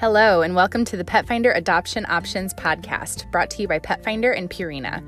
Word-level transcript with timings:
Hello, 0.00 0.42
and 0.42 0.54
welcome 0.54 0.84
to 0.84 0.96
the 0.96 1.02
Petfinder 1.02 1.56
Adoption 1.56 2.06
Options 2.08 2.54
podcast, 2.54 3.28
brought 3.32 3.50
to 3.50 3.62
you 3.62 3.66
by 3.66 3.80
Petfinder 3.80 4.32
and 4.38 4.48
Purina. 4.48 5.02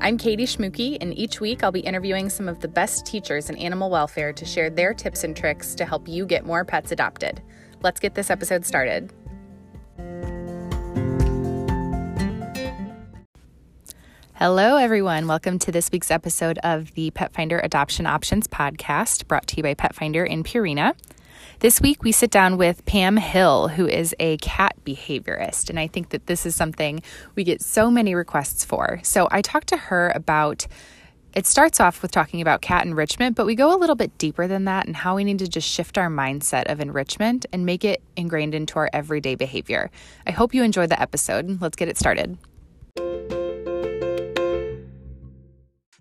I'm 0.00 0.16
Katie 0.16 0.46
Schmuke, 0.46 0.98
and 1.00 1.18
each 1.18 1.40
week 1.40 1.64
I'll 1.64 1.72
be 1.72 1.80
interviewing 1.80 2.30
some 2.30 2.48
of 2.48 2.60
the 2.60 2.68
best 2.68 3.04
teachers 3.04 3.50
in 3.50 3.56
animal 3.56 3.90
welfare 3.90 4.32
to 4.32 4.44
share 4.44 4.70
their 4.70 4.94
tips 4.94 5.24
and 5.24 5.36
tricks 5.36 5.74
to 5.74 5.84
help 5.84 6.06
you 6.06 6.24
get 6.26 6.46
more 6.46 6.64
pets 6.64 6.92
adopted. 6.92 7.42
Let's 7.82 7.98
get 7.98 8.14
this 8.14 8.30
episode 8.30 8.64
started. 8.64 9.12
Hello, 14.34 14.76
everyone. 14.76 15.26
Welcome 15.26 15.58
to 15.58 15.72
this 15.72 15.90
week's 15.90 16.12
episode 16.12 16.58
of 16.58 16.94
the 16.94 17.10
Petfinder 17.10 17.60
Adoption 17.64 18.06
Options 18.06 18.46
podcast, 18.46 19.26
brought 19.26 19.48
to 19.48 19.56
you 19.56 19.64
by 19.64 19.74
Petfinder 19.74 20.24
and 20.32 20.44
Purina. 20.44 20.94
This 21.60 21.80
week, 21.80 22.02
we 22.04 22.12
sit 22.12 22.30
down 22.30 22.58
with 22.58 22.84
Pam 22.84 23.16
Hill, 23.16 23.68
who 23.68 23.88
is 23.88 24.14
a 24.20 24.36
cat 24.38 24.76
behaviorist. 24.84 25.70
And 25.70 25.80
I 25.80 25.86
think 25.86 26.10
that 26.10 26.26
this 26.26 26.44
is 26.44 26.54
something 26.54 27.00
we 27.34 27.44
get 27.44 27.62
so 27.62 27.90
many 27.90 28.14
requests 28.14 28.62
for. 28.62 29.00
So 29.02 29.26
I 29.30 29.40
talked 29.40 29.68
to 29.68 29.78
her 29.78 30.12
about 30.14 30.66
it 31.32 31.46
starts 31.46 31.80
off 31.80 32.02
with 32.02 32.10
talking 32.10 32.42
about 32.42 32.60
cat 32.60 32.84
enrichment, 32.84 33.36
but 33.36 33.46
we 33.46 33.54
go 33.54 33.74
a 33.74 33.78
little 33.78 33.96
bit 33.96 34.16
deeper 34.18 34.46
than 34.46 34.66
that 34.66 34.86
and 34.86 34.94
how 34.94 35.16
we 35.16 35.24
need 35.24 35.38
to 35.38 35.48
just 35.48 35.68
shift 35.68 35.96
our 35.96 36.08
mindset 36.10 36.70
of 36.70 36.80
enrichment 36.80 37.46
and 37.52 37.64
make 37.64 37.84
it 37.84 38.02
ingrained 38.16 38.54
into 38.54 38.78
our 38.78 38.90
everyday 38.92 39.34
behavior. 39.34 39.90
I 40.26 40.32
hope 40.32 40.52
you 40.52 40.62
enjoyed 40.62 40.90
the 40.90 41.00
episode. 41.00 41.60
Let's 41.60 41.76
get 41.76 41.88
it 41.88 41.96
started. 41.96 42.36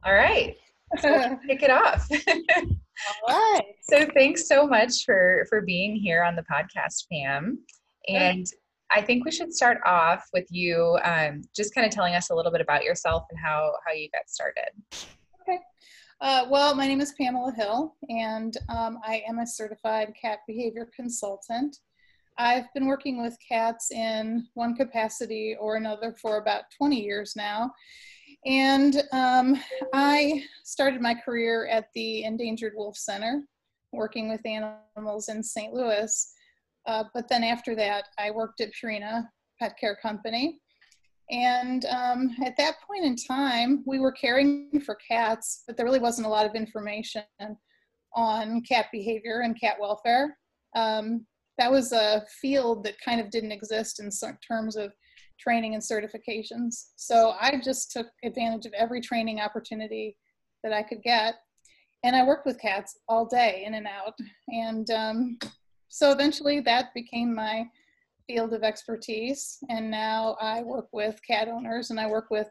All 0.03 0.13
right. 0.13 0.57
So 1.01 1.39
kick 1.47 1.63
it 1.63 1.71
off. 1.71 2.07
All 3.27 3.53
right. 3.53 3.61
So 3.87 4.03
thanks 4.15 4.47
so 4.47 4.65
much 4.65 5.05
for 5.05 5.45
for 5.47 5.61
being 5.61 5.95
here 5.95 6.23
on 6.23 6.35
the 6.35 6.43
podcast, 6.51 7.05
Pam. 7.11 7.59
And 8.07 8.47
I 8.91 8.99
think 8.99 9.23
we 9.23 9.31
should 9.31 9.53
start 9.53 9.77
off 9.85 10.25
with 10.33 10.47
you 10.49 10.97
um, 11.03 11.43
just 11.55 11.75
kind 11.75 11.85
of 11.85 11.93
telling 11.93 12.15
us 12.15 12.31
a 12.31 12.35
little 12.35 12.51
bit 12.51 12.61
about 12.61 12.83
yourself 12.83 13.25
and 13.29 13.39
how 13.39 13.73
how 13.85 13.93
you 13.93 14.09
got 14.11 14.27
started. 14.27 14.69
Okay. 15.41 15.59
Uh, 16.19 16.47
well, 16.49 16.73
my 16.73 16.87
name 16.87 16.99
is 16.99 17.13
Pamela 17.13 17.53
Hill, 17.53 17.93
and 18.09 18.57
um, 18.69 18.97
I 19.05 19.21
am 19.27 19.37
a 19.37 19.45
certified 19.45 20.13
cat 20.19 20.39
behavior 20.47 20.89
consultant. 20.95 21.77
I've 22.37 22.71
been 22.73 22.87
working 22.87 23.21
with 23.21 23.37
cats 23.47 23.91
in 23.91 24.47
one 24.55 24.75
capacity 24.75 25.55
or 25.59 25.75
another 25.75 26.13
for 26.21 26.37
about 26.37 26.63
20 26.77 27.01
years 27.01 27.35
now. 27.35 27.71
And 28.45 29.01
um, 29.11 29.59
I 29.93 30.43
started 30.63 31.01
my 31.01 31.15
career 31.15 31.67
at 31.67 31.87
the 31.95 32.23
Endangered 32.23 32.73
Wolf 32.75 32.95
Center, 32.95 33.43
working 33.91 34.29
with 34.29 34.45
animals 34.45 35.29
in 35.29 35.41
St. 35.41 35.73
Louis. 35.73 36.33
Uh, 36.85 37.05
but 37.13 37.27
then 37.27 37.43
after 37.43 37.75
that, 37.75 38.05
I 38.19 38.29
worked 38.29 38.61
at 38.61 38.69
Purina 38.73 39.27
Pet 39.59 39.75
Care 39.79 39.97
Company. 39.99 40.59
And 41.31 41.85
um, 41.85 42.35
at 42.45 42.55
that 42.57 42.75
point 42.87 43.03
in 43.03 43.15
time, 43.15 43.83
we 43.87 43.97
were 43.97 44.11
caring 44.11 44.79
for 44.85 44.95
cats, 44.95 45.63
but 45.65 45.75
there 45.75 45.85
really 45.85 45.99
wasn't 45.99 46.27
a 46.27 46.29
lot 46.29 46.45
of 46.45 46.53
information 46.53 47.23
on 48.13 48.61
cat 48.61 48.87
behavior 48.91 49.41
and 49.41 49.59
cat 49.59 49.77
welfare. 49.79 50.37
Um, 50.75 51.25
that 51.57 51.71
was 51.71 51.93
a 51.93 52.23
field 52.41 52.83
that 52.83 52.99
kind 53.03 53.19
of 53.19 53.31
didn't 53.31 53.51
exist 53.51 53.99
in 53.99 54.09
terms 54.47 54.75
of 54.75 54.93
training 55.39 55.73
and 55.73 55.83
certifications. 55.83 56.87
So 56.95 57.35
I 57.39 57.59
just 57.63 57.91
took 57.91 58.07
advantage 58.23 58.65
of 58.65 58.73
every 58.73 59.01
training 59.01 59.39
opportunity 59.39 60.17
that 60.63 60.73
I 60.73 60.83
could 60.83 61.01
get. 61.03 61.35
And 62.03 62.15
I 62.15 62.23
worked 62.23 62.45
with 62.45 62.59
cats 62.59 62.99
all 63.07 63.25
day 63.25 63.63
in 63.65 63.73
and 63.75 63.87
out. 63.87 64.13
And 64.49 64.89
um, 64.91 65.39
so 65.89 66.11
eventually 66.11 66.59
that 66.61 66.93
became 66.93 67.33
my 67.33 67.65
field 68.27 68.53
of 68.53 68.63
expertise. 68.63 69.57
And 69.69 69.89
now 69.89 70.35
I 70.41 70.61
work 70.63 70.87
with 70.91 71.19
cat 71.27 71.47
owners 71.47 71.89
and 71.89 71.99
I 71.99 72.07
work 72.07 72.27
with 72.29 72.47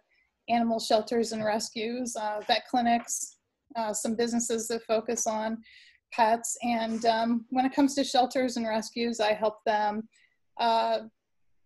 animal 0.49 0.78
shelters 0.78 1.33
and 1.33 1.45
rescues, 1.45 2.16
uh, 2.16 2.41
vet 2.47 2.65
clinics, 2.71 3.39
uh, 3.77 3.93
some 3.93 4.15
businesses 4.15 4.69
that 4.69 4.84
focus 4.84 5.27
on 5.27 5.59
pets. 6.12 6.56
And 6.62 7.05
um, 7.06 7.45
when 7.51 7.65
it 7.65 7.75
comes 7.75 7.95
to 7.95 8.05
shelters 8.05 8.56
and 8.56 8.66
rescues, 8.66 9.21
I 9.21 9.33
help 9.33 9.56
them 9.65 10.09
uh, 10.61 11.01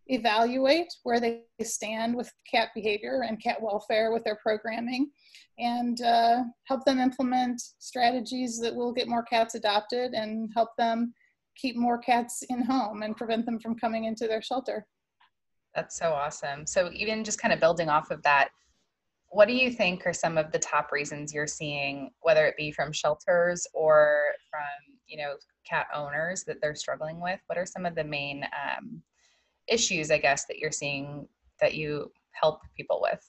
evaluate 0.09 0.93
where 1.03 1.21
they 1.21 1.43
stand 1.63 2.15
with 2.15 2.33
cat 2.51 2.71
behavior 2.75 3.23
and 3.27 3.43
cat 3.43 3.61
welfare 3.61 4.13
with 4.13 4.25
their 4.25 4.39
programming 4.43 5.11
and 5.59 6.01
uh, 6.03 6.43
help 6.65 6.85
them 6.85 6.99
implement 6.99 7.61
strategies 7.79 8.59
that 8.61 8.75
will 8.75 8.93
get 8.93 9.09
more 9.09 9.23
cats 9.23 9.55
adopted 9.55 10.13
and 10.15 10.51
help 10.55 10.71
them 10.79 11.13
keep 11.57 11.77
more 11.77 11.99
cats 11.99 12.43
in 12.49 12.63
home 12.63 13.03
and 13.03 13.17
prevent 13.17 13.45
them 13.45 13.59
from 13.59 13.75
coming 13.75 14.05
into 14.05 14.27
their 14.27 14.43
shelter. 14.43 14.87
That's 15.75 15.99
so 15.99 16.13
awesome. 16.13 16.67
So, 16.67 16.91
even 16.95 17.25
just 17.25 17.41
kind 17.41 17.53
of 17.53 17.61
building 17.61 17.89
off 17.89 18.11
of 18.11 18.23
that, 18.23 18.49
what 19.29 19.49
do 19.49 19.55
you 19.55 19.71
think 19.71 20.07
are 20.07 20.13
some 20.13 20.39
of 20.39 20.51
the 20.53 20.59
top 20.59 20.91
reasons 20.91 21.35
you're 21.35 21.47
seeing, 21.47 22.11
whether 22.21 22.47
it 22.47 22.57
be 22.57 22.73
from 22.73 22.93
shelters 22.93 23.67
or 23.75 24.23
from, 24.51 24.97
you 25.07 25.19
know, 25.19 25.35
cat 25.69 25.87
owners 25.95 26.45
that 26.45 26.61
they're 26.63 26.75
struggling 26.75 27.21
with? 27.21 27.39
What 27.47 27.59
are 27.59 27.67
some 27.67 27.85
of 27.85 27.95
the 27.95 28.05
main 28.05 28.45
um, 28.45 29.03
issues, 29.69 30.11
I 30.11 30.19
guess, 30.19 30.45
that 30.47 30.59
you're 30.59 30.73
seeing 30.73 31.29
that 31.61 31.75
you 31.75 32.11
help 32.33 32.61
people 32.77 33.01
with? 33.03 33.29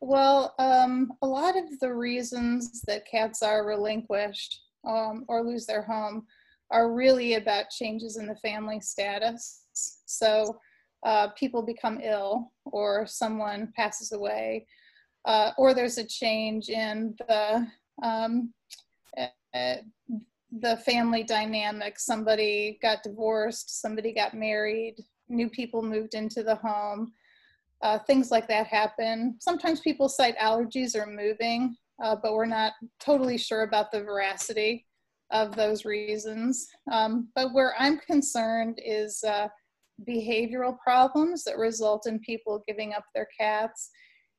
Well, 0.00 0.54
um, 0.58 1.12
a 1.22 1.26
lot 1.26 1.56
of 1.56 1.78
the 1.80 1.92
reasons 1.92 2.82
that 2.82 3.10
cats 3.10 3.42
are 3.42 3.66
relinquished 3.66 4.60
um, 4.86 5.24
or 5.28 5.42
lose 5.42 5.66
their 5.66 5.82
home 5.82 6.26
are 6.70 6.92
really 6.92 7.34
about 7.34 7.70
changes 7.70 8.16
in 8.16 8.26
the 8.26 8.36
family 8.36 8.80
status. 8.80 9.62
So 9.72 10.58
uh, 11.04 11.28
people 11.28 11.62
become 11.62 12.00
ill, 12.02 12.52
or 12.64 13.06
someone 13.06 13.72
passes 13.76 14.12
away, 14.12 14.66
uh, 15.24 15.52
or 15.56 15.74
there's 15.74 15.98
a 15.98 16.04
change 16.04 16.68
in 16.68 17.14
the 17.28 17.66
um, 18.02 18.52
uh, 19.16 19.76
the 20.60 20.76
family 20.78 21.22
dynamic. 21.22 21.98
Somebody 21.98 22.78
got 22.82 23.02
divorced, 23.02 23.80
somebody 23.80 24.12
got 24.12 24.34
married, 24.34 24.96
new 25.28 25.48
people 25.48 25.82
moved 25.82 26.14
into 26.14 26.42
the 26.42 26.56
home. 26.56 27.12
Uh, 27.82 27.98
things 28.06 28.30
like 28.30 28.48
that 28.48 28.66
happen. 28.66 29.36
Sometimes 29.40 29.80
people 29.80 30.08
cite 30.08 30.38
allergies 30.38 30.96
or 30.96 31.06
moving, 31.06 31.76
uh, 32.02 32.16
but 32.22 32.32
we're 32.32 32.46
not 32.46 32.72
totally 33.00 33.36
sure 33.36 33.62
about 33.62 33.92
the 33.92 34.02
veracity 34.02 34.86
of 35.30 35.54
those 35.56 35.84
reasons. 35.84 36.66
Um, 36.90 37.28
but 37.34 37.52
where 37.52 37.74
I'm 37.78 37.98
concerned 37.98 38.80
is 38.84 39.22
uh, 39.24 39.48
behavioral 40.08 40.78
problems 40.78 41.44
that 41.44 41.58
result 41.58 42.06
in 42.06 42.18
people 42.20 42.62
giving 42.66 42.94
up 42.94 43.04
their 43.14 43.28
cats. 43.38 43.90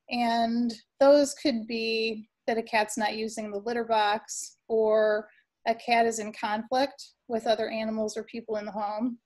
And 0.09 0.73
those 0.99 1.33
could 1.35 1.67
be 1.67 2.29
that 2.47 2.57
a 2.57 2.63
cat's 2.63 2.97
not 2.97 3.15
using 3.15 3.51
the 3.51 3.59
litter 3.59 3.83
box 3.83 4.57
or 4.67 5.27
a 5.67 5.75
cat 5.75 6.05
is 6.05 6.19
in 6.19 6.31
conflict 6.31 7.11
with 7.27 7.45
other 7.45 7.69
animals 7.69 8.15
or 8.15 8.23
people 8.23 8.55
in 8.55 8.65
the 8.65 8.71
home. 8.71 9.19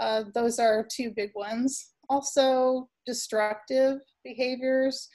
Uh, 0.00 0.24
those 0.34 0.58
are 0.58 0.86
two 0.90 1.10
big 1.10 1.30
ones. 1.34 1.92
Also, 2.08 2.88
destructive 3.06 3.98
behaviors 4.24 5.08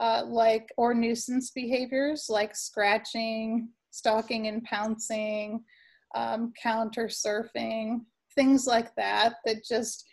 uh, 0.00 0.24
like 0.26 0.68
or 0.76 0.94
nuisance 0.94 1.50
behaviors 1.50 2.26
like 2.28 2.56
scratching, 2.56 3.68
stalking 3.90 4.48
and 4.48 4.64
pouncing, 4.64 5.62
um, 6.14 6.52
counter 6.60 7.06
surfing, 7.06 8.00
things 8.34 8.66
like 8.66 8.94
that 8.96 9.34
that 9.44 9.64
just 9.64 10.04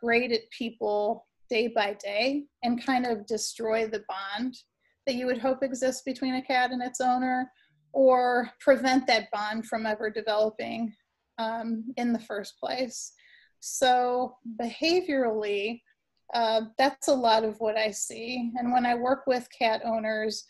grate 0.00 0.32
at 0.32 0.48
people 0.50 1.26
day 1.50 1.68
by 1.68 1.96
day 2.02 2.44
and 2.62 2.84
kind 2.84 3.06
of 3.06 3.26
destroy 3.26 3.86
the 3.86 4.04
bond 4.08 4.56
that 5.06 5.14
you 5.14 5.26
would 5.26 5.38
hope 5.38 5.62
exists 5.62 6.02
between 6.02 6.34
a 6.36 6.42
cat 6.42 6.70
and 6.70 6.82
its 6.82 7.00
owner 7.00 7.50
or 7.92 8.50
prevent 8.60 9.06
that 9.06 9.30
bond 9.30 9.66
from 9.66 9.86
ever 9.86 10.10
developing 10.10 10.92
um, 11.38 11.84
in 11.96 12.12
the 12.12 12.18
first 12.18 12.58
place. 12.58 13.12
So, 13.66 14.36
behaviorally, 14.60 15.80
uh, 16.34 16.66
that's 16.76 17.08
a 17.08 17.14
lot 17.14 17.44
of 17.44 17.58
what 17.60 17.78
I 17.78 17.92
see. 17.92 18.52
And 18.58 18.70
when 18.70 18.84
I 18.84 18.94
work 18.94 19.26
with 19.26 19.48
cat 19.58 19.80
owners, 19.86 20.44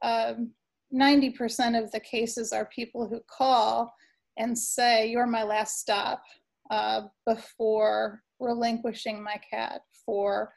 um, 0.00 0.50
90% 0.90 1.78
of 1.78 1.92
the 1.92 2.00
cases 2.00 2.54
are 2.54 2.64
people 2.74 3.06
who 3.06 3.20
call 3.28 3.92
and 4.38 4.58
say, 4.58 5.10
You're 5.10 5.26
my 5.26 5.42
last 5.42 5.78
stop 5.78 6.22
uh, 6.70 7.02
before 7.26 8.22
relinquishing 8.40 9.22
my 9.22 9.38
cat 9.50 9.82
for 10.06 10.54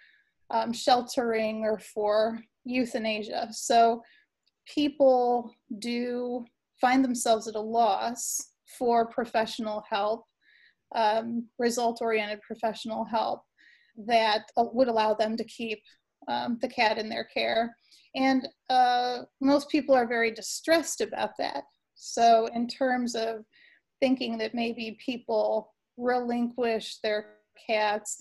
um, 0.50 0.72
sheltering 0.72 1.64
or 1.66 1.78
for 1.78 2.40
euthanasia. 2.64 3.50
So, 3.52 4.02
people 4.66 5.54
do 5.80 6.46
find 6.80 7.04
themselves 7.04 7.50
at 7.50 7.56
a 7.56 7.60
loss 7.60 8.52
for 8.78 9.08
professional 9.08 9.84
help 9.90 10.27
um, 10.96 11.48
result 11.60 12.00
oriented 12.02 12.42
professional 12.42 13.04
help 13.06 13.42
that 14.06 14.44
uh, 14.58 14.66
would 14.74 14.88
allow 14.88 15.14
them 15.14 15.36
to 15.38 15.44
keep 15.44 15.82
um, 16.28 16.58
the 16.62 16.68
cat 16.68 16.98
in 16.98 17.10
their 17.10 17.26
care. 17.26 17.76
And 18.16 18.48
uh, 18.70 19.20
most 19.42 19.70
people 19.70 19.96
are 19.96 20.08
very 20.08 20.32
distressed 20.32 21.02
about 21.02 21.32
that. 21.40 21.64
So, 21.96 22.48
in 22.54 22.68
terms 22.68 23.16
of 23.16 23.44
thinking 24.00 24.38
that 24.38 24.54
maybe 24.54 24.98
people 25.04 25.74
relinquish 25.98 26.98
their 27.04 27.38
cats 27.68 28.18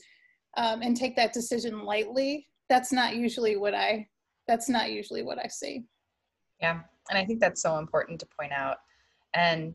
um, 0.57 0.81
and 0.83 0.97
take 0.97 1.15
that 1.17 1.33
decision 1.33 1.85
lightly, 1.85 2.47
that's 2.69 2.93
not 2.93 3.17
usually 3.17 3.57
what 3.57 3.75
I 3.75 4.07
that's 4.49 4.69
not 4.69 4.93
usually 4.93 5.23
what 5.23 5.39
I 5.39 5.49
see. 5.49 5.85
Yeah, 6.61 6.81
and 7.11 7.19
I 7.19 7.25
think 7.25 7.41
that's 7.41 7.63
so 7.63 7.79
important 7.79 8.21
to 8.21 8.27
point 8.39 8.53
out. 8.53 8.79
And 9.35 9.75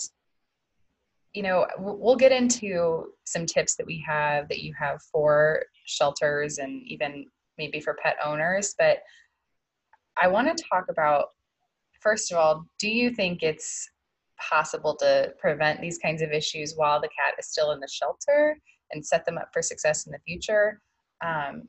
you 1.34 1.44
know, 1.44 1.66
we'll 1.78 2.18
get 2.18 2.32
into 2.32 3.06
some 3.26 3.46
tips 3.46 3.76
that 3.76 3.86
we 3.86 4.04
have 4.06 4.50
that 4.50 4.62
you 4.62 4.74
have 4.78 5.02
for 5.12 5.64
shelters 5.86 6.58
and 6.58 6.82
even 6.86 7.26
maybe 7.58 7.80
for 7.80 7.98
pet 8.04 8.18
owners, 8.24 8.76
but 8.78 9.00
I 10.22 10.28
want 10.28 10.56
to 10.56 10.64
talk 10.70 10.86
about 10.90 11.28
first 12.02 12.32
of 12.32 12.38
all, 12.38 12.66
do 12.80 12.90
you 12.90 13.12
think 13.12 13.44
it's 13.44 13.90
possible 14.40 14.96
to 14.98 15.32
prevent 15.40 15.80
these 15.80 16.00
kinds 16.00 16.22
of 16.22 16.32
issues 16.32 16.74
while 16.76 17.00
the 17.00 17.08
cat 17.08 17.36
is 17.40 17.48
still 17.48 17.72
in 17.72 17.80
the 17.80 17.88
shelter 17.88 18.58
and 18.92 19.06
set 19.06 19.24
them 19.26 19.38
up 19.38 19.50
for 19.54 19.62
success 19.62 20.06
in 20.06 20.12
the 20.12 20.20
future? 20.26 20.82
Um, 21.24 21.68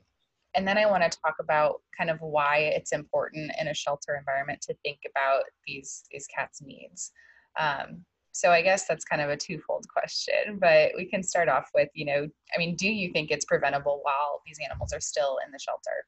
and 0.55 0.67
then 0.67 0.77
I 0.77 0.87
want 0.87 1.03
to 1.03 1.19
talk 1.25 1.37
about 1.41 1.83
kind 1.97 2.11
of 2.11 2.19
why 2.21 2.73
it's 2.75 2.93
important 2.93 3.53
in 3.61 3.69
a 3.69 3.75
shelter 3.75 4.17
environment 4.17 4.61
to 4.63 4.75
think 4.83 4.99
about 5.09 5.45
these 5.67 6.05
these 6.11 6.27
cats' 6.27 6.61
needs. 6.63 7.13
Um, 7.59 8.05
so 8.33 8.51
I 8.51 8.63
guess 8.63 8.87
that's 8.87 9.05
kind 9.05 9.21
of 9.21 9.29
a 9.29 9.37
twofold 9.37 9.87
question, 9.89 10.59
but 10.59 10.93
we 10.97 11.05
can 11.05 11.23
start 11.23 11.49
off 11.49 11.69
with, 11.75 11.89
you 11.95 12.07
know, 12.07 12.27
I 12.55 12.59
mean, 12.59 12.75
do 12.77 12.89
you 12.89 13.13
think 13.13 13.31
it's 13.31 13.45
preventable 13.45 14.01
while 14.03 14.43
these 14.47 14.59
animals 14.65 14.93
are 14.93 15.01
still 15.01 15.39
in 15.47 15.53
the 15.53 15.59
shelter? 15.59 16.07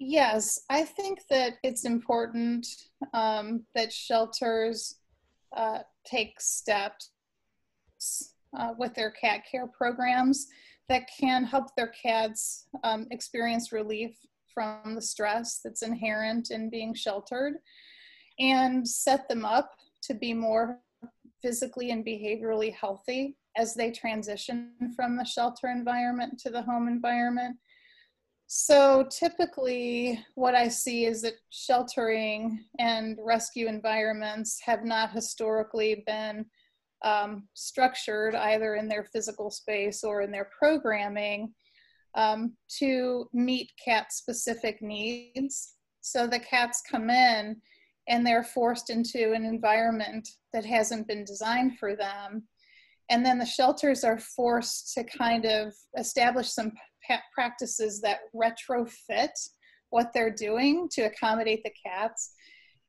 Yes, 0.00 0.60
I 0.68 0.84
think 0.84 1.20
that 1.30 1.54
it's 1.62 1.84
important 1.84 2.66
um, 3.14 3.64
that 3.74 3.92
shelters 3.92 4.96
uh, 5.56 5.80
take 6.04 6.40
steps 6.40 7.10
uh, 8.58 8.72
with 8.78 8.94
their 8.94 9.10
cat 9.10 9.42
care 9.50 9.66
programs 9.66 10.48
that 10.88 11.08
can 11.20 11.44
help 11.44 11.76
their 11.76 11.92
cats 12.02 12.66
um, 12.82 13.06
experience 13.10 13.72
relief 13.72 14.16
from 14.52 14.94
the 14.94 15.02
stress 15.02 15.60
that's 15.62 15.82
inherent 15.82 16.50
in 16.50 16.70
being 16.70 16.94
sheltered 16.94 17.54
and 18.40 18.88
set 18.88 19.28
them 19.28 19.44
up 19.44 19.74
to 20.02 20.14
be 20.14 20.32
more 20.34 20.80
physically 21.42 21.90
and 21.90 22.04
behaviorally 22.04 22.74
healthy 22.74 23.36
as 23.56 23.74
they 23.74 23.90
transition 23.90 24.72
from 24.94 25.16
the 25.16 25.24
shelter 25.24 25.68
environment 25.68 26.38
to 26.38 26.50
the 26.50 26.62
home 26.62 26.88
environment. 26.88 27.56
So 28.46 29.06
typically, 29.10 30.18
what 30.34 30.54
I 30.54 30.68
see 30.68 31.04
is 31.04 31.22
that 31.22 31.34
sheltering 31.50 32.64
and 32.78 33.16
rescue 33.24 33.68
environments 33.68 34.60
have 34.64 34.84
not 34.84 35.12
historically 35.12 36.02
been 36.06 36.46
um, 37.02 37.48
structured 37.54 38.34
either 38.34 38.74
in 38.74 38.88
their 38.88 39.04
physical 39.04 39.50
space 39.50 40.02
or 40.02 40.22
in 40.22 40.32
their 40.32 40.50
programming 40.58 41.54
um, 42.16 42.54
to 42.78 43.28
meet 43.32 43.70
cat 43.82 44.12
specific 44.12 44.82
needs. 44.82 45.74
So 46.00 46.26
the 46.26 46.40
cats 46.40 46.82
come 46.90 47.08
in 47.08 47.56
and 48.08 48.26
they're 48.26 48.44
forced 48.44 48.90
into 48.90 49.32
an 49.32 49.44
environment 49.44 50.28
that 50.52 50.64
hasn't 50.64 51.06
been 51.06 51.24
designed 51.24 51.78
for 51.78 51.94
them. 51.94 52.44
And 53.10 53.24
then 53.24 53.38
the 53.38 53.46
shelters 53.46 54.04
are 54.04 54.18
forced 54.18 54.94
to 54.94 55.04
kind 55.04 55.44
of 55.44 55.74
establish 55.98 56.50
some 56.50 56.72
practices 57.34 58.00
that 58.02 58.20
retrofit 58.34 59.30
what 59.90 60.12
they're 60.14 60.34
doing 60.34 60.88
to 60.92 61.02
accommodate 61.02 61.62
the 61.64 61.72
cats. 61.84 62.32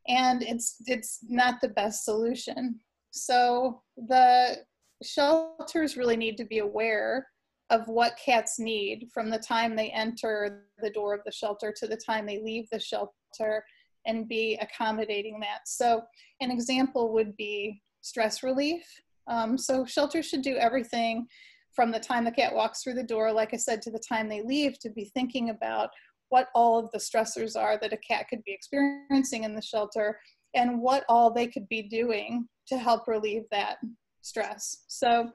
And 0.07 0.43
it's 0.43 0.77
it's 0.85 1.19
not 1.27 1.61
the 1.61 1.69
best 1.69 2.05
solution. 2.05 2.79
So 3.11 3.81
the 3.97 4.57
shelters 5.03 5.97
really 5.97 6.17
need 6.17 6.37
to 6.37 6.45
be 6.45 6.59
aware 6.59 7.27
of 7.69 7.87
what 7.87 8.19
cats 8.23 8.59
need 8.59 9.07
from 9.13 9.29
the 9.29 9.39
time 9.39 9.75
they 9.75 9.89
enter 9.89 10.65
the 10.81 10.89
door 10.89 11.13
of 11.13 11.21
the 11.25 11.31
shelter 11.31 11.73
to 11.77 11.87
the 11.87 11.97
time 11.97 12.25
they 12.25 12.39
leave 12.39 12.67
the 12.69 12.79
shelter 12.79 13.63
and 14.05 14.27
be 14.27 14.57
accommodating 14.61 15.39
that. 15.39 15.67
So 15.67 16.01
an 16.39 16.51
example 16.51 17.13
would 17.13 17.35
be 17.37 17.81
stress 18.01 18.43
relief. 18.43 18.83
Um, 19.27 19.57
so 19.57 19.85
shelters 19.85 20.27
should 20.27 20.41
do 20.41 20.57
everything 20.57 21.27
from 21.73 21.91
the 21.91 21.99
time 21.99 22.25
the 22.25 22.31
cat 22.31 22.53
walks 22.53 22.83
through 22.83 22.95
the 22.95 23.03
door, 23.03 23.31
like 23.31 23.53
I 23.53 23.57
said, 23.57 23.81
to 23.83 23.91
the 23.91 24.01
time 24.07 24.27
they 24.27 24.41
leave 24.41 24.79
to 24.79 24.89
be 24.89 25.05
thinking 25.13 25.49
about 25.49 25.89
what 26.29 26.47
all 26.55 26.79
of 26.79 26.89
the 26.91 26.97
stressors 26.97 27.59
are 27.59 27.77
that 27.81 27.93
a 27.93 27.97
cat 27.97 28.27
could 28.29 28.43
be 28.43 28.53
experiencing 28.53 29.43
in 29.43 29.53
the 29.53 29.61
shelter 29.61 30.19
and 30.53 30.81
what 30.81 31.03
all 31.07 31.31
they 31.31 31.47
could 31.47 31.67
be 31.69 31.83
doing 31.83 32.47
to 32.67 32.77
help 32.77 33.07
relieve 33.07 33.43
that 33.51 33.77
stress. 34.21 34.83
So 34.87 35.29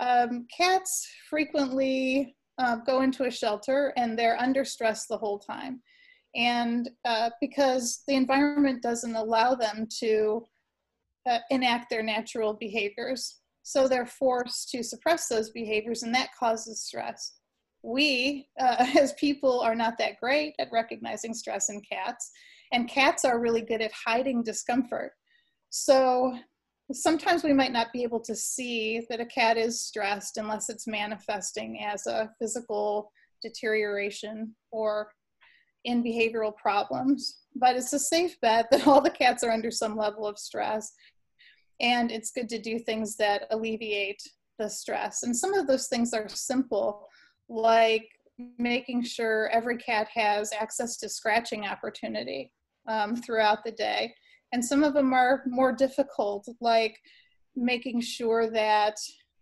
um, 0.00 0.46
cats 0.56 1.08
frequently 1.28 2.36
uh, 2.58 2.76
go 2.76 3.02
into 3.02 3.24
a 3.24 3.30
shelter 3.30 3.92
and 3.96 4.18
they're 4.18 4.40
under 4.40 4.64
stress 4.64 5.06
the 5.06 5.18
whole 5.18 5.38
time 5.38 5.82
and 6.36 6.90
uh, 7.04 7.30
because 7.40 8.02
the 8.06 8.14
environment 8.14 8.82
doesn't 8.82 9.16
allow 9.16 9.54
them 9.54 9.88
to 10.00 10.44
uh, 11.28 11.38
enact 11.50 11.90
their 11.90 12.02
natural 12.02 12.52
behaviors. 12.54 13.40
So 13.62 13.88
they're 13.88 14.06
forced 14.06 14.70
to 14.70 14.84
suppress 14.84 15.26
those 15.26 15.50
behaviors, 15.50 16.02
and 16.02 16.14
that 16.14 16.30
causes 16.38 16.82
stress. 16.82 17.32
We, 17.82 18.46
uh, 18.60 18.86
as 18.98 19.14
people, 19.14 19.60
are 19.60 19.74
not 19.74 19.98
that 19.98 20.20
great 20.20 20.54
at 20.58 20.68
recognizing 20.72 21.34
stress 21.34 21.68
in 21.70 21.80
cats, 21.80 22.30
and 22.72 22.88
cats 22.88 23.24
are 23.24 23.40
really 23.40 23.62
good 23.62 23.80
at 23.80 23.92
hiding 23.92 24.42
discomfort. 24.42 25.12
So 25.70 26.36
sometimes 26.92 27.42
we 27.42 27.52
might 27.52 27.72
not 27.72 27.92
be 27.92 28.02
able 28.02 28.20
to 28.20 28.36
see 28.36 29.04
that 29.08 29.20
a 29.20 29.26
cat 29.26 29.56
is 29.56 29.80
stressed 29.80 30.36
unless 30.36 30.68
it's 30.68 30.86
manifesting 30.86 31.82
as 31.82 32.06
a 32.06 32.30
physical 32.38 33.10
deterioration 33.42 34.54
or 34.70 35.08
in 35.86 36.02
behavioral 36.02 36.54
problems, 36.54 37.38
but 37.54 37.76
it's 37.76 37.92
a 37.92 37.98
safe 37.98 38.38
bet 38.40 38.66
that 38.70 38.86
all 38.86 39.00
the 39.00 39.08
cats 39.08 39.42
are 39.42 39.50
under 39.50 39.70
some 39.70 39.96
level 39.96 40.26
of 40.26 40.38
stress. 40.38 40.92
And 41.80 42.10
it's 42.10 42.32
good 42.32 42.48
to 42.50 42.58
do 42.58 42.78
things 42.78 43.16
that 43.16 43.46
alleviate 43.50 44.22
the 44.58 44.68
stress. 44.68 45.22
And 45.22 45.34
some 45.34 45.54
of 45.54 45.66
those 45.66 45.88
things 45.88 46.12
are 46.12 46.28
simple, 46.28 47.06
like 47.48 48.08
making 48.58 49.04
sure 49.04 49.48
every 49.50 49.76
cat 49.76 50.08
has 50.12 50.52
access 50.52 50.96
to 50.98 51.08
scratching 51.08 51.66
opportunity 51.66 52.52
um, 52.88 53.16
throughout 53.16 53.64
the 53.64 53.72
day. 53.72 54.12
And 54.52 54.64
some 54.64 54.82
of 54.82 54.94
them 54.94 55.12
are 55.12 55.42
more 55.46 55.72
difficult, 55.72 56.48
like 56.60 56.98
making 57.54 58.00
sure 58.00 58.50
that 58.50 58.96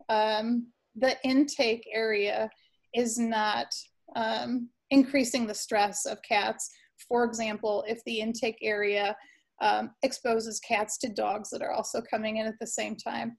um, 0.08 0.66
the 0.94 1.16
intake 1.24 1.88
area 1.92 2.50
is 2.94 3.18
not 3.18 3.66
um, 4.14 4.68
increasing 4.94 5.46
the 5.46 5.54
stress 5.66 6.06
of 6.06 6.22
cats. 6.22 6.70
For 7.08 7.24
example, 7.24 7.84
if 7.88 7.98
the 8.04 8.20
intake 8.20 8.58
area 8.62 9.16
um, 9.60 9.90
exposes 10.02 10.60
cats 10.60 10.98
to 10.98 11.08
dogs 11.08 11.50
that 11.50 11.62
are 11.62 11.72
also 11.72 12.00
coming 12.00 12.36
in 12.38 12.46
at 12.46 12.58
the 12.60 12.66
same 12.66 12.96
time. 12.96 13.36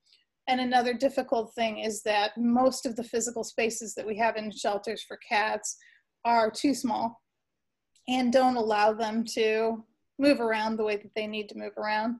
And 0.48 0.60
another 0.62 0.94
difficult 0.94 1.54
thing 1.56 1.80
is 1.80 2.04
that 2.04 2.32
most 2.38 2.86
of 2.86 2.96
the 2.96 3.04
physical 3.04 3.44
spaces 3.44 3.96
that 3.96 4.06
we 4.06 4.18
have 4.18 4.36
in 4.36 4.52
shelters 4.52 5.04
for 5.08 5.18
cats 5.28 5.78
are 6.24 6.52
too 6.52 6.74
small 6.74 7.22
and 8.08 8.32
don't 8.32 8.58
allow 8.58 8.94
them 8.94 9.24
to 9.34 9.84
move 10.20 10.40
around 10.40 10.78
the 10.78 10.84
way 10.84 10.98
that 10.98 11.16
they 11.16 11.28
need 11.28 11.50
to 11.50 11.58
move 11.58 11.76
around. 11.78 12.18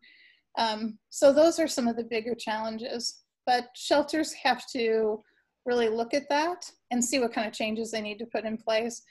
Um, 0.58 0.98
so 1.10 1.32
those 1.32 1.60
are 1.60 1.68
some 1.68 1.88
of 1.88 1.98
the 1.98 2.04
bigger 2.04 2.36
challenges. 2.36 3.22
But 3.46 3.68
shelters 3.76 4.34
have 4.44 4.64
to 4.76 5.22
really 5.66 5.90
look 5.90 6.14
at 6.14 6.30
that 6.30 6.70
and 6.92 7.04
see 7.04 7.20
what 7.20 7.34
kind 7.34 7.48
of 7.48 7.54
changes 7.54 7.92
they 7.92 8.02
need 8.02 8.20
to 8.20 8.26
put 8.26 8.46
in 8.46 8.58
place. 8.58 9.02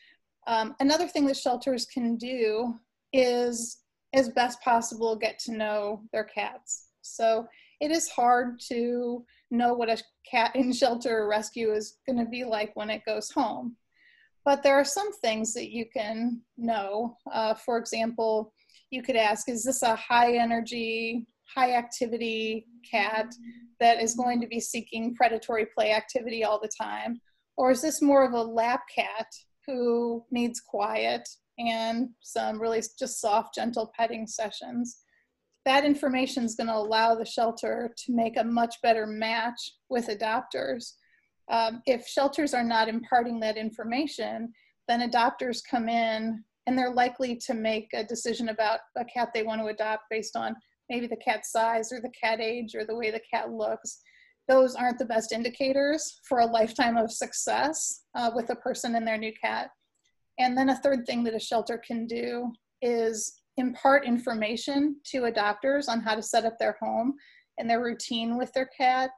Um, 0.46 0.74
another 0.80 1.06
thing 1.06 1.26
that 1.26 1.36
shelters 1.36 1.86
can 1.86 2.16
do 2.16 2.74
is, 3.12 3.78
as 4.12 4.28
best 4.30 4.60
possible, 4.62 5.16
get 5.16 5.38
to 5.40 5.52
know 5.52 6.02
their 6.12 6.24
cats. 6.24 6.88
So 7.02 7.46
it 7.80 7.90
is 7.90 8.08
hard 8.08 8.60
to 8.68 9.24
know 9.50 9.74
what 9.74 9.90
a 9.90 10.02
cat 10.30 10.54
in 10.54 10.72
shelter 10.72 11.18
or 11.18 11.28
rescue 11.28 11.72
is 11.72 11.98
going 12.06 12.18
to 12.18 12.30
be 12.30 12.44
like 12.44 12.74
when 12.74 12.90
it 12.90 13.04
goes 13.04 13.30
home. 13.30 13.76
But 14.44 14.62
there 14.62 14.74
are 14.74 14.84
some 14.84 15.12
things 15.12 15.54
that 15.54 15.70
you 15.70 15.86
can 15.92 16.42
know. 16.58 17.16
Uh, 17.32 17.54
for 17.54 17.78
example, 17.78 18.52
you 18.90 19.02
could 19.02 19.16
ask, 19.16 19.48
is 19.48 19.64
this 19.64 19.82
a 19.82 19.96
high 19.96 20.36
energy, 20.36 21.26
high 21.54 21.74
activity 21.74 22.66
cat 22.88 23.34
that 23.80 24.00
is 24.00 24.14
going 24.14 24.40
to 24.40 24.46
be 24.46 24.60
seeking 24.60 25.14
predatory 25.14 25.66
play 25.74 25.92
activity 25.92 26.44
all 26.44 26.60
the 26.60 26.70
time? 26.80 27.20
Or 27.56 27.70
is 27.70 27.80
this 27.80 28.02
more 28.02 28.24
of 28.24 28.32
a 28.32 28.42
lap 28.42 28.82
cat 28.94 29.26
who 29.66 30.24
needs 30.30 30.60
quiet 30.60 31.28
and 31.58 32.08
some 32.20 32.60
really 32.60 32.82
just 32.98 33.20
soft, 33.20 33.54
gentle 33.54 33.92
petting 33.96 34.26
sessions. 34.26 34.98
That 35.64 35.84
information 35.84 36.44
is 36.44 36.56
going 36.56 36.66
to 36.66 36.76
allow 36.76 37.14
the 37.14 37.24
shelter 37.24 37.94
to 37.96 38.12
make 38.12 38.36
a 38.36 38.44
much 38.44 38.76
better 38.82 39.06
match 39.06 39.72
with 39.88 40.08
adopters. 40.08 40.92
Um, 41.50 41.82
if 41.86 42.06
shelters 42.06 42.54
are 42.54 42.64
not 42.64 42.88
imparting 42.88 43.40
that 43.40 43.56
information, 43.56 44.52
then 44.88 45.08
adopters 45.08 45.60
come 45.68 45.88
in 45.88 46.42
and 46.66 46.78
they're 46.78 46.92
likely 46.92 47.36
to 47.36 47.54
make 47.54 47.88
a 47.94 48.04
decision 48.04 48.48
about 48.48 48.80
a 48.96 49.04
cat 49.04 49.30
they 49.32 49.42
want 49.42 49.60
to 49.60 49.68
adopt 49.68 50.04
based 50.10 50.36
on 50.36 50.54
maybe 50.90 51.06
the 51.06 51.16
cat's 51.16 51.50
size 51.52 51.92
or 51.92 52.00
the 52.00 52.12
cat 52.20 52.40
age 52.40 52.74
or 52.74 52.84
the 52.84 52.94
way 52.94 53.10
the 53.10 53.20
cat 53.30 53.50
looks. 53.50 54.00
Those 54.48 54.74
aren't 54.74 54.98
the 54.98 55.04
best 55.04 55.32
indicators 55.32 56.20
for 56.28 56.40
a 56.40 56.46
lifetime 56.46 56.96
of 56.96 57.10
success 57.10 58.02
uh, 58.14 58.30
with 58.34 58.50
a 58.50 58.56
person 58.56 58.94
and 58.94 59.06
their 59.06 59.18
new 59.18 59.32
cat. 59.40 59.70
And 60.38 60.56
then 60.56 60.70
a 60.70 60.76
third 60.76 61.06
thing 61.06 61.24
that 61.24 61.34
a 61.34 61.40
shelter 61.40 61.78
can 61.78 62.06
do 62.06 62.52
is 62.82 63.40
impart 63.56 64.04
information 64.04 64.96
to 65.04 65.22
adopters 65.22 65.88
on 65.88 66.00
how 66.00 66.14
to 66.14 66.22
set 66.22 66.44
up 66.44 66.58
their 66.58 66.76
home 66.80 67.14
and 67.58 67.70
their 67.70 67.82
routine 67.82 68.36
with 68.36 68.52
their 68.52 68.68
cat 68.76 69.10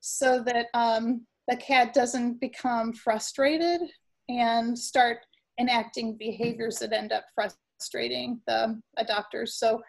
so 0.00 0.42
that 0.42 0.66
um, 0.74 1.26
the 1.48 1.56
cat 1.56 1.92
doesn't 1.92 2.40
become 2.40 2.92
frustrated 2.92 3.80
and 4.28 4.78
start 4.78 5.18
enacting 5.60 6.16
behaviors 6.16 6.78
that 6.78 6.92
end 6.92 7.12
up 7.12 7.24
frustrating 7.34 8.40
the 8.46 8.80
adopters. 8.98 9.48
So 9.50 9.82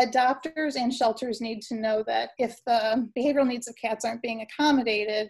adopters 0.00 0.76
and 0.76 0.92
shelters 0.92 1.40
need 1.40 1.60
to 1.62 1.74
know 1.74 2.02
that 2.06 2.30
if 2.38 2.56
the 2.66 3.08
behavioral 3.16 3.46
needs 3.46 3.68
of 3.68 3.74
cats 3.82 4.04
aren't 4.04 4.22
being 4.22 4.42
accommodated, 4.42 5.28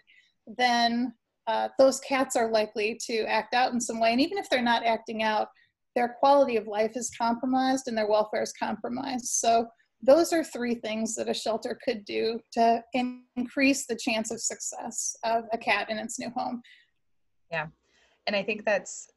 then 0.58 1.12
uh, 1.46 1.68
those 1.78 2.00
cats 2.00 2.36
are 2.36 2.50
likely 2.50 2.98
to 3.06 3.24
act 3.24 3.54
out 3.54 3.72
in 3.72 3.80
some 3.80 4.00
way. 4.00 4.12
And 4.12 4.20
even 4.20 4.38
if 4.38 4.48
they're 4.48 4.62
not 4.62 4.84
acting 4.84 5.22
out, 5.22 5.48
their 5.94 6.16
quality 6.20 6.56
of 6.56 6.66
life 6.66 6.92
is 6.94 7.10
compromised 7.20 7.88
and 7.88 7.98
their 7.98 8.08
welfare 8.08 8.42
is 8.42 8.52
compromised. 8.52 9.26
So 9.26 9.66
those 10.00 10.32
are 10.32 10.42
three 10.42 10.76
things 10.76 11.14
that 11.14 11.28
a 11.28 11.34
shelter 11.34 11.78
could 11.84 12.04
do 12.04 12.40
to 12.52 12.82
increase 13.36 13.86
the 13.86 13.96
chance 13.96 14.30
of 14.30 14.40
success 14.40 15.14
of 15.24 15.44
a 15.52 15.58
cat 15.58 15.90
in 15.90 15.98
its 15.98 16.18
new 16.18 16.30
home. 16.36 16.62
Yeah. 17.50 17.66
And 18.26 18.34
I 18.34 18.42
think 18.42 18.64
that's 18.64 19.10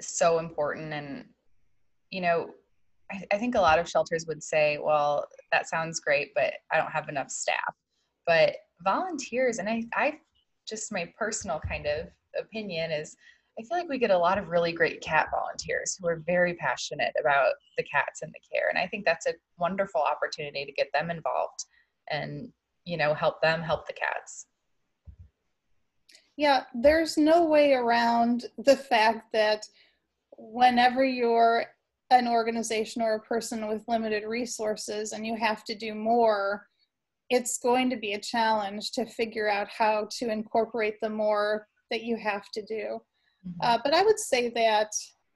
so 0.00 0.38
important. 0.38 0.92
And, 0.92 1.26
you 2.10 2.20
know, 2.20 2.48
I, 3.12 3.24
I 3.32 3.38
think 3.38 3.54
a 3.54 3.60
lot 3.60 3.78
of 3.78 3.88
shelters 3.88 4.26
would 4.26 4.42
say, 4.42 4.78
well, 4.82 5.26
that 5.50 5.68
sounds 5.68 6.00
great, 6.00 6.32
but 6.34 6.54
I 6.72 6.78
don't 6.78 6.90
have 6.90 7.08
enough 7.08 7.30
staff. 7.30 7.74
But 8.26 8.56
volunteers, 8.82 9.58
and 9.58 9.68
I, 9.68 9.84
I 9.94 10.18
just 10.66 10.92
my 10.92 11.12
personal 11.18 11.60
kind 11.60 11.86
of 11.86 12.08
opinion 12.38 12.90
is 12.90 13.16
I 13.58 13.62
feel 13.62 13.78
like 13.78 13.88
we 13.88 13.98
get 13.98 14.10
a 14.10 14.18
lot 14.18 14.38
of 14.38 14.48
really 14.48 14.72
great 14.72 15.02
cat 15.02 15.28
volunteers 15.30 15.98
who 16.00 16.08
are 16.08 16.22
very 16.26 16.54
passionate 16.54 17.12
about 17.20 17.52
the 17.76 17.84
cats 17.84 18.22
and 18.22 18.32
the 18.32 18.40
care. 18.50 18.70
And 18.70 18.78
I 18.78 18.86
think 18.86 19.04
that's 19.04 19.26
a 19.26 19.34
wonderful 19.58 20.00
opportunity 20.00 20.64
to 20.64 20.72
get 20.72 20.88
them 20.94 21.10
involved 21.10 21.66
and, 22.10 22.50
you 22.86 22.96
know, 22.96 23.12
help 23.12 23.42
them 23.42 23.60
help 23.60 23.86
the 23.86 23.92
cats. 23.92 24.46
Yeah, 26.36 26.64
there's 26.74 27.18
no 27.18 27.44
way 27.44 27.74
around 27.74 28.46
the 28.56 28.76
fact 28.76 29.32
that 29.34 29.66
whenever 30.38 31.04
you're 31.04 31.66
an 32.18 32.28
organization 32.28 33.02
or 33.02 33.14
a 33.14 33.20
person 33.20 33.68
with 33.68 33.82
limited 33.88 34.24
resources 34.24 35.12
and 35.12 35.26
you 35.26 35.36
have 35.36 35.64
to 35.64 35.74
do 35.74 35.94
more, 35.94 36.66
it's 37.30 37.58
going 37.58 37.88
to 37.90 37.96
be 37.96 38.12
a 38.12 38.20
challenge 38.20 38.92
to 38.92 39.06
figure 39.06 39.48
out 39.48 39.68
how 39.68 40.08
to 40.18 40.30
incorporate 40.30 40.96
the 41.00 41.08
more 41.08 41.66
that 41.90 42.02
you 42.02 42.16
have 42.16 42.50
to 42.52 42.62
do. 42.62 43.00
Mm-hmm. 43.46 43.60
Uh, 43.62 43.78
but 43.82 43.94
I 43.94 44.02
would 44.02 44.18
say 44.18 44.50
that 44.50 44.90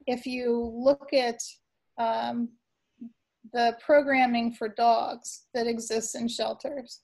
if 0.07 0.27
you 0.27 0.73
look 0.75 1.13
at 1.13 1.39
um, 1.99 2.51
the 3.53 3.77
programming 3.85 4.53
for 4.53 4.69
dogs 4.69 5.47
that 5.55 5.67
exists 5.67 6.15
in 6.15 6.29
shelters, 6.29 7.01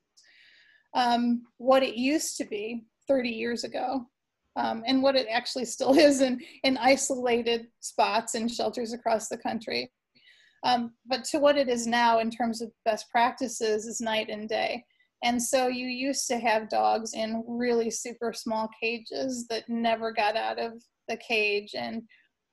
um, 0.95 1.43
what 1.57 1.83
it 1.83 1.97
used 1.97 2.37
to 2.37 2.45
be 2.45 2.85
30 3.09 3.31
years 3.31 3.65
ago, 3.65 4.07
um, 4.57 4.83
and 4.87 5.03
what 5.03 5.17
it 5.17 5.27
actually 5.31 5.65
still 5.65 5.95
is 5.99 6.21
in, 6.21 6.41
in 6.65 6.77
isolated 6.79 7.67
spots 7.81 8.35
and 8.35 8.51
shelters 8.51 8.93
across 8.93 9.29
the 9.29 9.39
country. 9.39 9.91
Um, 10.65 10.93
but 11.07 11.25
to 11.25 11.39
what 11.39 11.57
it 11.57 11.69
is 11.69 11.87
now 11.87 12.21
in 12.21 12.31
terms 12.31 12.63
of 12.63 12.71
best 12.85 13.11
practices 13.11 13.87
is 13.87 14.01
night 14.01 14.29
and 14.29 14.49
day. 14.49 14.85
And 15.25 15.41
so 15.41 15.69
you 15.69 15.87
used 15.87 16.27
to 16.29 16.39
have 16.39 16.69
dogs 16.69 17.15
in 17.15 17.45
really 17.47 17.91
super 17.91 18.33
small 18.33 18.69
cages 18.81 19.47
that 19.49 19.69
never 19.69 20.13
got 20.13 20.37
out 20.37 20.59
of 20.59 20.73
the 21.09 21.17
cage 21.17 21.75
and 21.77 22.03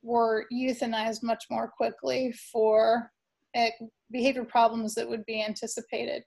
were 0.01 0.46
euthanized 0.53 1.24
much 1.24 1.46
more 1.50 1.72
quickly 1.75 2.34
for 2.51 3.12
uh, 3.56 3.70
behavior 4.12 4.46
problems 4.46 4.96
that 4.96 5.08
would 5.08 5.25
be 5.25 5.44
anticipated. 5.44 6.24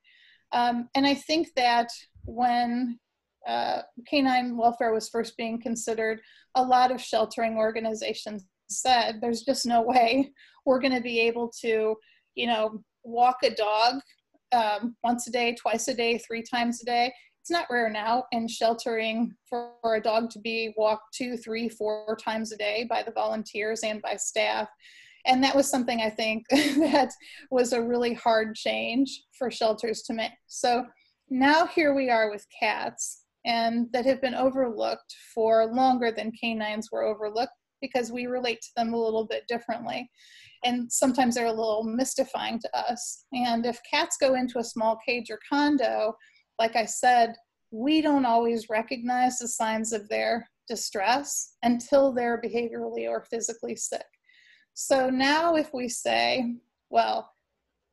Um, 0.53 0.89
and 0.95 1.07
I 1.07 1.15
think 1.15 1.49
that 1.57 1.89
when 2.25 2.99
uh, 3.47 3.83
canine 4.09 4.57
welfare 4.57 4.93
was 4.93 5.09
first 5.09 5.37
being 5.37 5.61
considered, 5.61 6.21
a 6.55 6.63
lot 6.63 6.91
of 6.91 7.01
sheltering 7.01 7.57
organizations 7.57 8.47
said 8.69 9.21
there's 9.21 9.43
just 9.43 9.67
no 9.67 9.83
way 9.83 10.31
we're 10.65 10.81
going 10.81 10.95
to 10.95 11.01
be 11.01 11.21
able 11.21 11.51
to, 11.61 11.97
you 12.35 12.47
know, 12.47 12.83
walk 13.05 13.37
a 13.43 13.51
dog 13.55 14.01
um, 14.53 14.97
once 15.03 15.27
a 15.27 15.31
day, 15.31 15.55
twice 15.55 15.89
a 15.89 15.95
day, 15.95 16.19
three 16.19 16.43
times 16.43 16.83
a 16.83 16.85
day. 16.85 17.13
It's 17.41 17.51
not 17.51 17.67
rare 17.71 17.91
now 17.91 18.25
in 18.31 18.47
sheltering 18.47 19.33
for, 19.49 19.73
for 19.81 19.97
a 19.97 20.01
dog 20.01 20.31
to 20.31 20.39
be 20.39 20.73
walked 20.77 21.15
two, 21.15 21.37
three, 21.37 21.69
four 21.69 22.17
times 22.23 22.53
a 22.53 22.57
day 22.57 22.87
by 22.89 23.03
the 23.03 23.11
volunteers 23.11 23.81
and 23.83 24.01
by 24.01 24.17
staff. 24.17 24.69
And 25.27 25.43
that 25.43 25.55
was 25.55 25.69
something 25.69 26.01
I 26.01 26.11
think 26.11 26.45
that 26.51 27.11
was 27.51 27.73
a 27.73 27.83
really 27.83 28.15
hard 28.15 28.55
change 28.55 29.25
for 29.37 29.51
shelters 29.51 30.03
to 30.03 30.13
make. 30.13 30.33
So 30.47 30.87
now 31.31 31.67
here 31.67 31.95
we 31.95 32.11
are 32.11 32.31
with 32.31 32.47
cats 32.61 33.22
and 33.45 33.89
that 33.93 34.07
have 34.07 34.21
been 34.21 34.35
overlooked 34.35 35.15
for 35.35 35.67
longer 35.67 36.13
than 36.13 36.33
canines 36.33 36.91
were 36.93 37.05
overlooked 37.05 37.53
because 37.81 38.13
we 38.13 38.27
relate 38.27 38.61
to 38.63 38.71
them 38.77 38.95
a 38.95 39.01
little 39.01 39.27
bit 39.27 39.45
differently. 39.49 40.09
And 40.65 40.91
sometimes 40.91 41.35
they're 41.35 41.47
a 41.47 41.51
little 41.51 41.83
mystifying 41.83 42.61
to 42.61 42.77
us. 42.77 43.25
And 43.33 43.67
if 43.67 43.81
cats 43.91 44.17
go 44.21 44.35
into 44.35 44.59
a 44.61 44.65
small 44.65 44.99
cage 45.05 45.31
or 45.31 45.41
condo, 45.49 46.15
like 46.59 46.77
I 46.77 46.85
said, 46.85 47.35
we 47.73 48.01
don't 48.01 48.27
always 48.27 48.69
recognize 48.69 49.39
the 49.39 49.49
signs 49.49 49.93
of 49.93 50.09
their 50.09 50.49
distress 50.69 51.57
until 51.65 52.13
they're 52.13 52.41
behaviorally 52.41 53.09
or 53.09 53.25
physically 53.29 53.75
sick. 53.75 54.07
So 54.75 55.11
now, 55.11 55.57
if 55.57 55.75
we 55.75 55.89
say, 55.89 56.55
well, 56.91 57.31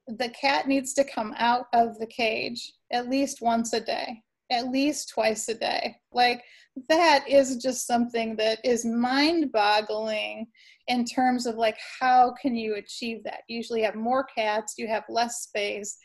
the 0.08 0.30
cat 0.30 0.68
needs 0.68 0.94
to 0.94 1.04
come 1.04 1.34
out 1.38 1.66
of 1.74 1.98
the 2.00 2.08
cage 2.08 2.74
at 2.92 3.10
least 3.10 3.42
once 3.42 3.74
a 3.74 3.80
day, 3.80 4.22
at 4.52 4.70
least 4.70 5.10
twice 5.10 5.48
a 5.50 5.54
day. 5.54 5.96
Like 6.12 6.44
that 6.88 7.28
is 7.28 7.58
just 7.58 7.86
something 7.86 8.36
that 8.38 8.60
is 8.64 8.86
mind 8.86 9.52
boggling 9.52 10.48
in 10.88 11.06
terms 11.06 11.46
of 11.46 11.56
like 11.56 11.78
how 12.00 12.34
can 12.42 12.56
you 12.56 12.76
achieve 12.76 13.24
that? 13.24 13.42
You 13.48 13.58
usually 13.58 13.84
have 13.84 13.96
more 13.96 14.24
cats, 14.24 14.76
you 14.78 14.88
have 14.88 15.04
less 15.10 15.44
space. 15.44 15.98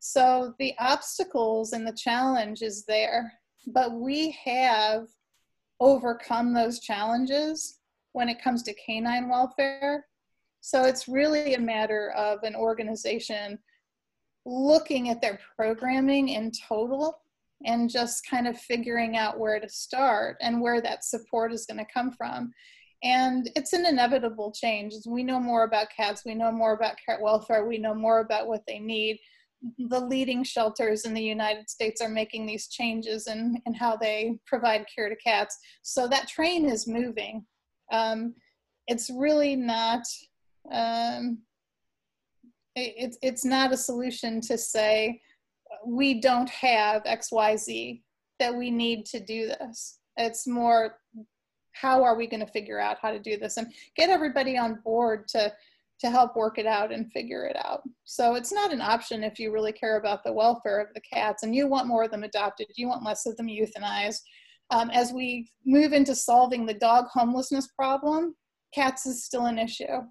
So 0.00 0.54
the 0.58 0.74
obstacles 0.78 1.72
and 1.72 1.86
the 1.86 1.96
challenge 1.96 2.62
is 2.62 2.84
there, 2.84 3.32
but 3.68 3.92
we 3.92 4.36
have 4.44 5.06
overcome 5.80 6.52
those 6.52 6.80
challenges 6.80 7.78
when 8.12 8.28
it 8.28 8.42
comes 8.42 8.62
to 8.64 8.74
canine 8.74 9.28
welfare. 9.28 10.06
So 10.60 10.84
it's 10.84 11.08
really 11.08 11.54
a 11.54 11.60
matter 11.60 12.10
of 12.16 12.42
an 12.42 12.54
organization 12.54 13.58
looking 14.46 15.08
at 15.08 15.20
their 15.20 15.38
programming 15.56 16.28
in 16.30 16.50
total 16.68 17.18
and 17.64 17.90
just 17.90 18.28
kind 18.28 18.46
of 18.46 18.58
figuring 18.58 19.16
out 19.16 19.38
where 19.38 19.60
to 19.60 19.68
start 19.68 20.36
and 20.40 20.60
where 20.60 20.80
that 20.80 21.04
support 21.04 21.52
is 21.52 21.66
going 21.66 21.78
to 21.78 21.92
come 21.92 22.12
from. 22.12 22.52
And 23.02 23.50
it's 23.54 23.72
an 23.72 23.84
inevitable 23.84 24.52
change. 24.52 24.94
As 24.94 25.06
We 25.06 25.22
know 25.22 25.40
more 25.40 25.64
about 25.64 25.88
cats, 25.94 26.22
we 26.24 26.34
know 26.34 26.50
more 26.50 26.72
about 26.72 26.96
cat 27.04 27.20
welfare, 27.20 27.66
we 27.66 27.78
know 27.78 27.94
more 27.94 28.20
about 28.20 28.48
what 28.48 28.62
they 28.66 28.78
need. 28.78 29.18
The 29.78 30.00
leading 30.00 30.44
shelters 30.44 31.04
in 31.04 31.14
the 31.14 31.22
United 31.22 31.70
States 31.70 32.00
are 32.00 32.08
making 32.08 32.46
these 32.46 32.68
changes 32.68 33.26
in, 33.26 33.60
in 33.66 33.74
how 33.74 33.96
they 33.96 34.38
provide 34.46 34.86
care 34.94 35.08
to 35.08 35.16
cats. 35.16 35.58
So 35.82 36.06
that 36.08 36.28
train 36.28 36.68
is 36.68 36.86
moving. 36.86 37.44
Um, 37.92 38.34
it's 38.86 39.10
really 39.10 39.56
not 39.56 40.02
um, 40.70 41.38
it, 42.76 43.16
it's 43.22 43.44
not 43.44 43.72
a 43.72 43.76
solution 43.76 44.40
to 44.42 44.58
say 44.58 45.20
we 45.86 46.20
don't 46.20 46.50
have 46.50 47.04
XYZ 47.04 48.02
that 48.40 48.54
we 48.54 48.70
need 48.70 49.06
to 49.06 49.20
do 49.20 49.46
this. 49.46 49.98
It's 50.16 50.46
more 50.46 50.98
how 51.72 52.02
are 52.02 52.16
we 52.16 52.26
going 52.26 52.44
to 52.44 52.52
figure 52.52 52.78
out 52.78 52.98
how 53.00 53.10
to 53.10 53.18
do 53.18 53.36
this 53.36 53.56
and 53.56 53.72
get 53.96 54.10
everybody 54.10 54.56
on 54.56 54.80
board 54.84 55.28
to 55.28 55.52
to 56.00 56.10
help 56.10 56.36
work 56.36 56.58
it 56.58 56.66
out 56.66 56.92
and 56.92 57.10
figure 57.12 57.46
it 57.46 57.56
out. 57.64 57.82
So 58.04 58.34
it's 58.34 58.52
not 58.52 58.72
an 58.72 58.80
option 58.80 59.22
if 59.22 59.38
you 59.38 59.52
really 59.52 59.72
care 59.72 59.96
about 59.96 60.24
the 60.24 60.32
welfare 60.32 60.80
of 60.80 60.88
the 60.92 61.00
cats 61.00 61.44
and 61.44 61.54
you 61.54 61.68
want 61.68 61.86
more 61.86 62.02
of 62.02 62.10
them 62.10 62.24
adopted, 62.24 62.66
you 62.76 62.88
want 62.88 63.04
less 63.04 63.26
of 63.26 63.36
them 63.36 63.46
euthanized. 63.46 64.20
Um, 64.70 64.90
as 64.90 65.12
we 65.12 65.48
move 65.64 65.92
into 65.92 66.14
solving 66.14 66.66
the 66.66 66.74
dog 66.74 67.06
homelessness 67.12 67.68
problem, 67.76 68.34
cats 68.74 69.06
is 69.06 69.24
still 69.24 69.46
an 69.46 69.58
issue. 69.58 70.02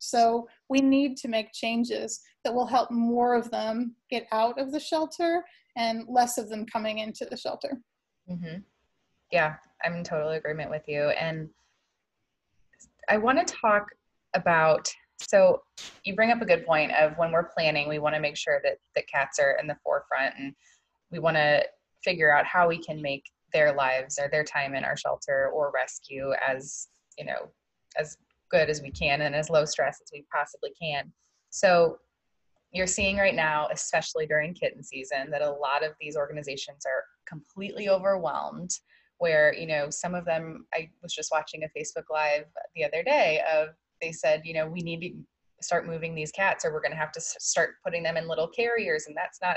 So 0.00 0.48
we 0.68 0.80
need 0.80 1.16
to 1.18 1.28
make 1.28 1.52
changes 1.52 2.20
that 2.48 2.54
will 2.54 2.66
help 2.66 2.90
more 2.90 3.34
of 3.34 3.50
them 3.50 3.94
get 4.08 4.26
out 4.32 4.58
of 4.58 4.72
the 4.72 4.80
shelter 4.80 5.44
and 5.76 6.04
less 6.08 6.38
of 6.38 6.48
them 6.48 6.64
coming 6.64 7.00
into 7.00 7.26
the 7.26 7.36
shelter. 7.36 7.78
Mm-hmm. 8.30 8.60
Yeah, 9.30 9.56
I'm 9.84 9.96
in 9.96 10.02
total 10.02 10.30
agreement 10.30 10.70
with 10.70 10.84
you. 10.88 11.10
And 11.10 11.50
I 13.10 13.18
want 13.18 13.46
to 13.46 13.54
talk 13.54 13.84
about 14.34 14.90
so 15.18 15.60
you 16.04 16.14
bring 16.14 16.30
up 16.30 16.40
a 16.40 16.46
good 16.46 16.64
point 16.64 16.92
of 16.92 17.18
when 17.18 17.32
we're 17.32 17.50
planning, 17.50 17.86
we 17.86 17.98
want 17.98 18.14
to 18.14 18.20
make 18.20 18.36
sure 18.36 18.60
that 18.64 18.78
the 18.96 19.02
cats 19.02 19.38
are 19.38 19.58
in 19.60 19.66
the 19.66 19.76
forefront 19.84 20.34
and 20.38 20.54
we 21.10 21.18
want 21.18 21.36
to 21.36 21.62
figure 22.02 22.34
out 22.34 22.46
how 22.46 22.66
we 22.66 22.78
can 22.78 23.02
make 23.02 23.24
their 23.52 23.74
lives 23.74 24.18
or 24.18 24.30
their 24.30 24.44
time 24.44 24.74
in 24.74 24.84
our 24.84 24.96
shelter 24.96 25.50
or 25.52 25.70
rescue 25.74 26.32
as 26.46 26.88
you 27.18 27.26
know 27.26 27.50
as 27.98 28.16
good 28.50 28.70
as 28.70 28.80
we 28.80 28.90
can 28.90 29.22
and 29.22 29.34
as 29.34 29.50
low 29.50 29.64
stress 29.64 29.98
as 30.00 30.08
we 30.12 30.24
possibly 30.32 30.70
can 30.80 31.12
so 31.50 31.98
you're 32.72 32.86
seeing 32.86 33.16
right 33.16 33.34
now 33.34 33.68
especially 33.72 34.26
during 34.26 34.54
kitten 34.54 34.82
season 34.82 35.30
that 35.30 35.42
a 35.42 35.50
lot 35.50 35.84
of 35.84 35.92
these 36.00 36.16
organizations 36.16 36.84
are 36.86 37.04
completely 37.26 37.88
overwhelmed 37.88 38.70
where 39.18 39.54
you 39.54 39.66
know 39.66 39.88
some 39.90 40.14
of 40.14 40.24
them 40.24 40.66
i 40.74 40.88
was 41.02 41.14
just 41.14 41.30
watching 41.32 41.64
a 41.64 41.78
facebook 41.78 42.04
live 42.10 42.44
the 42.74 42.84
other 42.84 43.02
day 43.02 43.42
of 43.52 43.68
they 44.00 44.12
said 44.12 44.42
you 44.44 44.54
know 44.54 44.66
we 44.66 44.80
need 44.80 45.00
to 45.00 45.12
start 45.60 45.86
moving 45.86 46.14
these 46.14 46.30
cats 46.30 46.64
or 46.64 46.72
we're 46.72 46.80
going 46.80 46.92
to 46.92 46.96
have 46.96 47.12
to 47.12 47.20
start 47.20 47.74
putting 47.84 48.02
them 48.02 48.16
in 48.16 48.28
little 48.28 48.48
carriers 48.48 49.06
and 49.06 49.16
that's 49.16 49.40
not 49.42 49.56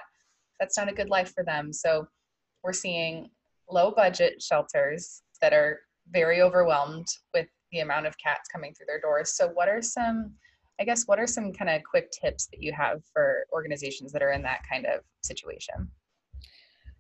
that's 0.60 0.78
not 0.78 0.90
a 0.90 0.94
good 0.94 1.10
life 1.10 1.32
for 1.34 1.44
them 1.44 1.72
so 1.72 2.08
we're 2.64 2.74
seeing 2.74 3.30
low 3.70 3.92
budget 3.92 4.42
shelters 4.42 5.24
that 5.42 5.54
are 5.54 5.80
very 6.12 6.42
overwhelmed 6.42 7.08
with 7.34 7.48
the 7.72 7.80
amount 7.80 8.06
of 8.06 8.18
cats 8.18 8.50
coming 8.52 8.74
through 8.74 8.86
their 8.88 9.00
doors. 9.00 9.36
So, 9.36 9.50
what 9.50 9.70
are 9.70 9.82
some, 9.82 10.34
I 10.82 10.84
guess, 10.84 11.04
what 11.06 11.20
are 11.20 11.28
some 11.28 11.54
kind 11.54 11.70
of 11.70 11.84
quick 11.84 12.10
tips 12.10 12.48
that 12.48 12.62
you 12.62 12.74
have 12.74 13.02
for 13.14 13.46
organizations 13.54 14.12
that 14.12 14.24
are 14.24 14.32
in 14.32 14.42
that 14.42 14.62
kind 14.68 14.88
of 14.88 15.02
situation? 15.22 15.88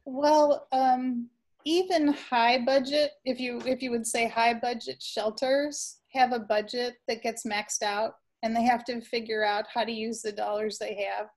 Well, 0.05 0.67
um, 0.71 1.29
even 1.65 2.13
high 2.13 2.63
budget, 2.63 3.13
if 3.25 3.39
you 3.39 3.59
if 3.65 3.81
you 3.81 3.89
would 3.89 4.05
say 4.05 4.27
high 4.27 4.53
budget 4.53 5.01
shelters 5.01 5.97
have 6.13 6.31
a 6.31 6.39
budget 6.39 6.95
that 7.07 7.23
gets 7.23 7.43
maxed 7.43 7.81
out, 7.81 8.13
and 8.43 8.55
they 8.55 8.63
have 8.63 8.85
to 8.85 9.01
figure 9.01 9.43
out 9.43 9.65
how 9.73 9.83
to 9.83 9.91
use 9.91 10.21
the 10.21 10.31
dollars 10.31 10.77
they 10.77 11.07
have. 11.09 11.27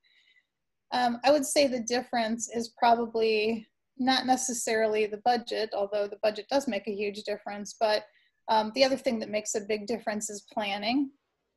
Um, 0.93 1.21
I 1.25 1.33
would 1.33 1.47
say 1.47 1.67
the 1.67 1.81
difference 1.81 2.51
is 2.55 2.75
probably 2.79 3.67
not 3.97 4.27
necessarily 4.27 5.07
the 5.07 5.23
budget, 5.25 5.71
although 5.73 6.07
the 6.07 6.19
budget 6.23 6.47
does 6.51 6.69
make 6.69 6.87
a 6.89 6.95
huge 6.95 7.23
difference, 7.23 7.77
but 7.81 8.05
um, 8.49 8.71
the 8.75 8.85
other 8.85 8.97
thing 8.99 9.19
that 9.21 9.31
makes 9.31 9.55
a 9.55 9.63
big 9.63 9.87
difference 9.87 10.29
is 10.29 10.47
planning. 10.53 11.11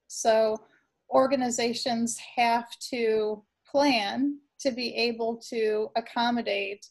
So 0.07 0.57
organizations 1.09 2.17
have 2.35 2.67
to 2.89 3.43
plan 3.69 4.39
to 4.59 4.71
be 4.71 4.95
able 4.95 5.39
to 5.49 5.89
accommodate 5.95 6.85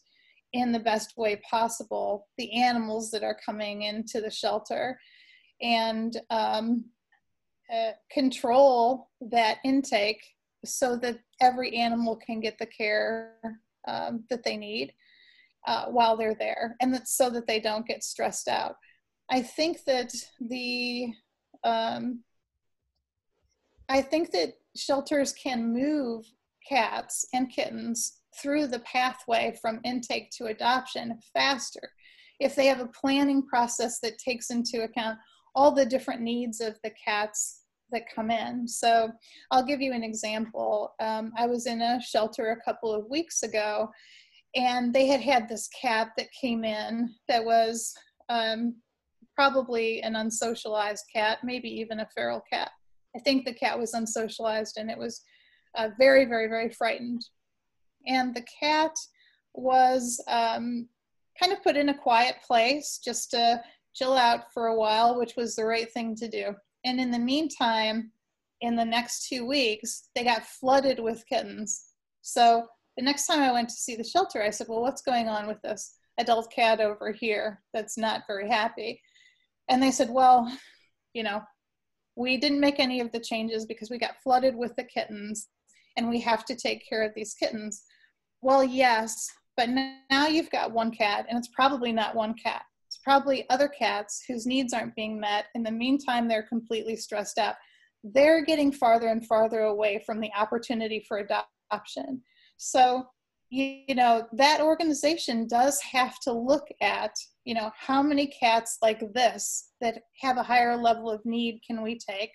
in 0.53 0.71
the 0.71 0.79
best 0.79 1.17
way 1.17 1.35
possible 1.49 2.27
the 2.37 2.51
animals 2.53 3.11
that 3.11 3.23
are 3.23 3.37
coming 3.45 3.83
into 3.83 4.21
the 4.21 4.31
shelter 4.31 4.99
and 5.61 6.17
um, 6.29 6.85
uh, 7.73 7.91
control 8.11 9.09
that 9.19 9.57
intake 9.65 10.23
so 10.63 10.95
that 10.95 11.19
every 11.41 11.75
animal 11.75 12.15
can 12.15 12.39
get 12.39 12.57
the 12.57 12.65
care 12.65 13.35
um, 13.87 14.23
that 14.29 14.43
they 14.43 14.57
need 14.57 14.93
uh, 15.65 15.85
while 15.85 16.15
they're 16.15 16.35
there, 16.35 16.75
and 16.81 16.93
that's 16.93 17.17
so 17.17 17.29
that 17.29 17.45
they 17.45 17.59
don't 17.59 17.85
get 17.85 18.03
stressed 18.03 18.47
out. 18.47 18.75
I 19.29 19.41
think 19.41 19.83
that 19.85 20.13
the 20.39 21.09
um, 21.63 22.23
I 23.89 24.01
think 24.01 24.31
that 24.31 24.53
shelters 24.75 25.33
can 25.33 25.73
move 25.73 26.25
cats 26.67 27.25
and 27.33 27.49
kittens 27.49 28.19
through 28.41 28.67
the 28.67 28.79
pathway 28.79 29.57
from 29.61 29.79
intake 29.83 30.29
to 30.31 30.45
adoption 30.45 31.17
faster 31.33 31.91
if 32.39 32.55
they 32.55 32.67
have 32.67 32.81
a 32.81 32.87
planning 32.87 33.41
process 33.45 33.99
that 33.99 34.17
takes 34.19 34.51
into 34.51 34.83
account 34.83 35.17
all 35.55 35.71
the 35.71 35.85
different 35.85 36.21
needs 36.21 36.61
of 36.61 36.77
the 36.83 36.91
cats 37.03 37.61
that 37.91 38.03
come 38.13 38.29
in. 38.29 38.67
So 38.67 39.09
I'll 39.49 39.65
give 39.65 39.81
you 39.81 39.93
an 39.93 40.03
example. 40.03 40.93
Um, 40.99 41.31
I 41.37 41.47
was 41.47 41.65
in 41.65 41.81
a 41.81 42.01
shelter 42.01 42.51
a 42.51 42.63
couple 42.63 42.93
of 42.93 43.09
weeks 43.09 43.43
ago 43.43 43.89
and 44.55 44.93
they 44.93 45.07
had 45.07 45.21
had 45.21 45.47
this 45.47 45.69
cat 45.69 46.09
that 46.17 46.27
came 46.39 46.63
in 46.63 47.09
that 47.27 47.43
was 47.43 47.93
um, 48.29 48.75
probably 49.35 50.01
an 50.01 50.13
unsocialized 50.13 51.05
cat, 51.13 51.39
maybe 51.43 51.69
even 51.69 52.01
a 52.01 52.09
feral 52.13 52.43
cat. 52.51 52.69
I 53.17 53.19
think 53.19 53.45
the 53.45 53.53
cat 53.53 53.79
was 53.79 53.93
unsocialized 53.93 54.77
and 54.77 54.91
it 54.91 54.97
was 54.97 55.21
uh, 55.75 55.89
very, 55.97 56.25
very, 56.25 56.47
very 56.47 56.69
frightened. 56.69 57.25
And 58.05 58.35
the 58.35 58.45
cat 58.59 58.91
was 59.55 60.23
um, 60.27 60.87
kind 61.39 61.51
of 61.51 61.63
put 61.63 61.75
in 61.75 61.89
a 61.89 61.97
quiet 61.97 62.35
place 62.45 62.99
just 63.03 63.31
to 63.31 63.61
chill 63.95 64.13
out 64.13 64.53
for 64.53 64.67
a 64.67 64.75
while, 64.75 65.17
which 65.17 65.35
was 65.35 65.55
the 65.55 65.65
right 65.65 65.91
thing 65.91 66.15
to 66.17 66.29
do. 66.29 66.53
And 66.85 66.99
in 66.99 67.09
the 67.09 67.17
meantime, 67.17 68.11
in 68.61 68.75
the 68.75 68.85
next 68.85 69.27
two 69.27 69.47
weeks, 69.47 70.09
they 70.15 70.23
got 70.23 70.45
flooded 70.45 70.99
with 70.99 71.25
kittens. 71.27 71.85
So 72.21 72.67
the 72.97 73.03
next 73.03 73.25
time 73.25 73.39
I 73.39 73.51
went 73.51 73.69
to 73.69 73.75
see 73.75 73.95
the 73.95 74.03
shelter, 74.03 74.43
I 74.43 74.51
said, 74.51 74.67
Well, 74.67 74.81
what's 74.81 75.01
going 75.01 75.27
on 75.27 75.47
with 75.47 75.61
this 75.63 75.95
adult 76.19 76.51
cat 76.51 76.79
over 76.79 77.11
here 77.11 77.63
that's 77.73 77.97
not 77.97 78.23
very 78.27 78.47
happy? 78.47 79.01
And 79.69 79.81
they 79.81 79.91
said, 79.91 80.09
Well, 80.09 80.51
you 81.13 81.23
know, 81.23 81.41
we 82.17 82.35
didn't 82.35 82.59
make 82.59 82.79
any 82.79 82.99
of 82.99 83.11
the 83.11 83.19
changes 83.19 83.65
because 83.65 83.91
we 83.91 83.99
got 83.99 84.21
flooded 84.23 84.55
with 84.55 84.75
the 84.75 84.83
kittens 84.83 85.49
and 85.97 86.09
we 86.09 86.19
have 86.19 86.43
to 86.45 86.55
take 86.55 86.87
care 86.87 87.03
of 87.03 87.13
these 87.15 87.35
kittens. 87.35 87.83
Well, 88.41 88.63
yes, 88.63 89.29
but 89.55 89.69
now 89.69 90.27
you've 90.27 90.49
got 90.49 90.71
one 90.71 90.91
cat 90.91 91.27
and 91.29 91.37
it's 91.37 91.49
probably 91.49 91.91
not 91.91 92.15
one 92.15 92.33
cat. 92.33 92.63
It's 92.87 92.97
probably 93.03 93.47
other 93.49 93.67
cats 93.67 94.23
whose 94.27 94.47
needs 94.47 94.73
aren't 94.73 94.95
being 94.95 95.19
met. 95.19 95.45
In 95.53 95.61
the 95.61 95.71
meantime, 95.71 96.27
they're 96.27 96.43
completely 96.43 96.95
stressed 96.95 97.37
out. 97.37 97.55
They're 98.03 98.43
getting 98.43 98.71
farther 98.71 99.09
and 99.09 99.25
farther 99.25 99.61
away 99.61 100.01
from 100.03 100.19
the 100.19 100.31
opportunity 100.35 101.05
for 101.07 101.17
adoption. 101.19 102.21
So, 102.57 103.05
you, 103.49 103.95
know, 103.95 104.27
that 104.33 104.61
organization 104.61 105.47
does 105.47 105.79
have 105.81 106.19
to 106.21 106.31
look 106.31 106.67
at, 106.81 107.11
you 107.45 107.53
know, 107.53 107.71
how 107.77 108.03
many 108.03 108.27
cats 108.27 108.77
like 108.81 109.01
this 109.13 109.71
that 109.81 110.01
have 110.21 110.37
a 110.37 110.43
higher 110.43 110.75
level 110.75 111.09
of 111.09 111.25
need 111.25 111.61
can 111.65 111.81
we 111.81 111.97
take 111.97 112.31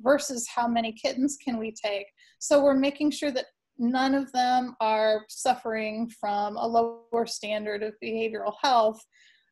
versus 0.00 0.48
how 0.54 0.68
many 0.68 0.92
kittens 0.92 1.36
can 1.42 1.58
we 1.58 1.72
take. 1.72 2.06
So 2.38 2.62
we're 2.62 2.74
making 2.74 3.10
sure 3.10 3.30
that 3.32 3.46
none 3.78 4.14
of 4.14 4.30
them 4.32 4.76
are 4.80 5.24
suffering 5.28 6.10
from 6.20 6.56
a 6.56 6.66
lower 6.66 7.26
standard 7.26 7.82
of 7.82 7.94
behavioral 8.02 8.54
health 8.62 9.00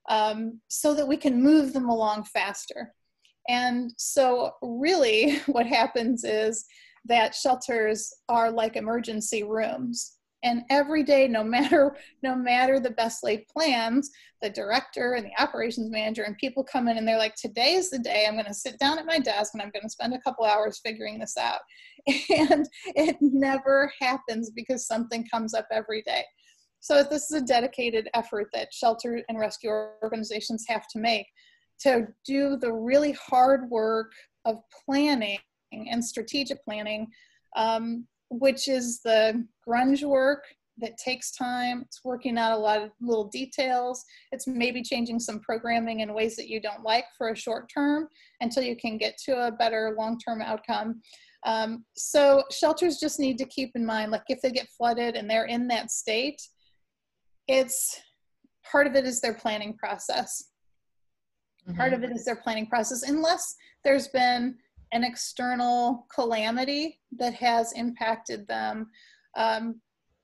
um, 0.09 0.61
so 0.69 0.95
that 0.95 1.07
we 1.07 1.17
can 1.17 1.43
move 1.43 1.73
them 1.73 1.89
along 1.89 2.25
faster. 2.25 2.93
And 3.49 3.93
so, 3.97 4.53
really, 4.63 5.39
what 5.47 5.67
happens 5.67 6.25
is 6.25 6.65
that 7.07 7.35
shelters 7.35 8.13
are 8.29 8.51
like 8.51 8.77
emergency 8.77 9.43
rooms 9.43 10.19
and 10.43 10.63
every 10.71 11.03
day 11.03 11.29
no 11.29 11.45
matter 11.45 11.97
no 12.23 12.35
matter 12.35 12.81
the 12.81 12.91
best 12.91 13.23
laid 13.23 13.47
plans 13.49 14.11
the 14.43 14.51
director 14.51 15.15
and 15.15 15.27
the 15.27 15.43
operations 15.43 15.91
manager 15.91 16.23
and 16.23 16.37
people 16.39 16.65
come 16.65 16.89
in 16.89 16.97
and 16.97 17.07
they're 17.07 17.19
like 17.19 17.35
today 17.35 17.75
is 17.75 17.91
the 17.91 17.99
day 17.99 18.25
i'm 18.27 18.35
going 18.35 18.45
to 18.45 18.55
sit 18.55 18.79
down 18.79 18.99
at 18.99 19.07
my 19.07 19.19
desk 19.19 19.53
and 19.53 19.63
i'm 19.63 19.71
going 19.71 19.83
to 19.83 19.89
spend 19.89 20.15
a 20.15 20.21
couple 20.21 20.45
hours 20.45 20.81
figuring 20.85 21.19
this 21.19 21.37
out. 21.37 21.61
And 22.31 22.67
it 22.87 23.17
never 23.21 23.93
happens 24.01 24.51
because 24.51 24.87
something 24.87 25.27
comes 25.29 25.55
up 25.55 25.67
every 25.71 26.03
day. 26.03 26.25
So 26.81 27.03
this 27.03 27.31
is 27.31 27.43
a 27.43 27.45
dedicated 27.45 28.09
effort 28.15 28.49
that 28.55 28.73
shelter 28.73 29.23
and 29.29 29.39
rescue 29.39 29.71
organizations 30.03 30.65
have 30.69 30.89
to 30.89 30.99
make 30.99 31.27
to 31.81 32.09
do 32.25 32.57
the 32.57 32.73
really 32.73 33.13
hard 33.13 33.69
work 33.71 34.13
of 34.45 34.57
planning 34.85 35.39
and 35.73 36.05
strategic 36.05 36.65
planning, 36.65 37.07
um, 37.57 38.07
which 38.31 38.69
is 38.69 39.01
the 39.03 39.45
grunge 39.67 40.03
work 40.03 40.45
that 40.79 40.97
takes 40.97 41.33
time. 41.33 41.83
It's 41.83 42.01
working 42.05 42.39
out 42.39 42.53
a 42.53 42.61
lot 42.61 42.81
of 42.81 42.91
little 43.01 43.29
details. 43.29 44.03
It's 44.33 44.47
maybe 44.47 44.83
changing 44.83 45.21
some 45.21 45.41
programming 45.41 46.01
in 46.01 46.15
ways 46.15 46.37
that 46.37 46.49
you 46.49 46.61
don't 46.61 46.83
like 46.83 47.05
for 47.19 47.29
a 47.29 47.37
short 47.37 47.71
term 47.73 48.09
until 48.41 48.63
you 48.63 48.77
can 48.77 48.97
get 48.97 49.19
to 49.27 49.47
a 49.47 49.53
better 49.53 49.95
long 49.99 50.19
term 50.19 50.41
outcome. 50.41 51.03
Um, 51.45 51.85
so 51.97 52.45
shelters 52.51 52.99
just 52.99 53.19
need 53.19 53.39
to 53.39 53.47
keep 53.47 53.73
in 53.75 53.85
mind, 53.85 54.13
like 54.13 54.25
if 54.29 54.41
they 54.43 54.51
get 54.51 54.69
flooded 54.77 55.17
and 55.17 55.29
they're 55.29 55.47
in 55.47 55.69
that 55.69 55.91
state, 55.91 56.41
it's 57.49 58.01
part 58.71 58.87
of 58.87 58.95
it 58.95 59.07
is 59.07 59.21
their 59.21 59.35
planning 59.35 59.77
process. 59.77 60.51
Mm-hmm. 61.67 61.79
Part 61.79 61.93
of 61.93 62.05
it 62.05 62.11
is 62.11 62.25
their 62.25 62.37
planning 62.37 62.67
process, 62.67 63.03
unless 63.03 63.55
there's 63.85 64.09
been 64.09 64.57
an 64.93 65.05
external 65.05 66.07
calamity 66.13 67.01
that 67.17 67.35
has 67.35 67.73
impacted 67.73 68.47
them, 68.49 68.89
um, 69.37 69.81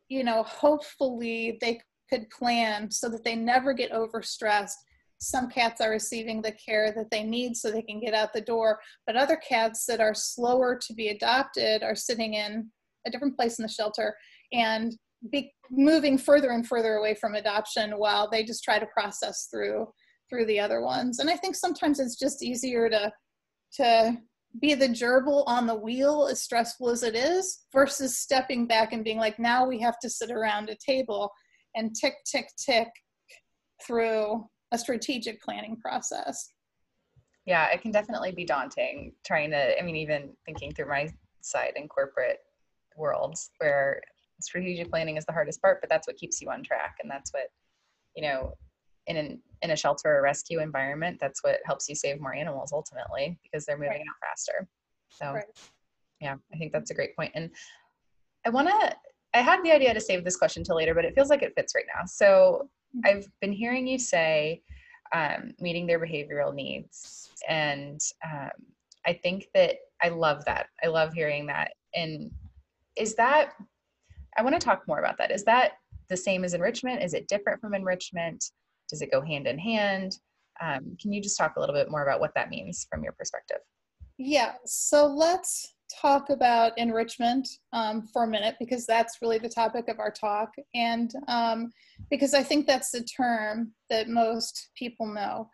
you 0.08 0.24
know, 0.24 0.42
hopefully 0.42 1.58
they 1.60 1.80
could 2.10 2.28
plan 2.30 2.90
so 2.90 3.08
that 3.08 3.24
they 3.24 3.34
never 3.34 3.72
get 3.72 3.92
overstressed. 3.92 4.74
Some 5.18 5.48
cats 5.48 5.80
are 5.80 5.90
receiving 5.90 6.42
the 6.42 6.52
care 6.52 6.92
that 6.92 7.10
they 7.10 7.22
need 7.22 7.56
so 7.56 7.70
they 7.70 7.82
can 7.82 8.00
get 8.00 8.14
out 8.14 8.32
the 8.32 8.40
door, 8.40 8.80
but 9.06 9.16
other 9.16 9.36
cats 9.36 9.86
that 9.86 10.00
are 10.00 10.14
slower 10.14 10.78
to 10.86 10.94
be 10.94 11.08
adopted 11.08 11.82
are 11.82 11.96
sitting 11.96 12.34
in 12.34 12.70
a 13.06 13.10
different 13.10 13.36
place 13.36 13.58
in 13.58 13.62
the 13.62 13.68
shelter 13.68 14.14
and 14.52 14.96
be 15.30 15.52
moving 15.70 16.18
further 16.18 16.50
and 16.50 16.66
further 16.66 16.94
away 16.94 17.14
from 17.14 17.34
adoption 17.34 17.92
while 17.92 18.28
they 18.28 18.44
just 18.44 18.62
try 18.62 18.78
to 18.78 18.86
process 18.86 19.48
through 19.50 19.86
through 20.28 20.46
the 20.46 20.58
other 20.58 20.82
ones. 20.82 21.20
And 21.20 21.30
I 21.30 21.36
think 21.36 21.54
sometimes 21.54 22.00
it's 22.00 22.16
just 22.16 22.42
easier 22.42 22.88
to 22.90 23.12
to 23.74 24.16
be 24.60 24.74
the 24.74 24.88
gerbil 24.88 25.44
on 25.46 25.66
the 25.66 25.74
wheel 25.74 26.28
as 26.30 26.42
stressful 26.42 26.88
as 26.88 27.02
it 27.02 27.14
is 27.14 27.66
versus 27.72 28.18
stepping 28.18 28.66
back 28.66 28.92
and 28.92 29.04
being 29.04 29.18
like 29.18 29.38
now 29.38 29.66
we 29.66 29.80
have 29.80 29.98
to 29.98 30.10
sit 30.10 30.30
around 30.30 30.68
a 30.68 30.76
table 30.76 31.30
and 31.74 31.94
tick, 31.94 32.14
tick, 32.24 32.48
tick 32.56 32.88
through 33.86 34.44
a 34.72 34.78
strategic 34.78 35.40
planning 35.42 35.76
process. 35.76 36.52
Yeah, 37.44 37.68
it 37.68 37.82
can 37.82 37.92
definitely 37.92 38.32
be 38.32 38.44
daunting 38.44 39.12
trying 39.24 39.50
to, 39.50 39.78
I 39.78 39.82
mean, 39.82 39.96
even 39.96 40.30
thinking 40.44 40.72
through 40.72 40.88
my 40.88 41.08
side 41.42 41.74
in 41.76 41.86
corporate 41.86 42.38
worlds 42.96 43.50
where 43.58 44.02
strategic 44.40 44.90
planning 44.90 45.16
is 45.16 45.24
the 45.26 45.32
hardest 45.32 45.62
part, 45.62 45.80
but 45.80 45.88
that's 45.88 46.06
what 46.08 46.16
keeps 46.16 46.40
you 46.40 46.50
on 46.50 46.64
track. 46.64 46.96
And 47.00 47.10
that's 47.10 47.32
what, 47.32 47.48
you 48.16 48.22
know, 48.22 48.54
in 49.06 49.16
an 49.16 49.40
in 49.62 49.70
a 49.70 49.76
shelter 49.76 50.18
or 50.18 50.22
rescue 50.22 50.60
environment, 50.60 51.18
that's 51.20 51.42
what 51.42 51.60
helps 51.64 51.88
you 51.88 51.94
save 51.94 52.20
more 52.20 52.34
animals 52.34 52.72
ultimately 52.72 53.38
because 53.42 53.64
they're 53.64 53.78
moving 53.78 53.92
right. 53.92 54.00
out 54.00 54.28
faster. 54.28 54.68
So 55.08 55.32
right. 55.32 55.44
yeah, 56.20 56.36
I 56.52 56.56
think 56.56 56.72
that's 56.72 56.90
a 56.90 56.94
great 56.94 57.16
point. 57.16 57.32
And 57.34 57.50
I 58.44 58.50
wanna 58.50 58.94
I 59.34 59.40
had 59.40 59.62
the 59.62 59.72
idea 59.72 59.92
to 59.92 60.00
save 60.00 60.24
this 60.24 60.36
question 60.36 60.64
till 60.64 60.76
later, 60.76 60.94
but 60.94 61.04
it 61.04 61.14
feels 61.14 61.30
like 61.30 61.42
it 61.42 61.52
fits 61.56 61.74
right 61.74 61.84
now. 61.94 62.04
So 62.06 62.68
mm-hmm. 62.96 63.18
I've 63.18 63.28
been 63.40 63.52
hearing 63.52 63.86
you 63.86 63.98
say 63.98 64.62
um, 65.12 65.52
meeting 65.60 65.86
their 65.86 66.00
behavioral 66.00 66.54
needs. 66.54 67.30
And 67.48 68.00
um, 68.24 68.50
I 69.06 69.12
think 69.12 69.48
that 69.54 69.76
I 70.02 70.08
love 70.08 70.44
that. 70.46 70.66
I 70.82 70.88
love 70.88 71.12
hearing 71.12 71.46
that. 71.46 71.72
And 71.94 72.30
is 72.96 73.14
that, 73.16 73.52
I 74.36 74.42
want 74.42 74.54
to 74.54 74.64
talk 74.64 74.82
more 74.88 74.98
about 74.98 75.18
that. 75.18 75.30
Is 75.30 75.44
that 75.44 75.72
the 76.08 76.16
same 76.16 76.44
as 76.44 76.54
enrichment? 76.54 77.02
Is 77.02 77.14
it 77.14 77.28
different 77.28 77.60
from 77.60 77.74
enrichment? 77.74 78.44
Does 78.88 79.02
it 79.02 79.10
go 79.10 79.20
hand 79.20 79.46
in 79.46 79.58
hand? 79.58 80.18
Um, 80.60 80.96
can 81.00 81.12
you 81.12 81.20
just 81.20 81.36
talk 81.36 81.56
a 81.56 81.60
little 81.60 81.74
bit 81.74 81.90
more 81.90 82.02
about 82.02 82.20
what 82.20 82.32
that 82.34 82.50
means 82.50 82.86
from 82.90 83.02
your 83.02 83.12
perspective? 83.12 83.58
Yeah, 84.18 84.54
so 84.64 85.06
let's 85.06 85.74
talk 86.00 86.30
about 86.30 86.76
enrichment 86.78 87.46
um, 87.72 88.02
for 88.12 88.24
a 88.24 88.28
minute 88.28 88.56
because 88.58 88.86
that's 88.86 89.18
really 89.20 89.38
the 89.38 89.48
topic 89.48 89.88
of 89.88 90.00
our 90.00 90.10
talk. 90.10 90.52
And 90.74 91.12
um, 91.28 91.70
because 92.10 92.34
I 92.34 92.42
think 92.42 92.66
that's 92.66 92.90
the 92.90 93.04
term 93.04 93.72
that 93.90 94.08
most 94.08 94.70
people 94.76 95.06
know. 95.06 95.50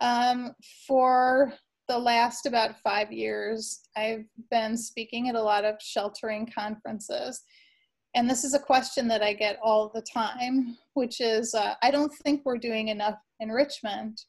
Um, 0.00 0.52
for 0.86 1.54
the 1.88 1.98
last 1.98 2.46
about 2.46 2.78
five 2.82 3.12
years, 3.12 3.80
I've 3.96 4.24
been 4.50 4.76
speaking 4.76 5.28
at 5.28 5.34
a 5.34 5.42
lot 5.42 5.64
of 5.64 5.76
sheltering 5.80 6.50
conferences. 6.54 7.42
And 8.14 8.30
this 8.30 8.44
is 8.44 8.54
a 8.54 8.58
question 8.58 9.08
that 9.08 9.22
I 9.22 9.32
get 9.32 9.58
all 9.62 9.90
the 9.92 10.02
time, 10.02 10.76
which 10.94 11.20
is 11.20 11.54
uh, 11.54 11.74
I 11.82 11.90
don't 11.90 12.12
think 12.22 12.42
we're 12.44 12.58
doing 12.58 12.88
enough 12.88 13.18
enrichment, 13.40 14.20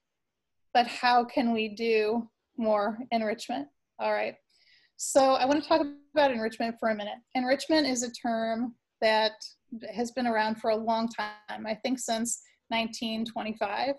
but 0.74 0.88
how 0.88 1.24
can 1.24 1.54
we 1.54 1.70
do 1.70 2.28
more 2.58 2.98
enrichment? 3.12 3.68
All 4.00 4.12
right. 4.12 4.36
So 4.98 5.34
I 5.34 5.46
want 5.46 5.62
to 5.62 5.68
talk 5.68 5.86
about 6.14 6.32
enrichment 6.32 6.76
for 6.80 6.90
a 6.90 6.96
minute. 6.96 7.18
Enrichment 7.36 7.86
is 7.86 8.04
a 8.04 8.12
term 8.12 8.76
that 9.02 9.34
has 9.94 10.12
been 10.12 10.26
around 10.26 10.56
for 10.56 10.72
a 10.72 10.76
long 10.76 11.10
time, 11.10 11.68
I 11.68 11.76
think 11.76 12.00
since 12.00 12.42
1925, 12.70 13.96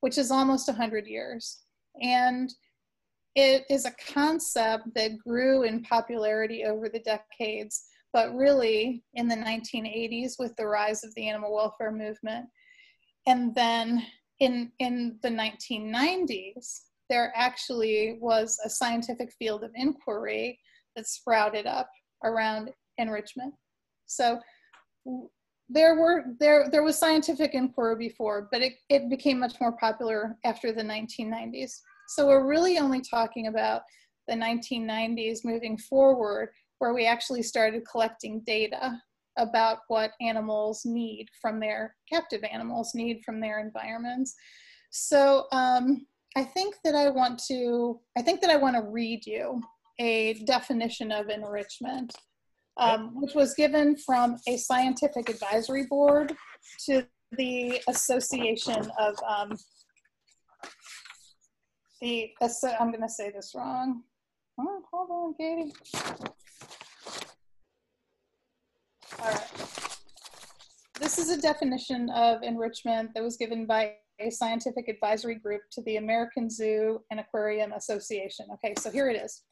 which 0.00 0.18
is 0.18 0.30
almost 0.30 0.68
100 0.68 1.06
years. 1.06 1.60
And 2.00 2.52
it 3.34 3.64
is 3.70 3.84
a 3.84 3.94
concept 4.12 4.94
that 4.94 5.18
grew 5.18 5.62
in 5.62 5.82
popularity 5.82 6.64
over 6.64 6.88
the 6.88 7.00
decades, 7.00 7.84
but 8.12 8.34
really 8.34 9.02
in 9.14 9.28
the 9.28 9.36
1980s 9.36 10.32
with 10.38 10.54
the 10.56 10.66
rise 10.66 11.04
of 11.04 11.14
the 11.14 11.28
animal 11.28 11.54
welfare 11.54 11.92
movement. 11.92 12.46
And 13.26 13.54
then 13.54 14.04
in, 14.40 14.72
in 14.78 15.18
the 15.22 15.28
1990s, 15.28 16.80
there 17.10 17.32
actually 17.34 18.18
was 18.20 18.58
a 18.64 18.70
scientific 18.70 19.32
field 19.38 19.64
of 19.64 19.70
inquiry 19.74 20.58
that 20.96 21.06
sprouted 21.06 21.66
up 21.66 21.90
around 22.24 22.70
enrichment. 22.98 23.54
So 24.06 24.40
there 25.68 25.96
were 25.96 26.24
there 26.40 26.68
there 26.70 26.82
was 26.82 26.98
scientific 26.98 27.54
inquiry 27.54 27.96
before, 27.96 28.48
but 28.50 28.62
it, 28.62 28.74
it 28.88 29.10
became 29.10 29.38
much 29.38 29.60
more 29.60 29.72
popular 29.72 30.36
after 30.44 30.72
the 30.72 30.82
1990s. 30.82 31.80
So 32.08 32.26
we're 32.26 32.46
really 32.46 32.78
only 32.78 33.02
talking 33.02 33.48
about 33.48 33.82
the 34.28 34.34
1990s 34.34 35.44
moving 35.44 35.76
forward, 35.76 36.50
where 36.78 36.94
we 36.94 37.06
actually 37.06 37.42
started 37.42 37.82
collecting 37.90 38.42
data 38.46 39.00
about 39.36 39.78
what 39.88 40.12
animals 40.20 40.82
need 40.84 41.28
from 41.40 41.60
their 41.60 41.94
captive 42.12 42.42
animals 42.50 42.92
need 42.94 43.20
from 43.24 43.40
their 43.40 43.60
environments. 43.60 44.34
So 44.90 45.46
um, 45.52 46.06
I 46.36 46.44
think 46.44 46.74
that 46.84 46.94
I 46.94 47.08
want 47.10 47.40
to, 47.48 48.00
I 48.16 48.22
think 48.22 48.40
that 48.40 48.50
I 48.50 48.56
want 48.56 48.76
to 48.76 48.82
read 48.82 49.26
you 49.26 49.62
a 50.00 50.34
definition 50.44 51.10
of 51.12 51.28
enrichment, 51.28 52.14
um, 52.76 53.20
which 53.20 53.34
was 53.34 53.54
given 53.54 53.96
from 53.96 54.36
a 54.46 54.56
scientific 54.56 55.28
advisory 55.28 55.86
board 55.86 56.36
to 56.86 57.06
the 57.32 57.80
Association 57.88 58.90
of, 58.98 59.16
um, 59.28 59.56
the, 62.00 62.30
I'm 62.78 62.90
going 62.90 63.02
to 63.02 63.08
say 63.08 63.30
this 63.30 63.52
wrong. 63.56 64.02
Oh, 64.60 64.82
hold 64.92 65.10
on, 65.10 65.34
Katie. 65.34 65.72
All 69.20 69.30
right. 69.30 69.68
This 71.00 71.18
is 71.18 71.30
a 71.30 71.40
definition 71.40 72.10
of 72.10 72.42
enrichment 72.42 73.10
that 73.14 73.22
was 73.22 73.36
given 73.36 73.66
by 73.66 73.94
a 74.20 74.30
scientific 74.30 74.88
advisory 74.88 75.36
group 75.36 75.62
to 75.72 75.82
the 75.82 75.96
American 75.96 76.50
Zoo 76.50 77.00
and 77.10 77.20
Aquarium 77.20 77.72
Association. 77.72 78.46
Okay, 78.54 78.74
so 78.78 78.90
here 78.90 79.08
it 79.08 79.16
is. 79.16 79.42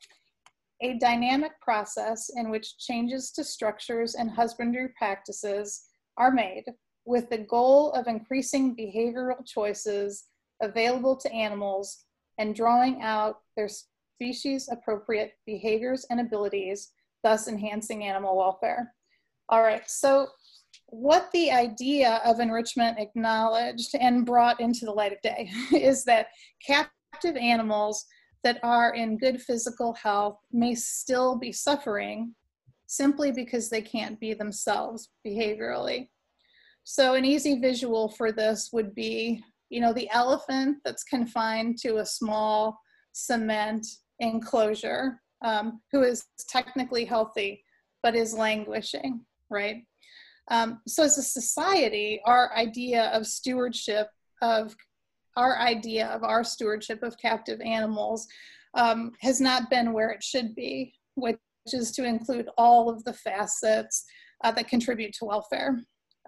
A 0.83 0.99
dynamic 0.99 1.53
process 1.61 2.31
in 2.35 2.51
which 2.51 2.79
changes 2.79 3.31
to 3.33 3.45
structures 3.45 4.15
and 4.15 4.31
husbandry 4.31 4.89
practices 4.99 5.85
are 6.19 6.31
made 6.31 6.65
with 7.05 7.31
the 7.31 7.39
goal 7.39 7.93
of 7.93 8.09
increasing 8.09 8.77
behavioral 8.77 9.47
choices 9.47 10.25
available 10.61 11.17
to 11.17 11.33
animals 11.33 12.05
and 12.39 12.55
drawing 12.55 13.03
out 13.03 13.37
their 13.57 13.69
species 13.69 14.69
appropriate 14.71 15.33
behaviors 15.47 16.05
and 16.11 16.21
abilities, 16.21 16.93
thus 17.23 17.49
enhancing 17.49 18.05
animal 18.05 18.37
welfare. 18.37 18.93
All 19.49 19.63
right, 19.63 19.89
so 19.89 20.29
what 20.89 21.31
the 21.33 21.51
idea 21.51 22.21
of 22.25 22.41
enrichment 22.41 22.99
acknowledged 22.99 23.95
and 23.95 24.27
brought 24.27 24.61
into 24.61 24.85
the 24.85 24.93
light 24.93 25.13
of 25.13 25.21
day 25.23 25.51
is 25.73 26.05
that 26.05 26.29
captive 26.65 27.37
animals 27.37 28.05
that 28.45 28.59
are 28.63 28.95
in 28.95 29.19
good 29.19 29.41
physical 29.41 29.95
health 29.95 30.39
may 30.53 30.75
still 30.75 31.37
be 31.37 31.53
suffering 31.53 32.35
simply 32.87 33.33
because 33.33 33.69
they 33.69 33.83
can't 33.83 34.19
be 34.21 34.35
themselves 34.35 35.11
behaviorally. 35.27 36.09
So 36.85 37.15
an 37.15 37.25
easy 37.25 37.59
visual 37.59 38.09
for 38.11 38.31
this 38.31 38.71
would 38.73 38.95
be, 38.95 39.43
you 39.71 39.81
know, 39.81 39.93
the 39.93 40.09
elephant 40.11 40.79
that's 40.85 41.03
confined 41.03 41.79
to 41.79 41.97
a 41.97 42.07
small 42.07 42.79
cement 43.13 43.85
enclosure, 44.21 45.21
um, 45.45 45.81
who 45.91 46.03
is 46.03 46.25
technically 46.49 47.05
healthy, 47.05 47.65
but 48.05 48.15
is 48.15 48.35
languishing, 48.35 49.21
right? 49.51 49.85
Um, 50.51 50.81
so 50.87 51.03
as 51.03 51.19
a 51.19 51.23
society, 51.23 52.21
our 52.25 52.55
idea 52.57 53.11
of 53.13 53.27
stewardship 53.27 54.09
of 54.43 54.77
our 55.37 55.59
idea 55.59 56.07
of 56.09 56.25
our 56.25 56.43
stewardship 56.43 57.03
of 57.03 57.19
captive 57.19 57.61
animals 57.61 58.27
um, 58.75 59.13
has 59.21 59.41
not 59.41 59.71
been 59.71 59.93
where 59.93 60.11
it 60.11 60.23
should 60.23 60.55
be, 60.55 60.95
which 61.15 61.39
is 61.67 61.91
to 61.93 62.05
include 62.05 62.49
all 62.57 62.89
of 62.89 63.05
the 63.05 63.13
facets 63.13 64.05
uh, 64.45 64.51
that 64.53 64.69
contribute 64.69 65.13
to 65.15 65.25
welfare. 65.27 65.79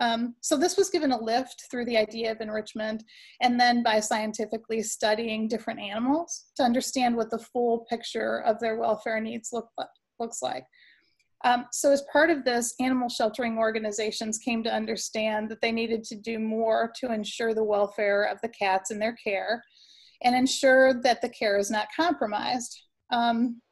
Um, 0.00 0.34
so 0.40 0.56
this 0.56 0.76
was 0.76 0.90
given 0.90 1.10
a 1.10 1.20
lift 1.20 1.64
through 1.70 1.84
the 1.86 1.96
idea 1.96 2.30
of 2.30 2.40
enrichment 2.40 3.02
and 3.42 3.58
then 3.58 3.82
by 3.82 3.98
scientifically 3.98 4.82
studying 4.82 5.48
different 5.48 5.80
animals 5.80 6.46
to 6.56 6.62
understand 6.62 7.16
what 7.16 7.30
the 7.30 7.38
full 7.38 7.84
picture 7.90 8.42
of 8.42 8.60
their 8.60 8.76
welfare 8.78 9.20
needs 9.20 9.50
look, 9.52 9.68
looks 10.20 10.40
like. 10.40 10.64
Um, 11.44 11.66
so 11.72 11.92
as 11.92 12.02
part 12.12 12.30
of 12.30 12.44
this, 12.44 12.74
animal 12.80 13.08
sheltering 13.08 13.58
organizations 13.58 14.38
came 14.38 14.62
to 14.64 14.74
understand 14.74 15.48
that 15.50 15.60
they 15.60 15.70
needed 15.70 16.02
to 16.04 16.16
do 16.16 16.38
more 16.38 16.92
to 17.00 17.12
ensure 17.12 17.54
the 17.54 17.64
welfare 17.64 18.24
of 18.24 18.38
the 18.42 18.48
cats 18.48 18.90
in 18.90 18.98
their 18.98 19.16
care 19.22 19.62
and 20.22 20.34
ensure 20.34 21.00
that 21.02 21.22
the 21.22 21.28
care 21.28 21.58
is 21.58 21.70
not 21.70 21.86
compromised. 21.96 22.82
Um, 23.12 23.62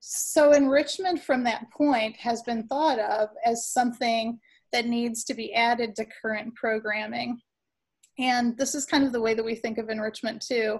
so 0.00 0.52
enrichment 0.52 1.22
from 1.22 1.44
that 1.44 1.70
point 1.70 2.16
has 2.16 2.42
been 2.42 2.66
thought 2.66 2.98
of 2.98 3.30
as 3.44 3.72
something 3.72 4.38
that 4.72 4.86
needs 4.86 5.24
to 5.24 5.34
be 5.34 5.54
added 5.54 5.96
to 5.96 6.06
current 6.20 6.54
programming. 6.54 7.40
And 8.18 8.56
this 8.58 8.74
is 8.74 8.84
kind 8.84 9.04
of 9.04 9.12
the 9.12 9.20
way 9.20 9.34
that 9.34 9.44
we 9.44 9.54
think 9.54 9.78
of 9.78 9.88
enrichment 9.88 10.42
too, 10.42 10.78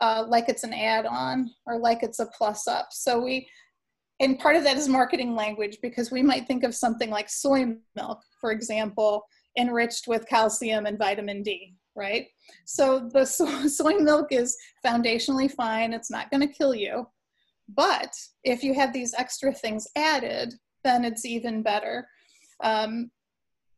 uh, 0.00 0.24
like 0.28 0.48
it's 0.48 0.64
an 0.64 0.72
add-on 0.72 1.50
or 1.66 1.78
like 1.78 2.02
it's 2.02 2.20
a 2.20 2.26
plus 2.26 2.68
up. 2.68 2.88
So 2.92 3.20
we 3.20 3.48
and 4.20 4.38
part 4.38 4.56
of 4.56 4.64
that 4.64 4.76
is 4.76 4.88
marketing 4.88 5.34
language 5.34 5.78
because 5.82 6.10
we 6.10 6.22
might 6.22 6.46
think 6.46 6.62
of 6.62 6.74
something 6.74 7.10
like 7.10 7.28
soy 7.28 7.74
milk, 7.96 8.22
for 8.40 8.52
example, 8.52 9.24
enriched 9.58 10.06
with 10.06 10.28
calcium 10.28 10.86
and 10.86 10.98
vitamin 10.98 11.42
D, 11.42 11.74
right? 11.96 12.26
So 12.64 13.08
the 13.12 13.24
so- 13.24 13.66
soy 13.66 13.94
milk 13.94 14.28
is 14.30 14.56
foundationally 14.84 15.50
fine, 15.50 15.92
it's 15.92 16.10
not 16.10 16.30
going 16.30 16.46
to 16.46 16.54
kill 16.54 16.74
you. 16.74 17.06
But 17.68 18.14
if 18.44 18.62
you 18.62 18.74
have 18.74 18.92
these 18.92 19.14
extra 19.14 19.52
things 19.52 19.86
added, 19.96 20.54
then 20.84 21.04
it's 21.04 21.24
even 21.24 21.62
better. 21.62 22.06
Um, 22.62 23.10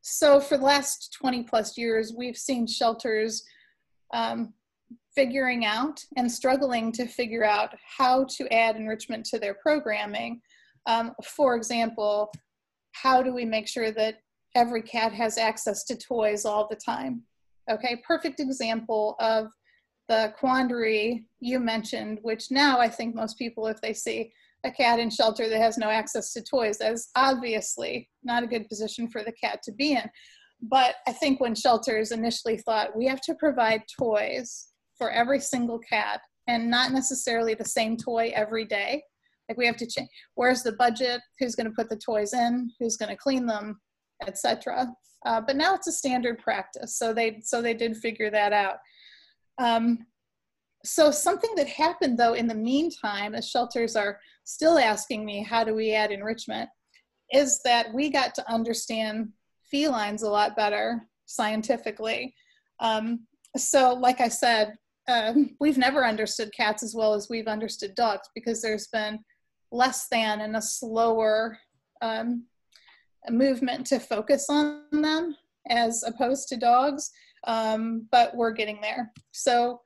so 0.03 0.41
for 0.41 0.59
the 0.59 0.65
last 0.65 1.17
20 1.19 1.45
plus 1.45 1.79
years, 1.79 2.13
we've 2.17 2.37
seen 2.37 2.67
shelters 2.67 3.45
um, 4.13 4.53
figuring 5.17 5.65
out 5.65 6.05
and 6.17 6.31
struggling 6.31 6.93
to 6.93 7.07
figure 7.07 7.45
out 7.45 7.75
how 7.99 8.25
to 8.37 8.47
add 8.53 8.77
enrichment 8.77 9.25
to 9.25 9.39
their 9.39 9.55
programming. 9.55 10.41
Um, 10.87 11.13
for 11.25 11.57
example, 11.57 12.31
how 12.93 13.23
do 13.23 13.35
we 13.35 13.45
make 13.45 13.67
sure 13.67 13.91
that 13.93 14.19
every 14.55 14.83
cat 14.83 15.13
has 15.13 15.39
access 15.39 15.85
to 15.85 15.97
toys 15.97 16.45
all 16.45 16.69
the 16.69 16.77
time? 16.77 17.23
Okay, 17.71 18.01
perfect 18.07 18.39
example 18.39 19.17
of 19.19 19.49
the 20.09 20.33
quandary 20.39 21.27
you 21.41 21.59
mentioned, 21.59 22.21
which 22.23 22.51
now 22.51 22.79
I 22.79 22.89
think 22.89 23.15
most 23.15 23.39
people, 23.39 23.67
if 23.67 23.81
they 23.81 23.93
see 23.93 24.33
a 24.65 24.71
cat 24.71 25.01
in 25.01 25.11
shelter 25.11 25.49
that 25.49 25.61
has 25.61 25.79
no 25.79 25.89
access 25.89 26.33
to 26.35 26.43
toys, 26.43 26.79
that 26.79 26.93
is 26.93 27.09
obviously 27.17 28.09
not 28.23 28.45
a 28.45 28.47
good 28.47 28.69
position 28.69 29.09
for 29.09 29.25
the 29.25 29.33
cat 29.33 29.63
to 29.65 29.73
be 29.73 29.93
in. 29.93 30.09
But 30.63 30.97
I 31.07 31.13
think 31.13 31.41
when 31.41 31.55
shelters 31.55 32.13
initially 32.13 32.59
thought 32.59 32.97
we 32.97 33.07
have 33.07 33.21
to 33.23 33.35
provide 33.35 33.83
toys 33.99 34.69
for 34.99 35.11
every 35.11 35.41
single 35.41 35.79
cat 35.79 36.21
and 36.47 36.71
not 36.71 36.93
necessarily 36.93 37.55
the 37.55 37.65
same 37.65 37.97
toy 37.97 38.33
every 38.35 38.65
day, 38.65 39.03
like 39.49 39.59
we 39.59 39.67
have 39.67 39.77
to 39.77 39.87
change 39.87 40.09
where's 40.35 40.63
the 40.63 40.73
budget, 40.73 41.21
who's 41.39 41.55
going 41.55 41.67
to 41.67 41.75
put 41.75 41.89
the 41.89 41.97
toys 41.97 42.33
in, 42.33 42.71
who's 42.79 42.97
going 42.97 43.11
to 43.11 43.17
clean 43.17 43.47
them, 43.47 43.81
etc. 44.27 44.89
Uh, 45.25 45.41
but 45.41 45.57
now 45.57 45.75
it's 45.75 45.87
a 45.87 45.93
standard 45.93 46.39
practice, 46.39 46.97
so 46.99 47.13
they 47.13 47.41
so 47.43 47.61
they 47.61 47.75
did 47.75 47.97
figure 47.97 48.31
that 48.31 48.53
out. 48.53 48.77
Um, 49.59 50.07
so 50.85 51.11
something 51.11 51.51
that 51.57 51.69
happened 51.69 52.19
though 52.19 52.35
in 52.35 52.47
the 52.47 52.55
meantime, 52.55 53.35
as 53.35 53.49
shelters 53.49 53.97
are 53.97 54.21
still 54.45 54.79
asking 54.79 55.25
me, 55.25 55.43
how 55.43 55.65
do 55.65 55.75
we 55.75 55.93
add 55.93 56.13
enrichment, 56.13 56.69
is 57.33 57.61
that 57.65 57.93
we 57.93 58.11
got 58.11 58.35
to 58.37 58.51
understand 58.51 59.29
felines 59.73 60.23
a 60.23 60.29
lot 60.29 60.57
better 60.57 61.09
scientifically. 61.27 62.35
Um, 62.79 63.27
so, 63.57 63.95
like 63.95 64.21
I 64.21 64.29
said, 64.29 64.75
uh, 65.09 65.35
we've 65.61 65.79
never 65.79 66.05
understood 66.05 66.53
cats 66.53 66.83
as 66.83 66.95
well 66.95 67.15
as 67.15 67.29
we've 67.29 67.47
understood 67.47 67.95
dogs 67.95 68.29
because 68.35 68.61
there's 68.61 68.89
been 68.89 69.19
less 69.71 70.09
than 70.09 70.41
and 70.41 70.57
a 70.57 70.63
slower 70.63 71.59
um, 72.03 72.45
movement 73.31 73.87
to 73.87 73.99
focus 73.99 74.47
on 74.49 74.83
them 74.91 75.37
as 75.69 76.03
opposed 76.05 76.49
to 76.49 76.57
dogs. 76.57 77.11
Um, 77.47 78.07
but 78.11 78.35
we're 78.35 78.53
getting 78.53 78.81
there. 78.81 79.13
So, 79.33 79.81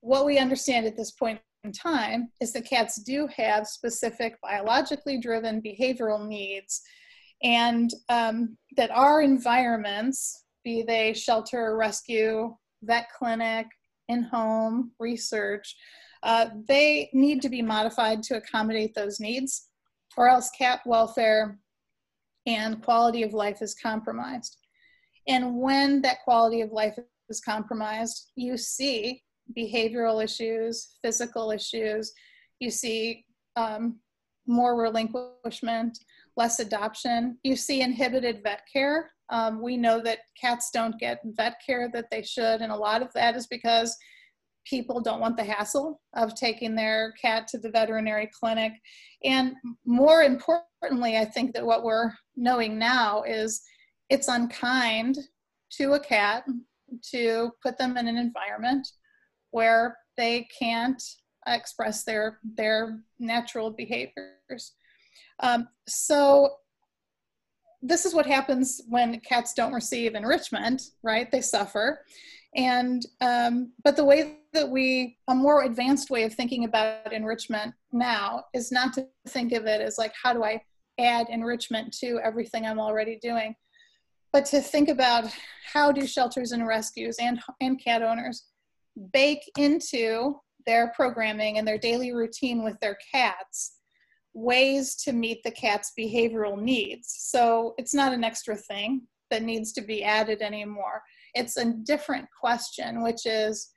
what 0.00 0.26
we 0.26 0.38
understand 0.38 0.86
at 0.86 0.96
this 0.96 1.12
point 1.12 1.40
in 1.64 1.72
time 1.72 2.30
is 2.40 2.52
that 2.52 2.66
cats 2.66 3.02
do 3.02 3.26
have 3.34 3.66
specific 3.66 4.36
biologically 4.42 5.18
driven 5.18 5.62
behavioral 5.62 6.28
needs, 6.28 6.82
and 7.42 7.90
um, 8.10 8.56
that 8.76 8.90
our 8.90 9.22
environments, 9.22 10.44
be 10.62 10.82
they 10.82 11.14
shelter, 11.14 11.76
rescue, 11.76 12.54
vet 12.82 13.08
clinic, 13.18 13.66
in 14.08 14.22
home, 14.22 14.92
research, 14.98 15.76
uh, 16.22 16.46
they 16.68 17.10
need 17.12 17.42
to 17.42 17.48
be 17.48 17.62
modified 17.62 18.22
to 18.24 18.36
accommodate 18.36 18.94
those 18.94 19.20
needs, 19.20 19.68
or 20.16 20.28
else 20.28 20.50
cat 20.56 20.80
welfare 20.86 21.58
and 22.46 22.82
quality 22.82 23.22
of 23.22 23.32
life 23.32 23.62
is 23.62 23.74
compromised. 23.74 24.58
And 25.28 25.56
when 25.56 26.02
that 26.02 26.22
quality 26.24 26.60
of 26.60 26.70
life 26.70 26.98
is 27.28 27.40
compromised, 27.40 28.30
you 28.36 28.56
see 28.56 29.22
behavioral 29.56 30.22
issues, 30.22 30.96
physical 31.02 31.50
issues, 31.50 32.12
you 32.60 32.70
see 32.70 33.24
um, 33.56 33.98
more 34.46 34.80
relinquishment, 34.80 35.98
less 36.36 36.60
adoption. 36.60 37.38
You 37.42 37.56
see 37.56 37.80
inhibited 37.80 38.42
vet 38.42 38.62
care. 38.72 39.10
Um, 39.30 39.62
we 39.62 39.76
know 39.76 40.00
that 40.02 40.18
cats 40.40 40.70
don't 40.72 40.98
get 40.98 41.20
vet 41.24 41.56
care 41.64 41.88
that 41.92 42.10
they 42.10 42.22
should, 42.22 42.60
and 42.60 42.72
a 42.72 42.76
lot 42.76 43.02
of 43.02 43.12
that 43.14 43.36
is 43.36 43.46
because 43.46 43.96
people 44.64 45.00
don't 45.00 45.20
want 45.20 45.36
the 45.36 45.44
hassle 45.44 46.00
of 46.14 46.34
taking 46.34 46.74
their 46.74 47.12
cat 47.20 47.46
to 47.48 47.58
the 47.58 47.70
veterinary 47.70 48.30
clinic. 48.38 48.72
And 49.22 49.54
more 49.84 50.22
importantly, 50.22 51.16
I 51.16 51.24
think 51.24 51.54
that 51.54 51.64
what 51.64 51.84
we're 51.84 52.12
knowing 52.36 52.78
now 52.78 53.22
is 53.22 53.62
it's 54.10 54.28
unkind 54.28 55.18
to 55.72 55.92
a 55.94 56.00
cat 56.00 56.44
to 57.10 57.50
put 57.62 57.78
them 57.78 57.96
in 57.96 58.08
an 58.08 58.16
environment 58.16 58.86
where 59.50 59.96
they 60.16 60.46
can't 60.58 61.02
express 61.46 62.04
their 62.04 62.38
their 62.56 63.00
natural 63.18 63.70
behaviors. 63.70 64.74
Um, 65.40 65.68
so 65.86 66.50
this 67.84 68.06
is 68.06 68.14
what 68.14 68.24
happens 68.24 68.80
when 68.88 69.20
cats 69.20 69.52
don't 69.52 69.74
receive 69.74 70.14
enrichment, 70.14 70.82
right? 71.02 71.30
They 71.30 71.42
suffer. 71.42 72.00
And, 72.56 73.04
um, 73.20 73.72
but 73.84 73.94
the 73.94 74.04
way 74.04 74.38
that 74.54 74.68
we, 74.68 75.18
a 75.28 75.34
more 75.34 75.64
advanced 75.64 76.08
way 76.08 76.22
of 76.22 76.32
thinking 76.32 76.64
about 76.64 77.12
enrichment 77.12 77.74
now 77.92 78.44
is 78.54 78.72
not 78.72 78.94
to 78.94 79.06
think 79.28 79.52
of 79.52 79.66
it 79.66 79.82
as 79.82 79.98
like, 79.98 80.14
how 80.20 80.32
do 80.32 80.44
I 80.44 80.62
add 80.98 81.28
enrichment 81.28 81.94
to 82.00 82.20
everything 82.24 82.64
I'm 82.64 82.80
already 82.80 83.18
doing? 83.20 83.54
But 84.32 84.46
to 84.46 84.62
think 84.62 84.88
about 84.88 85.26
how 85.70 85.92
do 85.92 86.06
shelters 86.06 86.52
and 86.52 86.66
rescues 86.66 87.16
and, 87.20 87.38
and 87.60 87.82
cat 87.82 88.02
owners 88.02 88.46
bake 89.12 89.42
into 89.58 90.36
their 90.64 90.90
programming 90.96 91.58
and 91.58 91.68
their 91.68 91.78
daily 91.78 92.14
routine 92.14 92.64
with 92.64 92.80
their 92.80 92.96
cats 93.12 93.80
ways 94.34 94.96
to 94.96 95.12
meet 95.12 95.42
the 95.42 95.50
cat's 95.50 95.92
behavioral 95.98 96.60
needs. 96.60 97.14
So 97.18 97.74
it's 97.78 97.94
not 97.94 98.12
an 98.12 98.24
extra 98.24 98.56
thing 98.56 99.02
that 99.30 99.42
needs 99.42 99.72
to 99.72 99.80
be 99.80 100.04
added 100.04 100.42
anymore. 100.42 101.02
It's 101.34 101.56
a 101.56 101.72
different 101.84 102.26
question, 102.38 103.02
which 103.02 103.26
is 103.26 103.70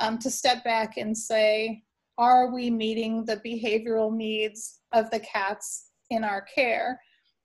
um, 0.00 0.18
to 0.18 0.30
step 0.30 0.64
back 0.64 0.96
and 0.96 1.16
say, 1.16 1.82
are 2.16 2.52
we 2.52 2.70
meeting 2.70 3.24
the 3.24 3.36
behavioral 3.36 4.12
needs 4.14 4.80
of 4.92 5.10
the 5.10 5.20
cats 5.20 5.90
in 6.10 6.24
our 6.24 6.42
care? 6.42 7.00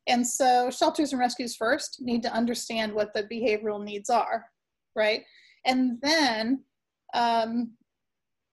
And 0.08 0.26
so 0.28 0.69
shelters 0.69 1.13
and 1.13 1.19
rescues 1.19 1.56
first 1.56 1.97
need 2.02 2.23
to 2.23 2.34
understand 2.34 2.93
what 2.93 3.13
the 3.13 3.23
behavioral 3.23 3.84
needs 3.84 4.10
are, 4.10 4.45
right? 4.95 5.21
And 5.65 5.99
then 6.02 6.63
um, 7.13 7.71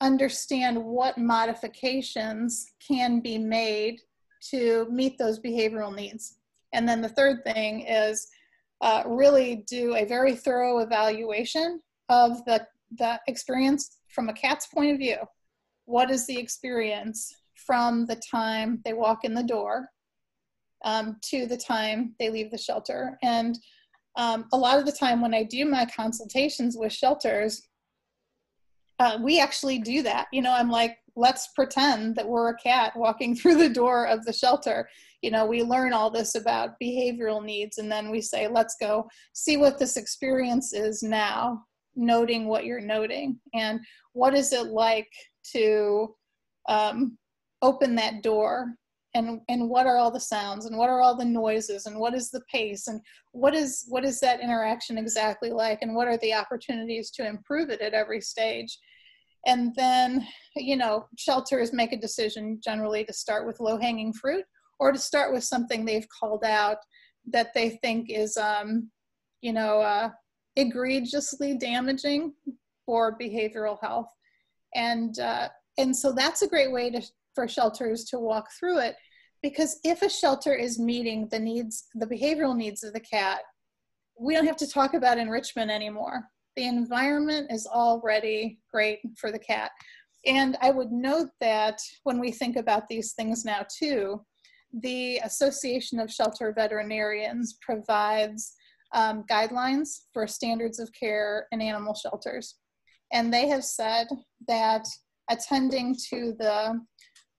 understand 0.00 0.82
what 0.82 1.18
modifications 1.18 2.72
can 2.86 3.20
be 3.20 3.38
made 3.38 4.00
to 4.50 4.86
meet 4.90 5.18
those 5.18 5.38
behavioral 5.38 5.94
needs. 5.94 6.38
And 6.72 6.88
then 6.88 7.00
the 7.00 7.08
third 7.08 7.44
thing 7.44 7.82
is 7.86 8.28
uh, 8.80 9.02
really 9.06 9.64
do 9.68 9.96
a 9.96 10.04
very 10.04 10.34
thorough 10.34 10.78
evaluation 10.78 11.80
of 12.08 12.44
the, 12.46 12.66
the 12.96 13.20
experience 13.28 13.98
from 14.08 14.28
a 14.28 14.32
cat's 14.32 14.66
point 14.66 14.92
of 14.92 14.98
view. 14.98 15.18
What 15.84 16.10
is 16.10 16.26
the 16.26 16.38
experience 16.38 17.34
from 17.54 18.06
the 18.06 18.20
time 18.30 18.80
they 18.84 18.94
walk 18.94 19.24
in 19.24 19.34
the 19.34 19.42
door 19.42 19.88
um, 20.84 21.18
to 21.24 21.46
the 21.46 21.56
time 21.56 22.14
they 22.18 22.30
leave 22.30 22.50
the 22.50 22.58
shelter? 22.58 23.18
And 23.22 23.58
um, 24.16 24.46
a 24.52 24.56
lot 24.56 24.78
of 24.78 24.86
the 24.86 24.92
time 24.92 25.20
when 25.20 25.34
I 25.34 25.42
do 25.44 25.64
my 25.64 25.86
consultations 25.86 26.76
with 26.76 26.92
shelters, 26.92 27.68
uh, 29.00 29.18
we 29.20 29.40
actually 29.40 29.78
do 29.78 30.02
that. 30.02 30.28
You 30.30 30.42
know, 30.42 30.52
I'm 30.52 30.70
like, 30.70 30.98
let's 31.16 31.48
pretend 31.56 32.14
that 32.16 32.28
we're 32.28 32.50
a 32.50 32.58
cat 32.58 32.92
walking 32.94 33.34
through 33.36 33.56
the 33.56 33.68
door 33.68 34.06
of 34.06 34.24
the 34.24 34.32
shelter. 34.32 34.88
You 35.22 35.30
know, 35.30 35.46
we 35.46 35.62
learn 35.62 35.92
all 35.92 36.10
this 36.10 36.34
about 36.34 36.78
behavioral 36.82 37.44
needs, 37.44 37.78
and 37.78 37.90
then 37.90 38.10
we 38.10 38.20
say, 38.20 38.46
let's 38.46 38.76
go 38.80 39.08
see 39.32 39.56
what 39.56 39.78
this 39.78 39.96
experience 39.96 40.72
is 40.72 41.02
now, 41.02 41.64
noting 41.96 42.46
what 42.46 42.64
you're 42.64 42.80
noting, 42.80 43.40
and 43.54 43.80
what 44.12 44.34
is 44.34 44.52
it 44.52 44.66
like 44.66 45.10
to 45.52 46.14
um, 46.68 47.16
open 47.62 47.94
that 47.96 48.22
door 48.22 48.74
and 49.14 49.40
and 49.48 49.68
what 49.68 49.86
are 49.86 49.96
all 49.96 50.10
the 50.10 50.20
sounds 50.20 50.66
and 50.66 50.76
what 50.76 50.88
are 50.88 51.00
all 51.00 51.16
the 51.16 51.24
noises 51.24 51.86
and 51.86 51.98
what 51.98 52.14
is 52.14 52.30
the 52.30 52.40
pace 52.52 52.86
and 52.86 53.00
what 53.32 53.54
is 53.54 53.84
what 53.88 54.04
is 54.04 54.20
that 54.20 54.40
interaction 54.40 54.96
exactly 54.96 55.50
like 55.50 55.80
and 55.82 55.94
what 55.94 56.06
are 56.06 56.16
the 56.18 56.32
opportunities 56.32 57.10
to 57.10 57.26
improve 57.26 57.70
it 57.70 57.80
at 57.80 57.92
every 57.92 58.20
stage 58.20 58.78
and 59.46 59.74
then 59.74 60.26
you 60.56 60.76
know 60.76 61.06
shelters 61.18 61.72
make 61.72 61.92
a 61.92 62.00
decision 62.00 62.60
generally 62.62 63.04
to 63.04 63.12
start 63.12 63.46
with 63.46 63.60
low 63.60 63.78
hanging 63.78 64.12
fruit 64.12 64.44
or 64.78 64.92
to 64.92 64.98
start 64.98 65.32
with 65.32 65.44
something 65.44 65.84
they've 65.84 66.08
called 66.08 66.44
out 66.44 66.78
that 67.26 67.52
they 67.54 67.70
think 67.82 68.10
is 68.10 68.36
um, 68.36 68.90
you 69.40 69.52
know 69.52 69.80
uh, 69.80 70.10
egregiously 70.56 71.56
damaging 71.56 72.32
for 72.86 73.16
behavioral 73.18 73.78
health. 73.80 74.12
And 74.74 75.18
uh, 75.18 75.48
and 75.78 75.96
so 75.96 76.12
that's 76.12 76.42
a 76.42 76.48
great 76.48 76.72
way 76.72 76.90
to 76.90 77.02
for 77.34 77.46
shelters 77.46 78.04
to 78.04 78.18
walk 78.18 78.48
through 78.58 78.78
it 78.78 78.96
because 79.42 79.78
if 79.84 80.02
a 80.02 80.08
shelter 80.08 80.52
is 80.52 80.78
meeting 80.78 81.28
the 81.30 81.38
needs 81.38 81.86
the 81.94 82.06
behavioral 82.06 82.56
needs 82.56 82.82
of 82.82 82.92
the 82.92 83.00
cat 83.00 83.40
we 84.18 84.34
don't 84.34 84.46
have 84.46 84.56
to 84.56 84.68
talk 84.68 84.94
about 84.94 85.16
enrichment 85.16 85.70
anymore 85.70 86.24
the 86.60 86.66
environment 86.66 87.50
is 87.50 87.66
already 87.66 88.58
great 88.70 88.98
for 89.16 89.32
the 89.32 89.38
cat. 89.38 89.70
And 90.26 90.58
I 90.60 90.70
would 90.70 90.92
note 90.92 91.30
that 91.40 91.80
when 92.02 92.20
we 92.20 92.30
think 92.30 92.56
about 92.56 92.86
these 92.86 93.14
things 93.14 93.46
now 93.46 93.64
too, 93.78 94.20
the 94.82 95.16
Association 95.24 95.98
of 95.98 96.12
Shelter 96.12 96.52
Veterinarians 96.54 97.56
provides 97.62 98.52
um, 98.92 99.24
guidelines 99.24 100.00
for 100.12 100.26
standards 100.26 100.78
of 100.78 100.92
care 100.92 101.46
in 101.50 101.62
animal 101.62 101.94
shelters. 101.94 102.56
And 103.10 103.32
they 103.32 103.48
have 103.48 103.64
said 103.64 104.08
that 104.46 104.84
attending 105.30 105.96
to 106.10 106.34
the 106.38 106.78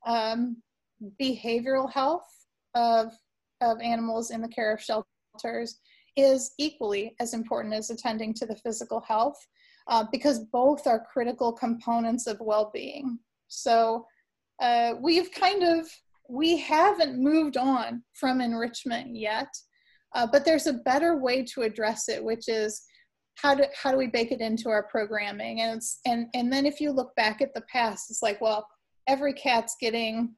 um, 0.08 0.58
behavioral 1.22 1.92
health 1.92 2.26
of, 2.74 3.14
of 3.62 3.80
animals 3.82 4.32
in 4.32 4.42
the 4.42 4.48
care 4.48 4.74
of 4.74 4.82
shelters 4.82 5.80
is 6.16 6.52
equally 6.58 7.16
as 7.20 7.34
important 7.34 7.74
as 7.74 7.90
attending 7.90 8.34
to 8.34 8.46
the 8.46 8.56
physical 8.56 9.02
health 9.02 9.38
uh, 9.88 10.06
because 10.12 10.40
both 10.52 10.88
are 10.88 11.06
critical 11.12 11.52
components 11.52 12.28
of 12.28 12.38
well-being. 12.40 13.18
So 13.48 14.06
uh, 14.62 14.94
we've 15.02 15.32
kind 15.32 15.64
of, 15.64 15.88
we 16.30 16.58
haven't 16.58 17.22
moved 17.22 17.58
on 17.58 18.04
from 18.14 18.42
enrichment 18.42 19.16
yet, 19.16 19.48
uh, 20.14 20.28
but 20.32 20.46
there's 20.46 20.68
a 20.68 20.74
better 20.74 21.18
way 21.18 21.44
to 21.46 21.62
address 21.62 22.10
it, 22.10 22.24
which 22.24 22.48
is 22.48 22.82
how 23.36 23.56
do, 23.56 23.64
how 23.82 23.92
do 23.92 23.98
we 23.98 24.08
bake 24.08 24.32
it 24.32 24.42
into 24.42 24.70
our 24.70 24.84
programming? 24.84 25.62
And, 25.62 25.78
it's, 25.78 26.00
and, 26.06 26.28
and 26.34 26.52
then 26.52 26.66
if 26.66 26.80
you 26.80 26.92
look 26.92 27.16
back 27.16 27.42
at 27.42 27.54
the 27.54 27.64
past, 27.72 28.12
it's 28.12 28.22
like, 28.22 28.40
well, 28.40 28.68
every 29.08 29.34
cat's 29.34 29.76
getting, 29.80 30.36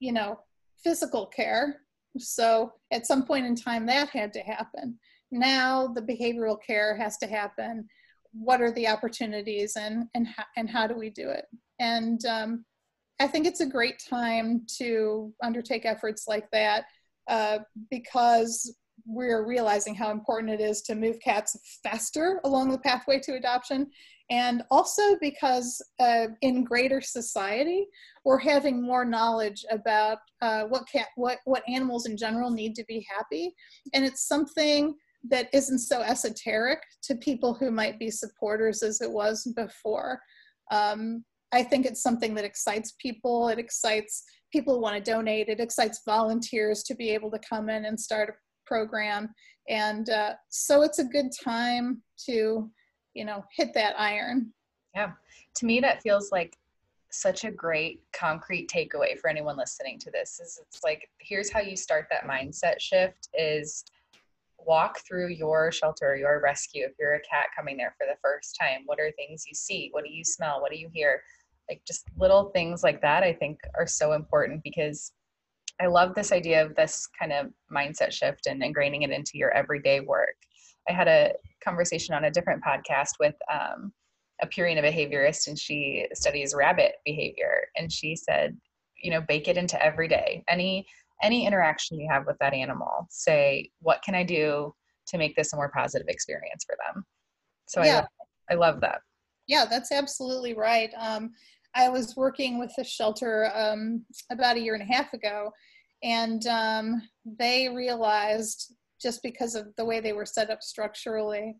you 0.00 0.12
know, 0.12 0.40
physical 0.82 1.26
care. 1.26 1.82
So 2.18 2.72
at 2.90 3.06
some 3.06 3.24
point 3.24 3.46
in 3.46 3.54
time, 3.54 3.86
that 3.86 4.10
had 4.10 4.32
to 4.34 4.40
happen. 4.40 4.98
Now 5.30 5.86
the 5.88 6.02
behavioral 6.02 6.58
care 6.64 6.96
has 6.96 7.16
to 7.18 7.26
happen. 7.26 7.88
What 8.32 8.60
are 8.60 8.72
the 8.72 8.88
opportunities 8.88 9.76
and, 9.76 10.04
and, 10.14 10.26
how, 10.26 10.44
and 10.56 10.68
how 10.68 10.86
do 10.86 10.94
we 10.94 11.10
do 11.10 11.28
it? 11.28 11.46
And 11.78 12.24
um, 12.26 12.64
I 13.20 13.26
think 13.26 13.46
it's 13.46 13.60
a 13.60 13.66
great 13.66 14.02
time 14.08 14.62
to 14.78 15.32
undertake 15.42 15.84
efforts 15.84 16.26
like 16.26 16.50
that 16.52 16.84
uh, 17.28 17.58
because 17.90 18.74
we're 19.10 19.46
realizing 19.46 19.94
how 19.94 20.10
important 20.10 20.52
it 20.52 20.60
is 20.60 20.82
to 20.82 20.94
move 20.94 21.18
cats 21.20 21.56
faster 21.82 22.40
along 22.44 22.70
the 22.70 22.78
pathway 22.78 23.18
to 23.20 23.34
adoption. 23.34 23.90
And 24.30 24.62
also 24.70 25.16
because 25.20 25.82
uh, 25.98 26.28
in 26.42 26.62
greater 26.62 27.00
society 27.00 27.88
we're 28.24 28.38
having 28.38 28.80
more 28.80 29.04
knowledge 29.04 29.64
about 29.70 30.18
uh, 30.40 30.64
what 30.64 30.84
cat 30.90 31.08
what 31.16 31.38
what 31.44 31.64
animals 31.68 32.06
in 32.06 32.16
general 32.16 32.50
need 32.50 32.74
to 32.76 32.84
be 32.86 33.04
happy. 33.14 33.54
And 33.92 34.04
it's 34.04 34.28
something 34.28 34.94
that 35.28 35.48
isn't 35.52 35.80
so 35.80 36.00
esoteric 36.00 36.80
to 37.02 37.16
people 37.16 37.54
who 37.54 37.70
might 37.70 37.98
be 37.98 38.10
supporters 38.10 38.82
as 38.82 39.00
it 39.00 39.10
was 39.10 39.52
before. 39.56 40.20
Um, 40.70 41.24
i 41.52 41.64
think 41.64 41.84
it's 41.84 42.02
something 42.02 42.34
that 42.34 42.44
excites 42.44 42.94
people. 43.00 43.48
It 43.48 43.58
excites 43.58 44.22
people 44.52 44.74
who 44.74 44.80
want 44.80 44.96
to 44.96 45.10
donate. 45.10 45.48
It 45.48 45.60
excites 45.60 46.02
volunteers 46.06 46.82
to 46.84 46.94
be 46.94 47.10
able 47.10 47.30
to 47.32 47.40
come 47.40 47.68
in 47.68 47.84
and 47.84 47.98
start 47.98 48.36
program. 48.70 49.34
And 49.68 50.08
uh, 50.10 50.34
so 50.48 50.82
it's 50.82 51.00
a 51.00 51.04
good 51.04 51.32
time 51.44 52.02
to 52.26 52.70
you 53.14 53.24
know 53.24 53.44
hit 53.54 53.74
that 53.74 53.98
iron. 53.98 54.52
Yeah. 54.94 55.12
To 55.56 55.66
me 55.66 55.80
that 55.80 56.02
feels 56.02 56.30
like 56.30 56.56
such 57.10 57.44
a 57.44 57.50
great 57.50 58.00
concrete 58.12 58.70
takeaway 58.70 59.18
for 59.18 59.28
anyone 59.28 59.56
listening 59.56 59.98
to 59.98 60.12
this 60.12 60.38
is 60.38 60.60
it's 60.64 60.84
like 60.84 61.08
here's 61.18 61.52
how 61.52 61.58
you 61.58 61.76
start 61.76 62.06
that 62.08 62.22
mindset 62.24 62.78
shift 62.78 63.28
is 63.34 63.84
walk 64.58 65.00
through 65.00 65.28
your 65.28 65.72
shelter 65.72 66.14
your 66.14 66.40
rescue 66.40 66.84
if 66.84 66.92
you're 67.00 67.14
a 67.14 67.20
cat 67.20 67.46
coming 67.56 67.76
there 67.76 67.94
for 67.98 68.06
the 68.06 68.18
first 68.22 68.56
time. 68.60 68.82
What 68.86 69.00
are 69.00 69.10
things 69.12 69.44
you 69.48 69.54
see? 69.54 69.88
What 69.90 70.04
do 70.04 70.12
you 70.12 70.24
smell? 70.24 70.60
What 70.60 70.70
do 70.70 70.78
you 70.78 70.88
hear? 70.92 71.22
Like 71.68 71.82
just 71.86 72.04
little 72.18 72.50
things 72.50 72.82
like 72.82 73.00
that 73.02 73.22
i 73.22 73.32
think 73.32 73.60
are 73.78 73.86
so 73.86 74.12
important 74.12 74.60
because 74.64 75.12
i 75.80 75.86
love 75.86 76.14
this 76.14 76.32
idea 76.32 76.64
of 76.64 76.74
this 76.76 77.08
kind 77.18 77.32
of 77.32 77.46
mindset 77.72 78.12
shift 78.12 78.46
and 78.46 78.62
ingraining 78.62 79.02
it 79.02 79.10
into 79.10 79.32
your 79.34 79.50
everyday 79.52 80.00
work 80.00 80.36
I 80.88 80.92
had 80.92 81.08
a 81.08 81.32
conversation 81.62 82.14
on 82.14 82.24
a 82.24 82.30
different 82.30 82.62
podcast 82.64 83.12
with 83.18 83.34
um, 83.52 83.92
a 84.42 84.46
Purina 84.46 84.82
behaviorist, 84.82 85.46
and 85.46 85.58
she 85.58 86.06
studies 86.14 86.54
rabbit 86.54 86.94
behavior. 87.04 87.66
And 87.76 87.92
she 87.92 88.16
said, 88.16 88.56
you 89.02 89.10
know, 89.10 89.20
bake 89.20 89.48
it 89.48 89.56
into 89.56 89.82
every 89.82 90.08
day. 90.08 90.42
Any 90.48 90.86
any 91.22 91.46
interaction 91.46 92.00
you 92.00 92.08
have 92.10 92.26
with 92.26 92.38
that 92.40 92.54
animal, 92.54 93.06
say, 93.10 93.70
what 93.80 94.02
can 94.02 94.14
I 94.14 94.24
do 94.24 94.74
to 95.08 95.18
make 95.18 95.36
this 95.36 95.52
a 95.52 95.56
more 95.56 95.70
positive 95.70 96.08
experience 96.08 96.64
for 96.64 96.76
them? 96.86 97.04
So 97.66 97.84
yeah. 97.84 98.06
I, 98.50 98.54
I 98.54 98.56
love 98.56 98.80
that. 98.80 99.00
Yeah, 99.46 99.66
that's 99.68 99.92
absolutely 99.92 100.54
right. 100.54 100.90
Um, 100.98 101.32
I 101.74 101.90
was 101.90 102.16
working 102.16 102.58
with 102.58 102.72
a 102.78 102.84
shelter 102.84 103.50
um, 103.54 104.06
about 104.32 104.56
a 104.56 104.60
year 104.60 104.74
and 104.74 104.82
a 104.82 104.92
half 104.92 105.12
ago, 105.12 105.52
and 106.02 106.46
um, 106.46 107.02
they 107.24 107.68
realized 107.68 108.74
just 109.00 109.22
because 109.22 109.54
of 109.54 109.68
the 109.76 109.84
way 109.84 110.00
they 110.00 110.12
were 110.12 110.26
set 110.26 110.50
up 110.50 110.62
structurally 110.62 111.56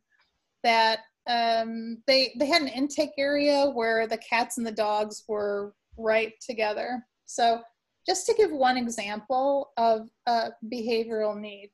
that 0.62 1.00
um, 1.28 2.02
they 2.06 2.34
they 2.38 2.46
had 2.46 2.62
an 2.62 2.68
intake 2.68 3.12
area 3.18 3.66
where 3.66 4.06
the 4.06 4.18
cats 4.18 4.58
and 4.58 4.66
the 4.66 4.72
dogs 4.72 5.24
were 5.28 5.74
right 5.96 6.32
together. 6.40 7.04
So 7.26 7.60
just 8.06 8.26
to 8.26 8.34
give 8.34 8.50
one 8.50 8.76
example 8.76 9.70
of 9.76 10.08
a 10.26 10.50
behavioral 10.72 11.38
need, 11.38 11.70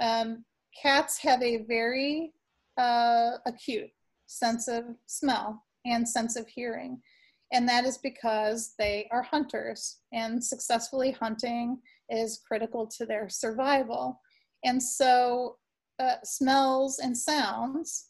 um, 0.00 0.44
cats 0.80 1.18
have 1.18 1.42
a 1.42 1.64
very 1.68 2.32
uh, 2.78 3.32
acute 3.46 3.90
sense 4.26 4.68
of 4.68 4.84
smell 5.06 5.62
and 5.84 6.08
sense 6.08 6.36
of 6.36 6.48
hearing. 6.48 7.00
And 7.52 7.68
that 7.68 7.84
is 7.84 7.98
because 7.98 8.72
they 8.78 9.08
are 9.12 9.22
hunters, 9.22 9.98
and 10.12 10.42
successfully 10.42 11.10
hunting 11.12 11.78
is 12.08 12.40
critical 12.48 12.86
to 12.86 13.04
their 13.04 13.28
survival. 13.28 14.20
And 14.64 14.82
so 14.82 15.56
uh, 15.98 16.16
smells 16.24 16.98
and 16.98 17.16
sounds 17.16 18.08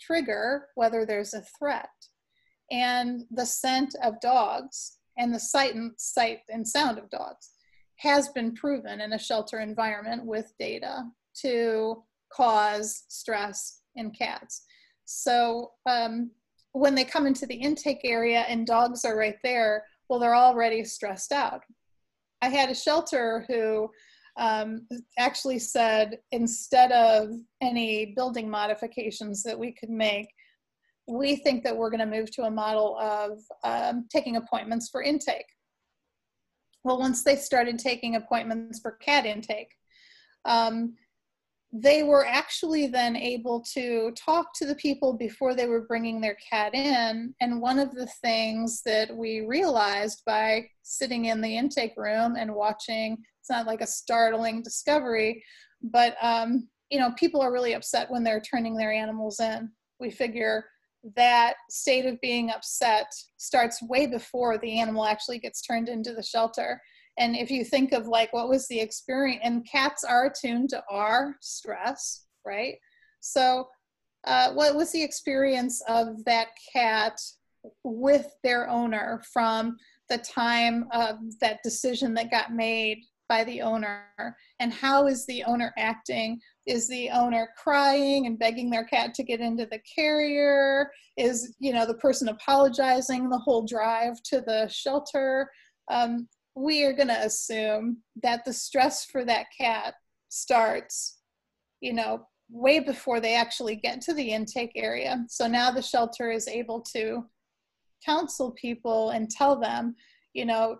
trigger 0.00 0.68
whether 0.74 1.04
there's 1.04 1.34
a 1.34 1.44
threat. 1.58 1.90
And 2.70 3.24
the 3.30 3.44
scent 3.44 3.94
of 4.02 4.20
dogs 4.20 4.96
and 5.18 5.34
the 5.34 5.40
sight 5.40 5.74
and, 5.74 5.92
sight 5.98 6.40
and 6.48 6.66
sound 6.66 6.98
of 6.98 7.10
dogs 7.10 7.50
has 7.96 8.28
been 8.28 8.54
proven 8.54 9.00
in 9.00 9.12
a 9.12 9.18
shelter 9.18 9.60
environment 9.60 10.24
with 10.24 10.52
data 10.58 11.04
to 11.42 12.02
cause 12.32 13.04
stress 13.08 13.82
in 13.96 14.10
cats. 14.10 14.62
So 15.04 15.72
um, 15.86 16.30
when 16.72 16.94
they 16.94 17.04
come 17.04 17.26
into 17.26 17.46
the 17.46 17.54
intake 17.54 18.00
area 18.04 18.40
and 18.48 18.66
dogs 18.66 19.04
are 19.04 19.16
right 19.16 19.38
there, 19.42 19.84
well, 20.08 20.18
they're 20.18 20.34
already 20.34 20.84
stressed 20.84 21.32
out. 21.32 21.62
I 22.40 22.48
had 22.48 22.70
a 22.70 22.74
shelter 22.74 23.44
who 23.48 23.90
um, 24.36 24.86
actually 25.18 25.58
said 25.58 26.18
instead 26.32 26.90
of 26.92 27.30
any 27.60 28.14
building 28.16 28.48
modifications 28.48 29.42
that 29.42 29.58
we 29.58 29.72
could 29.72 29.90
make, 29.90 30.28
we 31.06 31.36
think 31.36 31.64
that 31.64 31.76
we're 31.76 31.90
going 31.90 32.00
to 32.00 32.18
move 32.18 32.30
to 32.32 32.42
a 32.42 32.50
model 32.50 32.96
of 32.98 33.38
um, 33.64 34.06
taking 34.10 34.36
appointments 34.36 34.88
for 34.88 35.02
intake. 35.02 35.46
Well, 36.84 36.98
once 36.98 37.22
they 37.22 37.36
started 37.36 37.78
taking 37.78 38.16
appointments 38.16 38.80
for 38.80 38.92
cat 38.92 39.26
intake, 39.26 39.72
um, 40.44 40.94
they 41.72 42.02
were 42.02 42.26
actually 42.26 42.86
then 42.86 43.16
able 43.16 43.64
to 43.72 44.12
talk 44.12 44.52
to 44.54 44.66
the 44.66 44.74
people 44.74 45.14
before 45.14 45.54
they 45.54 45.66
were 45.66 45.86
bringing 45.86 46.20
their 46.20 46.36
cat 46.50 46.74
in. 46.74 47.34
And 47.40 47.62
one 47.62 47.78
of 47.78 47.94
the 47.94 48.06
things 48.06 48.82
that 48.84 49.14
we 49.16 49.40
realized 49.40 50.22
by 50.26 50.66
sitting 50.82 51.26
in 51.26 51.40
the 51.40 51.56
intake 51.56 51.94
room 51.96 52.36
and 52.36 52.54
watching 52.54 53.16
it's 53.42 53.50
not 53.50 53.66
like 53.66 53.80
a 53.80 53.86
startling 53.88 54.62
discovery, 54.62 55.42
but 55.82 56.14
um, 56.22 56.68
you 56.90 57.00
know, 57.00 57.10
people 57.16 57.40
are 57.40 57.52
really 57.52 57.72
upset 57.72 58.08
when 58.08 58.22
they're 58.22 58.40
turning 58.40 58.76
their 58.76 58.92
animals 58.92 59.40
in. 59.40 59.68
We 59.98 60.12
figure 60.12 60.64
that 61.16 61.54
state 61.68 62.06
of 62.06 62.20
being 62.20 62.50
upset 62.50 63.06
starts 63.38 63.82
way 63.82 64.06
before 64.06 64.58
the 64.58 64.78
animal 64.78 65.04
actually 65.04 65.40
gets 65.40 65.60
turned 65.60 65.88
into 65.88 66.12
the 66.12 66.22
shelter. 66.22 66.80
And 67.18 67.36
if 67.36 67.50
you 67.50 67.64
think 67.64 67.92
of 67.92 68.06
like 68.06 68.32
what 68.32 68.48
was 68.48 68.66
the 68.68 68.80
experience, 68.80 69.42
and 69.44 69.68
cats 69.68 70.04
are 70.04 70.26
attuned 70.26 70.70
to 70.70 70.82
our 70.90 71.36
stress, 71.40 72.26
right? 72.46 72.76
So, 73.20 73.68
uh, 74.24 74.52
what 74.52 74.74
was 74.74 74.92
the 74.92 75.02
experience 75.02 75.82
of 75.88 76.24
that 76.24 76.48
cat 76.72 77.20
with 77.84 78.26
their 78.42 78.68
owner 78.68 79.22
from 79.32 79.76
the 80.08 80.18
time 80.18 80.86
of 80.92 81.16
that 81.40 81.62
decision 81.62 82.14
that 82.14 82.30
got 82.30 82.52
made 82.52 82.98
by 83.28 83.44
the 83.44 83.60
owner? 83.60 84.36
And 84.60 84.72
how 84.72 85.06
is 85.06 85.26
the 85.26 85.42
owner 85.44 85.72
acting? 85.76 86.40
Is 86.66 86.88
the 86.88 87.10
owner 87.10 87.48
crying 87.56 88.26
and 88.26 88.38
begging 88.38 88.70
their 88.70 88.84
cat 88.84 89.14
to 89.14 89.22
get 89.22 89.40
into 89.40 89.66
the 89.66 89.80
carrier? 89.94 90.90
Is 91.16 91.54
you 91.58 91.72
know 91.72 91.84
the 91.84 91.94
person 91.94 92.28
apologizing 92.28 93.28
the 93.28 93.38
whole 93.38 93.66
drive 93.66 94.22
to 94.24 94.40
the 94.40 94.68
shelter? 94.68 95.50
Um, 95.90 96.28
we 96.54 96.84
are 96.84 96.92
going 96.92 97.08
to 97.08 97.24
assume 97.24 97.98
that 98.22 98.44
the 98.44 98.52
stress 98.52 99.04
for 99.04 99.24
that 99.24 99.46
cat 99.58 99.94
starts 100.28 101.18
you 101.80 101.92
know 101.92 102.26
way 102.50 102.78
before 102.78 103.20
they 103.20 103.34
actually 103.34 103.76
get 103.76 104.00
to 104.00 104.12
the 104.14 104.30
intake 104.30 104.72
area 104.74 105.24
so 105.28 105.46
now 105.46 105.70
the 105.70 105.82
shelter 105.82 106.30
is 106.30 106.48
able 106.48 106.80
to 106.80 107.24
counsel 108.04 108.50
people 108.52 109.10
and 109.10 109.30
tell 109.30 109.58
them 109.58 109.94
you 110.34 110.44
know 110.44 110.76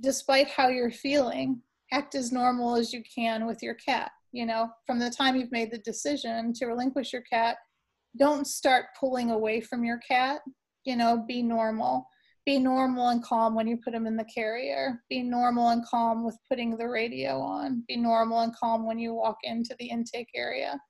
despite 0.00 0.48
how 0.48 0.68
you're 0.68 0.90
feeling 0.90 1.60
act 1.92 2.14
as 2.14 2.32
normal 2.32 2.76
as 2.76 2.92
you 2.92 3.02
can 3.02 3.46
with 3.46 3.62
your 3.62 3.74
cat. 3.74 4.10
you 4.32 4.44
know, 4.44 4.68
from 4.86 4.98
the 4.98 5.10
time 5.10 5.36
you've 5.36 5.52
made 5.52 5.70
the 5.70 5.78
decision 5.78 6.52
to 6.52 6.66
relinquish 6.66 7.14
your 7.14 7.22
cat, 7.22 7.56
don't 8.18 8.46
start 8.46 8.86
pulling 8.98 9.30
away 9.30 9.58
from 9.60 9.84
your 9.84 9.98
cat. 9.98 10.40
You 10.84 10.96
know, 10.96 11.24
be 11.26 11.42
normal. 11.42 12.06
Be 12.48 12.58
normal 12.58 13.08
and 13.08 13.22
calm 13.22 13.54
when 13.54 13.66
you 13.66 13.76
put 13.76 13.92
them 13.92 14.06
in 14.06 14.16
the 14.16 14.24
carrier. 14.24 15.02
Be 15.10 15.22
normal 15.22 15.68
and 15.68 15.84
calm 15.84 16.24
with 16.24 16.38
putting 16.48 16.78
the 16.78 16.88
radio 16.88 17.38
on. 17.42 17.84
Be 17.86 17.94
normal 17.94 18.40
and 18.40 18.56
calm 18.56 18.86
when 18.86 18.98
you 18.98 19.12
walk 19.12 19.36
into 19.42 19.76
the 19.78 19.90
intake 19.90 20.30
area. 20.34 20.80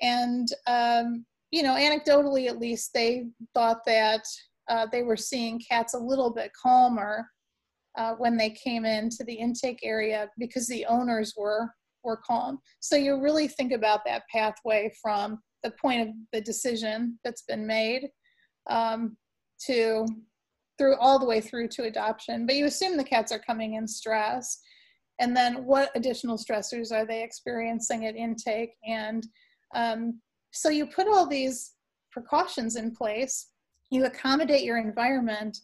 And, 0.00 0.48
um, 0.66 1.26
you 1.50 1.62
know, 1.62 1.74
anecdotally 1.74 2.48
at 2.48 2.58
least, 2.58 2.94
they 2.94 3.26
thought 3.52 3.80
that 3.84 4.22
uh, 4.70 4.86
they 4.90 5.02
were 5.02 5.18
seeing 5.18 5.60
cats 5.60 5.92
a 5.92 5.98
little 5.98 6.30
bit 6.30 6.50
calmer 6.54 7.28
uh, 7.98 8.14
when 8.14 8.38
they 8.38 8.48
came 8.48 8.86
into 8.86 9.22
the 9.24 9.34
intake 9.34 9.80
area 9.82 10.30
because 10.38 10.66
the 10.66 10.86
owners 10.86 11.34
were 11.36 11.68
were 12.04 12.22
calm. 12.26 12.58
So 12.80 12.96
you 12.96 13.20
really 13.20 13.48
think 13.48 13.72
about 13.72 14.00
that 14.06 14.22
pathway 14.32 14.90
from 15.02 15.40
the 15.62 15.72
point 15.72 16.08
of 16.08 16.14
the 16.32 16.40
decision 16.40 17.18
that's 17.22 17.42
been 17.42 17.66
made 17.66 18.08
um, 18.70 19.18
to 19.66 20.06
through 20.78 20.96
all 20.96 21.18
the 21.18 21.26
way 21.26 21.40
through 21.40 21.68
to 21.68 21.84
adoption. 21.84 22.46
But 22.46 22.56
you 22.56 22.66
assume 22.66 22.96
the 22.96 23.04
cats 23.04 23.32
are 23.32 23.38
coming 23.38 23.74
in 23.74 23.86
stress, 23.86 24.60
and 25.18 25.36
then 25.36 25.64
what 25.64 25.90
additional 25.94 26.36
stressors 26.36 26.92
are 26.92 27.06
they 27.06 27.22
experiencing 27.22 28.06
at 28.06 28.16
intake? 28.16 28.74
And 28.86 29.26
um, 29.74 30.20
so 30.50 30.68
you 30.68 30.86
put 30.86 31.08
all 31.08 31.26
these 31.26 31.72
precautions 32.10 32.76
in 32.76 32.94
place. 32.94 33.48
You 33.90 34.04
accommodate 34.04 34.62
your 34.62 34.78
environment 34.78 35.58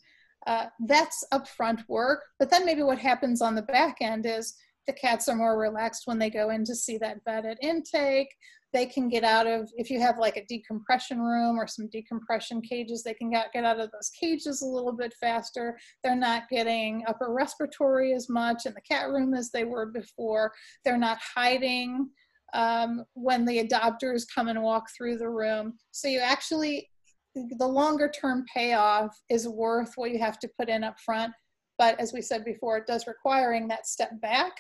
uh, 0.46 0.66
that's 0.86 1.24
upfront 1.32 1.86
work. 1.88 2.24
But 2.38 2.50
then 2.50 2.66
maybe 2.66 2.82
what 2.82 2.98
happens 2.98 3.40
on 3.42 3.54
the 3.54 3.62
back 3.62 3.98
end 4.00 4.26
is 4.26 4.54
the 4.86 4.92
cats 4.92 5.28
are 5.28 5.36
more 5.36 5.58
relaxed 5.58 6.02
when 6.06 6.18
they 6.18 6.30
go 6.30 6.50
in 6.50 6.64
to 6.64 6.74
see 6.74 6.98
that 6.98 7.18
vet 7.24 7.46
at 7.46 7.62
intake. 7.62 8.28
They 8.72 8.86
can 8.86 9.08
get 9.08 9.22
out 9.22 9.46
of, 9.46 9.70
if 9.76 9.90
you 9.90 10.00
have 10.00 10.18
like 10.18 10.36
a 10.38 10.46
decompression 10.46 11.20
room 11.20 11.58
or 11.58 11.66
some 11.66 11.88
decompression 11.88 12.62
cages, 12.62 13.02
they 13.02 13.12
can 13.12 13.30
get, 13.30 13.52
get 13.52 13.64
out 13.64 13.78
of 13.78 13.90
those 13.92 14.10
cages 14.18 14.62
a 14.62 14.66
little 14.66 14.92
bit 14.92 15.14
faster. 15.20 15.78
They're 16.02 16.16
not 16.16 16.48
getting 16.48 17.04
upper 17.06 17.32
respiratory 17.32 18.14
as 18.14 18.30
much 18.30 18.64
in 18.64 18.72
the 18.72 18.80
cat 18.80 19.10
room 19.10 19.34
as 19.34 19.50
they 19.50 19.64
were 19.64 19.86
before. 19.86 20.52
They're 20.84 20.96
not 20.96 21.18
hiding 21.34 22.08
um, 22.54 23.04
when 23.12 23.44
the 23.44 23.62
adopters 23.62 24.24
come 24.34 24.48
and 24.48 24.62
walk 24.62 24.86
through 24.96 25.18
the 25.18 25.28
room. 25.28 25.74
So 25.90 26.08
you 26.08 26.20
actually 26.20 26.88
the 27.34 27.66
longer 27.66 28.10
term 28.10 28.44
payoff 28.54 29.18
is 29.30 29.48
worth 29.48 29.92
what 29.96 30.10
you 30.10 30.18
have 30.18 30.38
to 30.40 30.50
put 30.58 30.68
in 30.68 30.84
up 30.84 30.98
front. 31.00 31.32
But 31.78 31.98
as 31.98 32.12
we 32.12 32.22
said 32.22 32.44
before, 32.44 32.76
it 32.78 32.86
does 32.86 33.06
requiring 33.06 33.68
that 33.68 33.86
step 33.86 34.20
back, 34.20 34.52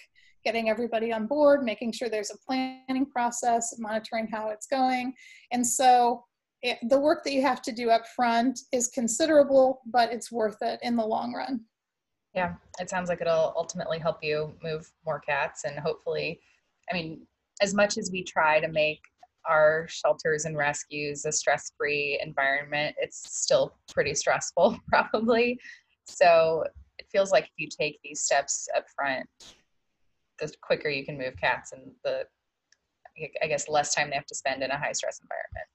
getting 0.44 0.68
everybody 0.68 1.12
on 1.12 1.26
board, 1.26 1.62
making 1.62 1.92
sure 1.92 2.08
there's 2.08 2.30
a 2.30 2.38
planning 2.46 3.06
process, 3.06 3.74
monitoring 3.78 4.28
how 4.30 4.48
it's 4.50 4.66
going. 4.66 5.14
And 5.50 5.66
so 5.66 6.24
it, 6.62 6.78
the 6.88 6.98
work 6.98 7.24
that 7.24 7.32
you 7.32 7.42
have 7.42 7.62
to 7.62 7.72
do 7.72 7.90
up 7.90 8.06
front 8.14 8.60
is 8.72 8.88
considerable, 8.88 9.80
but 9.86 10.12
it's 10.12 10.30
worth 10.30 10.58
it 10.62 10.78
in 10.82 10.96
the 10.96 11.04
long 11.04 11.32
run. 11.32 11.60
Yeah, 12.34 12.54
it 12.80 12.88
sounds 12.88 13.08
like 13.08 13.20
it'll 13.20 13.52
ultimately 13.56 13.98
help 13.98 14.18
you 14.22 14.54
move 14.62 14.90
more 15.04 15.20
cats 15.20 15.64
and 15.64 15.78
hopefully, 15.78 16.40
I 16.90 16.94
mean, 16.94 17.26
as 17.60 17.74
much 17.74 17.98
as 17.98 18.10
we 18.10 18.24
try 18.24 18.58
to 18.60 18.68
make 18.68 19.00
our 19.48 19.86
shelters 19.88 20.44
and 20.44 20.56
rescues 20.56 21.24
a 21.24 21.32
stress 21.32 21.72
free 21.76 22.18
environment, 22.22 22.94
it's 22.98 23.22
still 23.36 23.74
pretty 23.92 24.14
stressful, 24.14 24.78
probably. 24.88 25.58
So 26.04 26.64
it 26.98 27.06
feels 27.10 27.32
like 27.32 27.44
if 27.44 27.52
you 27.56 27.68
take 27.68 27.98
these 28.02 28.22
steps 28.22 28.68
up 28.76 28.84
front, 28.94 29.28
the 30.50 30.52
quicker 30.62 30.88
you 30.88 31.04
can 31.04 31.18
move 31.18 31.34
cats 31.40 31.72
and 31.72 31.92
the, 32.04 32.24
I 33.42 33.46
guess, 33.46 33.68
less 33.68 33.94
time 33.94 34.10
they 34.10 34.16
have 34.16 34.26
to 34.26 34.34
spend 34.34 34.62
in 34.62 34.70
a 34.70 34.78
high 34.78 34.92
stress 34.92 35.20
environment. 35.20 35.66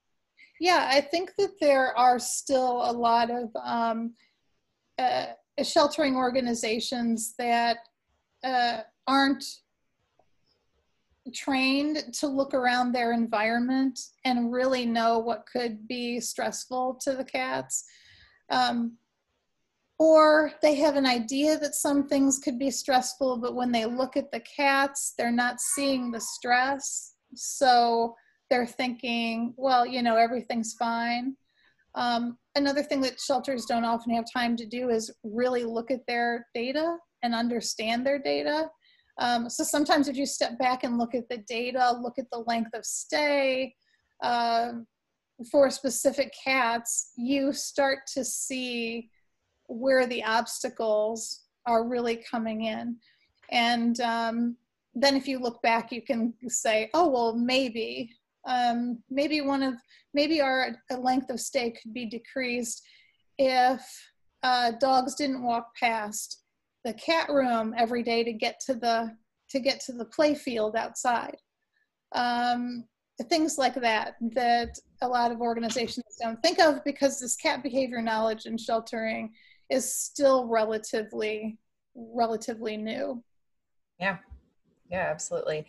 Yeah, 0.59 0.89
I 0.91 1.01
think 1.01 1.32
that 1.38 1.59
there 1.59 1.97
are 1.97 2.20
still 2.20 2.89
a 2.89 2.91
lot 2.91 3.30
of 3.30 3.49
um, 3.63 4.13
uh, 4.97 5.28
sheltering 5.63 6.15
organizations 6.15 7.36
that 7.38 7.78
uh, 8.43 8.80
aren't 9.07 9.43
trained 11.34 12.13
to 12.13 12.28
look 12.28 12.53
around 12.53 12.91
their 12.91 13.11
environment 13.11 13.99
and 14.26 14.51
really 14.51 14.86
know 14.86 15.20
what 15.20 15.45
could 15.51 15.88
be 15.88 16.20
stressful 16.20 16.97
to 17.01 17.13
the 17.13 17.24
cats. 17.26 17.86
Um, 18.49 18.97
or 20.00 20.52
they 20.62 20.76
have 20.76 20.95
an 20.95 21.06
idea 21.06 21.58
that 21.58 21.76
some 21.76 22.08
things 22.08 22.39
could 22.39 22.60
be 22.60 22.70
stressful, 22.72 23.38
but 23.38 23.56
when 23.56 23.72
they 23.72 23.86
look 23.86 24.16
at 24.16 24.32
the 24.32 24.41
cats, 24.41 25.14
they're 25.18 25.32
not 25.32 25.60
seeing 25.60 26.12
the 26.12 26.22
stress. 26.22 27.16
So 27.34 28.16
they're 28.50 28.68
thinking, 28.68 29.54
well, 29.58 29.86
you 29.86 30.04
know, 30.04 30.16
everything's 30.16 30.74
fine. 30.74 31.36
Um, 31.95 32.38
another 32.56 32.84
thing 32.84 33.02
that 33.02 33.20
shelters 33.20 33.66
don't 33.66 33.86
often 33.86 34.14
have 34.14 34.26
time 34.32 34.56
to 34.58 34.66
do 34.66 34.89
is 34.89 35.12
really 35.24 35.64
look 35.64 35.89
at 35.89 36.06
their 36.08 36.45
data 36.54 36.98
and 37.24 37.34
understand 37.34 38.06
their 38.06 38.20
data 38.20 38.70
um, 39.20 39.50
so 39.50 39.64
sometimes 39.64 40.08
if 40.08 40.16
you 40.16 40.26
step 40.26 40.58
back 40.60 40.84
and 40.84 40.98
look 40.98 41.16
at 41.16 41.28
the 41.30 41.38
data, 41.48 41.98
look 42.02 42.20
at 42.20 42.30
the 42.32 42.43
length 42.45 42.72
of 42.74 42.86
stay 42.86 43.74
uh, 44.22 44.74
for 45.52 45.70
specific 45.70 46.34
cats, 46.43 47.12
you 47.18 47.52
start 47.52 48.00
to 48.14 48.24
see 48.24 49.10
where 49.68 50.07
the 50.07 50.24
obstacles 50.24 51.41
are 51.65 51.88
really 51.88 52.18
coming 52.30 52.63
in. 52.63 52.97
And 53.51 53.99
um, 54.01 54.57
then 54.95 55.15
if 55.15 55.28
you 55.28 55.39
look 55.39 55.61
back, 55.61 55.91
you 55.91 56.01
can 56.01 56.34
say, 56.47 56.89
oh, 56.93 57.07
well, 57.09 57.36
maybe, 57.36 58.09
um, 58.47 58.99
maybe 59.09 59.41
one 59.41 59.63
of, 59.63 59.76
maybe 60.13 60.41
our 60.41 60.76
length 60.97 61.30
of 61.30 61.39
stay 61.39 61.72
could 61.72 61.93
be 61.93 62.05
decreased 62.05 62.82
if 63.38 63.82
uh, 64.43 64.72
dogs 64.80 65.15
didn't 65.15 65.43
walk 65.43 65.76
past 65.76 66.43
the 66.84 66.93
cat 66.93 67.30
room 67.30 67.74
every 67.78 68.03
day 68.03 68.24
to 68.24 68.32
get 68.32 68.59
to 68.61 68.74
the 68.74 69.15
to 69.49 69.59
get 69.59 69.80
to 69.80 69.93
the 69.93 70.05
play 70.05 70.36
field 70.36 70.76
outside. 70.76 71.38
Um, 72.13 72.84
things 73.30 73.57
like 73.57 73.76
that 73.76 74.15
that 74.34 74.78
a 75.01 75.07
lot 75.07 75.32
of 75.32 75.41
organizations 75.41 76.05
don't 76.22 76.41
think 76.43 76.59
of 76.59 76.84
because 76.84 77.20
this 77.20 77.36
cat 77.36 77.63
behavior 77.63 78.01
knowledge 78.01 78.45
and 78.45 78.59
sheltering 78.59 79.34
is 79.70 79.93
still 79.93 80.47
relatively 80.47 81.57
relatively 81.95 82.78
new. 82.78 83.24
Yeah. 83.99 84.18
Yeah, 84.89 85.07
absolutely. 85.09 85.65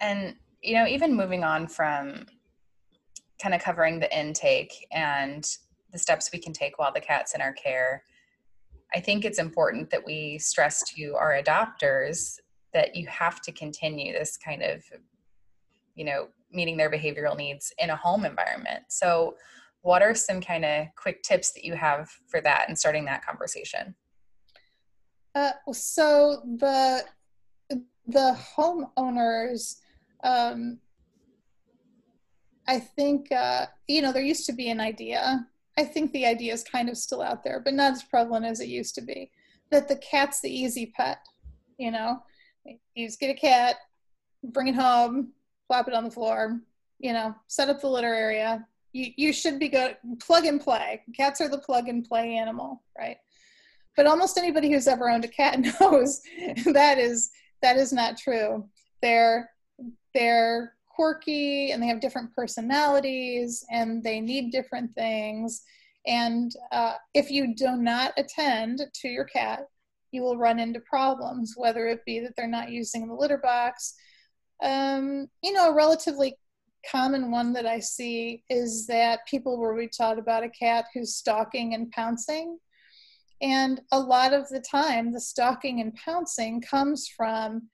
And 0.00 0.34
you 0.62 0.74
know, 0.74 0.86
even 0.86 1.14
moving 1.14 1.44
on 1.44 1.68
from 1.68 2.26
kind 3.40 3.54
of 3.54 3.62
covering 3.62 4.00
the 4.00 4.18
intake 4.18 4.86
and 4.90 5.46
the 5.92 5.98
steps 5.98 6.30
we 6.32 6.38
can 6.40 6.52
take 6.52 6.78
while 6.78 6.92
the 6.92 7.00
cat's 7.00 7.34
in 7.34 7.40
our 7.40 7.52
care, 7.52 8.02
I 8.94 9.00
think 9.00 9.24
it's 9.24 9.38
important 9.38 9.90
that 9.90 10.04
we 10.04 10.38
stress 10.38 10.82
to 10.94 11.14
our 11.14 11.40
adopters 11.40 12.38
that 12.72 12.96
you 12.96 13.06
have 13.06 13.40
to 13.42 13.52
continue 13.52 14.12
this 14.12 14.36
kind 14.36 14.62
of, 14.62 14.84
you 15.94 16.04
know, 16.04 16.28
meeting 16.52 16.76
their 16.76 16.90
behavioral 16.90 17.36
needs 17.36 17.72
in 17.78 17.90
a 17.90 17.96
home 17.96 18.24
environment. 18.24 18.84
So, 18.88 19.36
what 19.86 20.02
are 20.02 20.14
some 20.14 20.40
kind 20.40 20.64
of 20.64 20.86
quick 20.96 21.22
tips 21.22 21.52
that 21.52 21.64
you 21.64 21.74
have 21.74 22.08
for 22.28 22.40
that 22.40 22.64
and 22.68 22.78
starting 22.78 23.04
that 23.04 23.24
conversation? 23.24 23.94
Uh, 25.34 25.52
so 25.72 26.42
the 26.58 27.04
the 28.06 28.38
homeowners, 28.56 29.76
um, 30.22 30.78
I 32.66 32.78
think 32.78 33.30
uh, 33.32 33.66
you 33.86 34.02
know 34.02 34.12
there 34.12 34.22
used 34.22 34.46
to 34.46 34.52
be 34.52 34.70
an 34.70 34.80
idea 34.80 35.46
I 35.78 35.84
think 35.84 36.12
the 36.12 36.26
idea 36.26 36.54
is 36.54 36.64
kind 36.64 36.88
of 36.88 36.96
still 36.96 37.20
out 37.20 37.44
there, 37.44 37.60
but 37.60 37.74
not 37.74 37.92
as 37.92 38.02
prevalent 38.02 38.46
as 38.46 38.60
it 38.60 38.68
used 38.68 38.94
to 38.94 39.02
be. 39.02 39.30
That 39.70 39.88
the 39.88 39.96
cat's 39.96 40.40
the 40.40 40.50
easy 40.50 40.86
pet, 40.96 41.18
you 41.78 41.90
know. 41.90 42.22
You 42.94 43.06
just 43.06 43.20
get 43.20 43.30
a 43.30 43.38
cat, 43.38 43.76
bring 44.42 44.68
it 44.68 44.74
home, 44.74 45.32
plop 45.66 45.86
it 45.88 45.94
on 45.94 46.04
the 46.04 46.10
floor, 46.10 46.60
you 46.98 47.12
know, 47.12 47.34
set 47.46 47.68
up 47.68 47.80
the 47.80 47.88
litter 47.88 48.14
area. 48.14 48.66
You 48.96 49.12
you 49.16 49.32
should 49.32 49.58
be 49.58 49.68
good 49.68 49.96
plug 50.20 50.46
and 50.46 50.60
play. 50.60 51.02
Cats 51.14 51.40
are 51.40 51.48
the 51.48 51.58
plug 51.58 51.88
and 51.88 52.02
play 52.02 52.36
animal, 52.36 52.82
right? 52.98 53.18
But 53.96 54.06
almost 54.06 54.38
anybody 54.38 54.70
who's 54.70 54.88
ever 54.88 55.10
owned 55.10 55.24
a 55.24 55.28
cat 55.28 55.58
knows 55.80 56.22
that 56.64 56.98
is 56.98 57.30
that 57.62 57.76
is 57.76 57.92
not 57.92 58.16
true. 58.16 58.66
They're 59.02 59.50
they're 60.14 60.72
quirky 60.88 61.72
and 61.72 61.82
they 61.82 61.88
have 61.88 62.00
different 62.00 62.34
personalities 62.34 63.66
and 63.70 64.02
they 64.02 64.20
need 64.20 64.50
different 64.50 64.94
things. 64.94 65.62
And 66.06 66.52
uh, 66.72 66.94
if 67.12 67.30
you 67.30 67.54
do 67.54 67.76
not 67.76 68.14
attend 68.16 68.80
to 68.94 69.08
your 69.08 69.24
cat, 69.24 69.66
you 70.10 70.22
will 70.22 70.38
run 70.38 70.58
into 70.58 70.80
problems, 70.80 71.54
whether 71.56 71.86
it 71.86 72.04
be 72.06 72.20
that 72.20 72.34
they're 72.36 72.46
not 72.46 72.70
using 72.70 73.08
the 73.08 73.14
litter 73.14 73.38
box. 73.38 73.94
Um, 74.62 75.28
you 75.42 75.52
know, 75.52 75.70
a 75.70 75.74
relatively 75.74 76.38
common 76.90 77.30
one 77.30 77.52
that 77.52 77.66
I 77.66 77.80
see 77.80 78.42
is 78.50 78.86
that 78.86 79.26
people 79.26 79.58
will 79.58 79.72
reach 79.72 80.00
out 80.00 80.18
about 80.18 80.44
a 80.44 80.48
cat 80.48 80.86
who's 80.92 81.16
stalking 81.16 81.74
and 81.74 81.90
pouncing. 81.90 82.58
And 83.42 83.80
a 83.92 84.00
lot 84.00 84.32
of 84.32 84.48
the 84.48 84.60
time, 84.60 85.12
the 85.12 85.20
stalking 85.20 85.80
and 85.80 85.94
pouncing 85.94 86.60
comes 86.60 87.08
from 87.08 87.68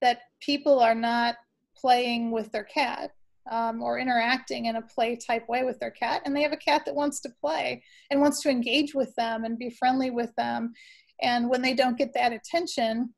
that 0.00 0.20
people 0.40 0.78
are 0.78 0.94
not 0.94 1.36
playing 1.76 2.30
with 2.30 2.52
their 2.52 2.64
cat 2.64 3.10
um, 3.50 3.82
or 3.82 3.98
interacting 3.98 4.66
in 4.66 4.76
a 4.76 4.82
play 4.82 5.16
type 5.16 5.48
way 5.48 5.64
with 5.64 5.78
their 5.80 5.90
cat. 5.90 6.22
And 6.24 6.36
they 6.36 6.42
have 6.42 6.52
a 6.52 6.56
cat 6.56 6.84
that 6.84 6.94
wants 6.94 7.20
to 7.20 7.30
play 7.40 7.82
and 8.10 8.20
wants 8.20 8.42
to 8.42 8.50
engage 8.50 8.94
with 8.94 9.12
them 9.16 9.44
and 9.44 9.58
be 9.58 9.70
friendly 9.70 10.10
with 10.10 10.34
them. 10.36 10.72
And 11.20 11.48
when 11.48 11.62
they 11.62 11.74
don't 11.74 11.98
get 11.98 12.14
that 12.14 12.32
attention 12.32 13.14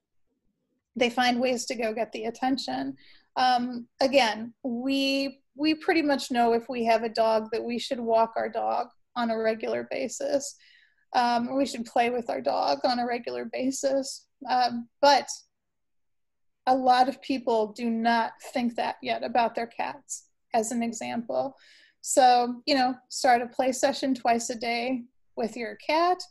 they 0.97 1.11
find 1.11 1.41
ways 1.41 1.65
to 1.67 1.75
go 1.75 1.93
get 1.93 2.13
the 2.13 2.25
attention. 2.25 2.97
Um, 3.37 3.87
again 4.01 4.55
we 4.63 5.40
we 5.57 5.75
pretty 5.75 6.03
much 6.03 6.31
know 6.31 6.53
if 6.53 6.69
we 6.69 6.85
have 6.85 7.03
a 7.03 7.09
dog 7.09 7.49
that 7.53 7.63
we 7.63 7.79
should 7.79 8.01
walk 8.01 8.33
our 8.37 8.49
dog 8.49 8.89
on 9.17 9.31
a 9.31 9.39
regular 9.39 9.87
basis 9.91 10.57
um, 11.15 11.57
we 11.57 11.67
should 11.67 11.85
play 11.85 12.11
with 12.11 12.31
our 12.31 12.41
dog 12.41 12.79
on 12.85 12.99
a 12.99 13.07
regular 13.07 13.45
basis 13.53 14.27
um, 14.49 14.89
but 15.01 15.29
a 16.67 16.75
lot 16.75 17.09
of 17.09 17.21
people 17.23 17.73
do 17.73 17.91
not 17.91 18.33
think 18.53 18.77
that 18.77 18.97
yet 19.03 19.25
about 19.25 19.55
their 19.55 19.67
cats, 19.67 20.27
as 20.55 20.73
an 20.73 20.83
example. 20.83 21.57
So, 22.01 22.63
you 22.67 22.75
know, 22.75 22.95
start 23.09 23.43
a 23.43 23.47
play 23.47 23.73
session 23.73 24.15
twice 24.15 24.51
a 24.51 24.55
day 24.55 25.03
with 25.37 25.57
your 25.57 25.77
cat. 25.77 26.23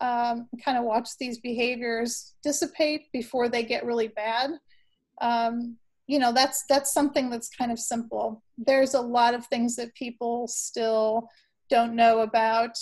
Um, 0.00 0.48
kind 0.64 0.76
of 0.76 0.84
watch 0.84 1.10
these 1.18 1.38
behaviors 1.38 2.34
dissipate 2.42 3.12
before 3.12 3.48
they 3.48 3.62
get 3.62 3.84
really 3.84 4.08
bad. 4.08 4.52
Um, 5.20 5.76
you 6.06 6.18
know, 6.18 6.32
that's 6.32 6.64
that's 6.68 6.92
something 6.92 7.30
that's 7.30 7.48
kind 7.48 7.72
of 7.72 7.78
simple. 7.78 8.42
There's 8.58 8.94
a 8.94 9.00
lot 9.00 9.34
of 9.34 9.46
things 9.46 9.76
that 9.76 9.94
people 9.94 10.46
still 10.48 11.28
don't 11.70 11.96
know 11.96 12.20
about 12.20 12.76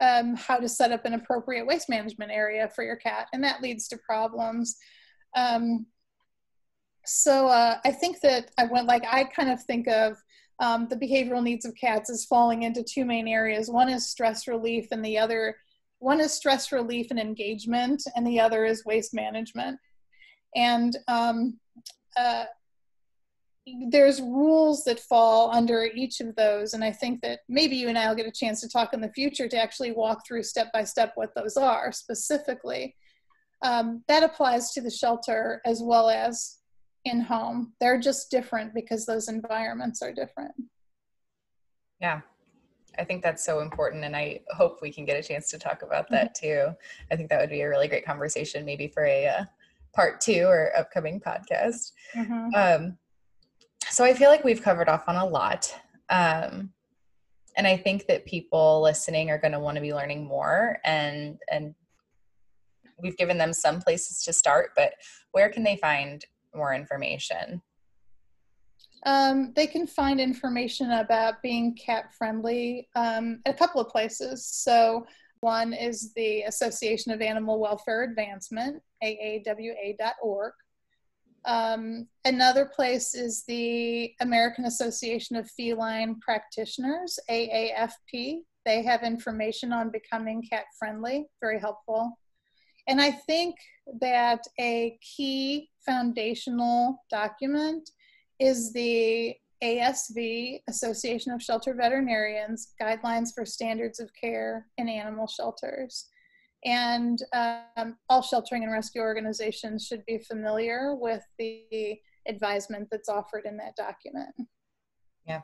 um, 0.00 0.34
how 0.34 0.58
to 0.58 0.68
set 0.68 0.92
up 0.92 1.04
an 1.04 1.14
appropriate 1.14 1.66
waste 1.66 1.88
management 1.88 2.32
area 2.32 2.68
for 2.74 2.82
your 2.82 2.96
cat, 2.96 3.28
and 3.32 3.42
that 3.44 3.62
leads 3.62 3.86
to 3.88 3.98
problems. 3.98 4.76
Um, 5.36 5.86
so 7.06 7.48
uh, 7.48 7.78
I 7.84 7.92
think 7.92 8.20
that 8.20 8.50
I 8.58 8.64
went 8.64 8.86
like 8.86 9.04
I 9.10 9.24
kind 9.24 9.50
of 9.50 9.62
think 9.62 9.86
of 9.88 10.16
um, 10.60 10.88
the 10.88 10.96
behavioral 10.96 11.42
needs 11.42 11.64
of 11.64 11.74
cats 11.74 12.10
as 12.10 12.24
falling 12.24 12.62
into 12.62 12.82
two 12.82 13.04
main 13.04 13.28
areas. 13.28 13.70
One 13.70 13.88
is 13.88 14.08
stress 14.10 14.48
relief, 14.48 14.88
and 14.90 15.04
the 15.04 15.18
other 15.18 15.56
one 16.00 16.20
is 16.20 16.32
stress 16.32 16.72
relief 16.72 17.06
and 17.10 17.20
engagement, 17.20 18.02
and 18.16 18.26
the 18.26 18.40
other 18.40 18.64
is 18.64 18.84
waste 18.84 19.14
management. 19.14 19.78
And 20.56 20.96
um, 21.08 21.58
uh, 22.16 22.44
there's 23.88 24.20
rules 24.20 24.84
that 24.84 25.00
fall 25.00 25.50
under 25.50 25.84
each 25.84 26.20
of 26.20 26.36
those, 26.36 26.74
and 26.74 26.84
I 26.84 26.92
think 26.92 27.22
that 27.22 27.40
maybe 27.48 27.76
you 27.76 27.88
and 27.88 27.96
I 27.96 28.08
will 28.08 28.14
get 28.14 28.26
a 28.26 28.32
chance 28.32 28.60
to 28.60 28.68
talk 28.68 28.92
in 28.92 29.00
the 29.00 29.12
future 29.12 29.48
to 29.48 29.56
actually 29.56 29.92
walk 29.92 30.26
through 30.26 30.42
step 30.42 30.72
by 30.72 30.84
step 30.84 31.12
what 31.14 31.34
those 31.34 31.56
are 31.56 31.90
specifically. 31.92 32.94
Um, 33.62 34.04
that 34.08 34.22
applies 34.22 34.72
to 34.72 34.82
the 34.82 34.90
shelter 34.90 35.62
as 35.64 35.80
well 35.82 36.10
as 36.10 36.58
in 37.04 37.20
home. 37.20 37.72
They're 37.80 38.00
just 38.00 38.30
different 38.30 38.74
because 38.74 39.06
those 39.06 39.28
environments 39.28 40.02
are 40.02 40.12
different. 40.12 40.52
Yeah. 42.00 42.20
I 42.98 43.04
think 43.04 43.22
that's 43.22 43.44
so 43.44 43.60
important 43.60 44.04
and 44.04 44.14
I 44.14 44.40
hope 44.50 44.80
we 44.80 44.92
can 44.92 45.04
get 45.04 45.18
a 45.18 45.26
chance 45.26 45.48
to 45.50 45.58
talk 45.58 45.82
about 45.82 46.08
that 46.10 46.36
mm-hmm. 46.36 46.70
too. 46.70 46.76
I 47.10 47.16
think 47.16 47.28
that 47.30 47.40
would 47.40 47.50
be 47.50 47.62
a 47.62 47.68
really 47.68 47.88
great 47.88 48.06
conversation 48.06 48.64
maybe 48.64 48.86
for 48.86 49.04
a 49.04 49.26
uh, 49.26 49.44
part 49.94 50.20
2 50.20 50.44
or 50.44 50.70
upcoming 50.76 51.20
podcast. 51.20 51.92
Mm-hmm. 52.14 52.54
Um, 52.54 52.98
so 53.94 54.04
I 54.04 54.12
feel 54.12 54.28
like 54.28 54.42
we've 54.42 54.62
covered 54.62 54.88
off 54.88 55.04
on 55.08 55.14
a 55.14 55.24
lot. 55.24 55.72
Um, 56.10 56.72
and 57.56 57.64
I 57.66 57.76
think 57.76 58.06
that 58.08 58.26
people 58.26 58.82
listening 58.82 59.30
are 59.30 59.38
going 59.38 59.52
to 59.52 59.60
want 59.60 59.76
to 59.76 59.80
be 59.80 59.94
learning 59.94 60.26
more 60.26 60.78
and 60.84 61.38
and 61.50 61.74
we've 63.00 63.16
given 63.16 63.38
them 63.38 63.52
some 63.52 63.80
places 63.80 64.22
to 64.24 64.32
start, 64.32 64.70
but 64.76 64.94
where 65.32 65.48
can 65.48 65.62
they 65.62 65.76
find 65.76 66.24
more 66.54 66.74
information? 66.74 67.62
Um, 69.06 69.52
they 69.54 69.66
can 69.66 69.86
find 69.86 70.20
information 70.20 70.90
about 70.92 71.42
being 71.42 71.76
cat 71.76 72.12
friendly 72.16 72.88
um, 72.96 73.40
at 73.46 73.54
a 73.54 73.58
couple 73.58 73.80
of 73.80 73.88
places. 73.88 74.46
So, 74.46 75.06
one 75.40 75.74
is 75.74 76.14
the 76.14 76.42
Association 76.42 77.12
of 77.12 77.20
Animal 77.20 77.60
Welfare 77.60 78.04
Advancement, 78.04 78.82
AAWA.org. 79.02 80.52
Um, 81.46 82.08
another 82.24 82.64
place 82.64 83.14
is 83.14 83.44
the 83.46 84.12
American 84.20 84.64
Association 84.64 85.36
of 85.36 85.50
Feline 85.50 86.18
Practitioners, 86.20 87.18
AAFP. 87.30 88.38
They 88.64 88.82
have 88.82 89.02
information 89.02 89.72
on 89.72 89.90
becoming 89.90 90.42
cat 90.42 90.64
friendly, 90.78 91.26
very 91.40 91.60
helpful. 91.60 92.18
And 92.88 93.00
I 93.00 93.10
think 93.10 93.56
that 94.00 94.40
a 94.58 94.98
key 95.02 95.70
foundational 95.84 97.02
document 97.10 97.90
is 98.38 98.72
the 98.72 99.34
ASV, 99.62 100.60
Association 100.68 101.32
of 101.32 101.42
Shelter 101.42 101.74
Veterinarians, 101.74 102.74
Guidelines 102.80 103.30
for 103.34 103.46
Standards 103.46 104.00
of 104.00 104.10
Care 104.18 104.66
in 104.76 104.88
Animal 104.88 105.26
Shelters. 105.26 106.08
And 106.64 107.18
um, 107.32 107.96
all 108.08 108.22
sheltering 108.22 108.62
and 108.62 108.72
rescue 108.72 109.02
organizations 109.02 109.86
should 109.86 110.04
be 110.06 110.18
familiar 110.18 110.94
with 110.94 111.22
the 111.38 111.98
advisement 112.26 112.88
that's 112.90 113.08
offered 113.08 113.44
in 113.44 113.56
that 113.58 113.76
document. 113.76 114.34
Yeah. 115.26 115.40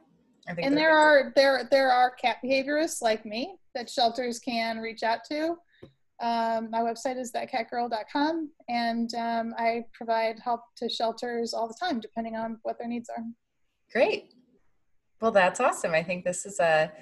and 0.47 0.77
there 0.77 0.97
are 0.97 1.33
there 1.37 1.69
there 1.71 1.91
are 1.91 2.11
cat 2.11 2.37
behaviorists 2.45 3.03
like 3.03 3.25
me 3.27 3.57
that 3.75 3.89
shelters 3.89 4.39
can 4.39 4.79
reach 4.79 5.03
out 5.03 5.21
to 5.31 5.57
um, 6.21 6.69
my 6.71 6.81
website 6.81 7.19
is 7.19 7.33
thatcatgirl.com, 7.33 8.51
and 8.69 9.15
um, 9.15 9.55
I 9.57 9.87
provide 9.95 10.39
help 10.39 10.61
to 10.77 10.89
shelters 10.89 11.55
all 11.55 11.67
the 11.67 11.77
time, 11.81 11.99
depending 11.99 12.37
on 12.37 12.59
what 12.63 12.79
their 12.79 12.89
needs 12.89 13.09
are. 13.09 13.25
Great. 13.91 14.35
Well, 15.23 15.31
that's 15.31 15.61
awesome. 15.61 15.93
I 15.93 16.03
think 16.03 16.25
this 16.25 16.45
is 16.45 16.61
a 16.61 16.93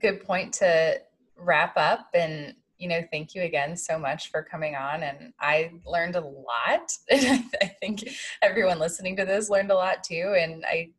good 0.00 0.24
point 0.24 0.52
to 0.54 1.00
wrap 1.36 1.76
up. 1.76 2.10
And, 2.14 2.54
you 2.78 2.88
know, 2.88 3.02
thank 3.10 3.34
you 3.34 3.42
again 3.42 3.76
so 3.76 3.98
much 3.98 4.30
for 4.30 4.42
coming 4.42 4.74
on. 4.74 5.02
And 5.02 5.32
I 5.40 5.72
learned 5.84 6.16
a 6.16 6.20
lot. 6.20 6.92
And 7.10 7.44
I 7.60 7.66
think 7.80 8.08
everyone 8.42 8.78
listening 8.78 9.16
to 9.16 9.24
this 9.24 9.50
learned 9.50 9.70
a 9.70 9.74
lot 9.74 10.04
too. 10.04 10.34
And 10.38 10.64
I 10.66 10.90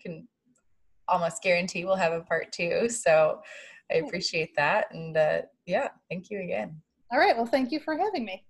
can 0.00 0.26
almost 1.06 1.42
guarantee 1.42 1.84
we'll 1.84 1.96
have 1.96 2.12
a 2.12 2.20
part 2.20 2.52
two. 2.52 2.88
So 2.88 3.40
I 3.90 3.96
appreciate 3.96 4.54
that. 4.56 4.92
And 4.92 5.16
uh, 5.16 5.42
yeah, 5.66 5.88
thank 6.10 6.30
you 6.30 6.40
again. 6.40 6.80
All 7.10 7.18
right. 7.18 7.36
Well, 7.36 7.46
thank 7.46 7.72
you 7.72 7.80
for 7.80 7.96
having 7.96 8.24
me. 8.24 8.44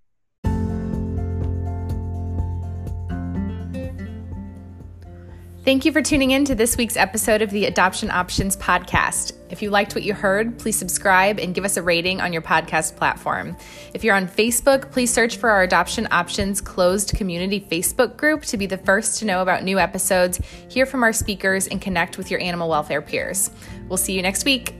Thank 5.65 5.83
you 5.83 5.91
for 5.91 6.01
tuning 6.01 6.31
in 6.31 6.45
to 6.45 6.55
this 6.55 6.77
week's 6.77 6.95
episode 6.95 7.41
of 7.41 7.49
the 7.49 7.65
Adoption 7.65 8.09
Options 8.09 8.55
Podcast. 8.55 9.33
If 9.49 9.61
you 9.61 9.69
liked 9.69 9.93
what 9.93 10.05
you 10.05 10.13
heard, 10.13 10.57
please 10.57 10.79
subscribe 10.79 11.37
and 11.37 11.53
give 11.53 11.65
us 11.65 11.75
a 11.75 11.83
rating 11.83 12.21
on 12.21 12.31
your 12.31 12.41
podcast 12.41 12.95
platform. 12.95 13.57
If 13.93 14.03
you're 14.03 14.15
on 14.15 14.25
Facebook, 14.25 14.89
please 14.89 15.13
search 15.13 15.35
for 15.35 15.49
our 15.49 15.63
Adoption 15.63 16.07
Options 16.11 16.61
closed 16.61 17.13
community 17.13 17.59
Facebook 17.59 18.15
group 18.15 18.43
to 18.43 18.57
be 18.57 18.67
the 18.67 18.77
first 18.77 19.19
to 19.19 19.25
know 19.25 19.41
about 19.41 19.63
new 19.63 19.77
episodes, 19.79 20.39
hear 20.69 20.85
from 20.85 21.03
our 21.03 21.13
speakers, 21.13 21.67
and 21.67 21.81
connect 21.81 22.17
with 22.17 22.31
your 22.31 22.39
animal 22.39 22.69
welfare 22.69 23.01
peers. 23.01 23.51
We'll 23.89 23.97
see 23.97 24.13
you 24.13 24.21
next 24.21 24.45
week. 24.45 24.73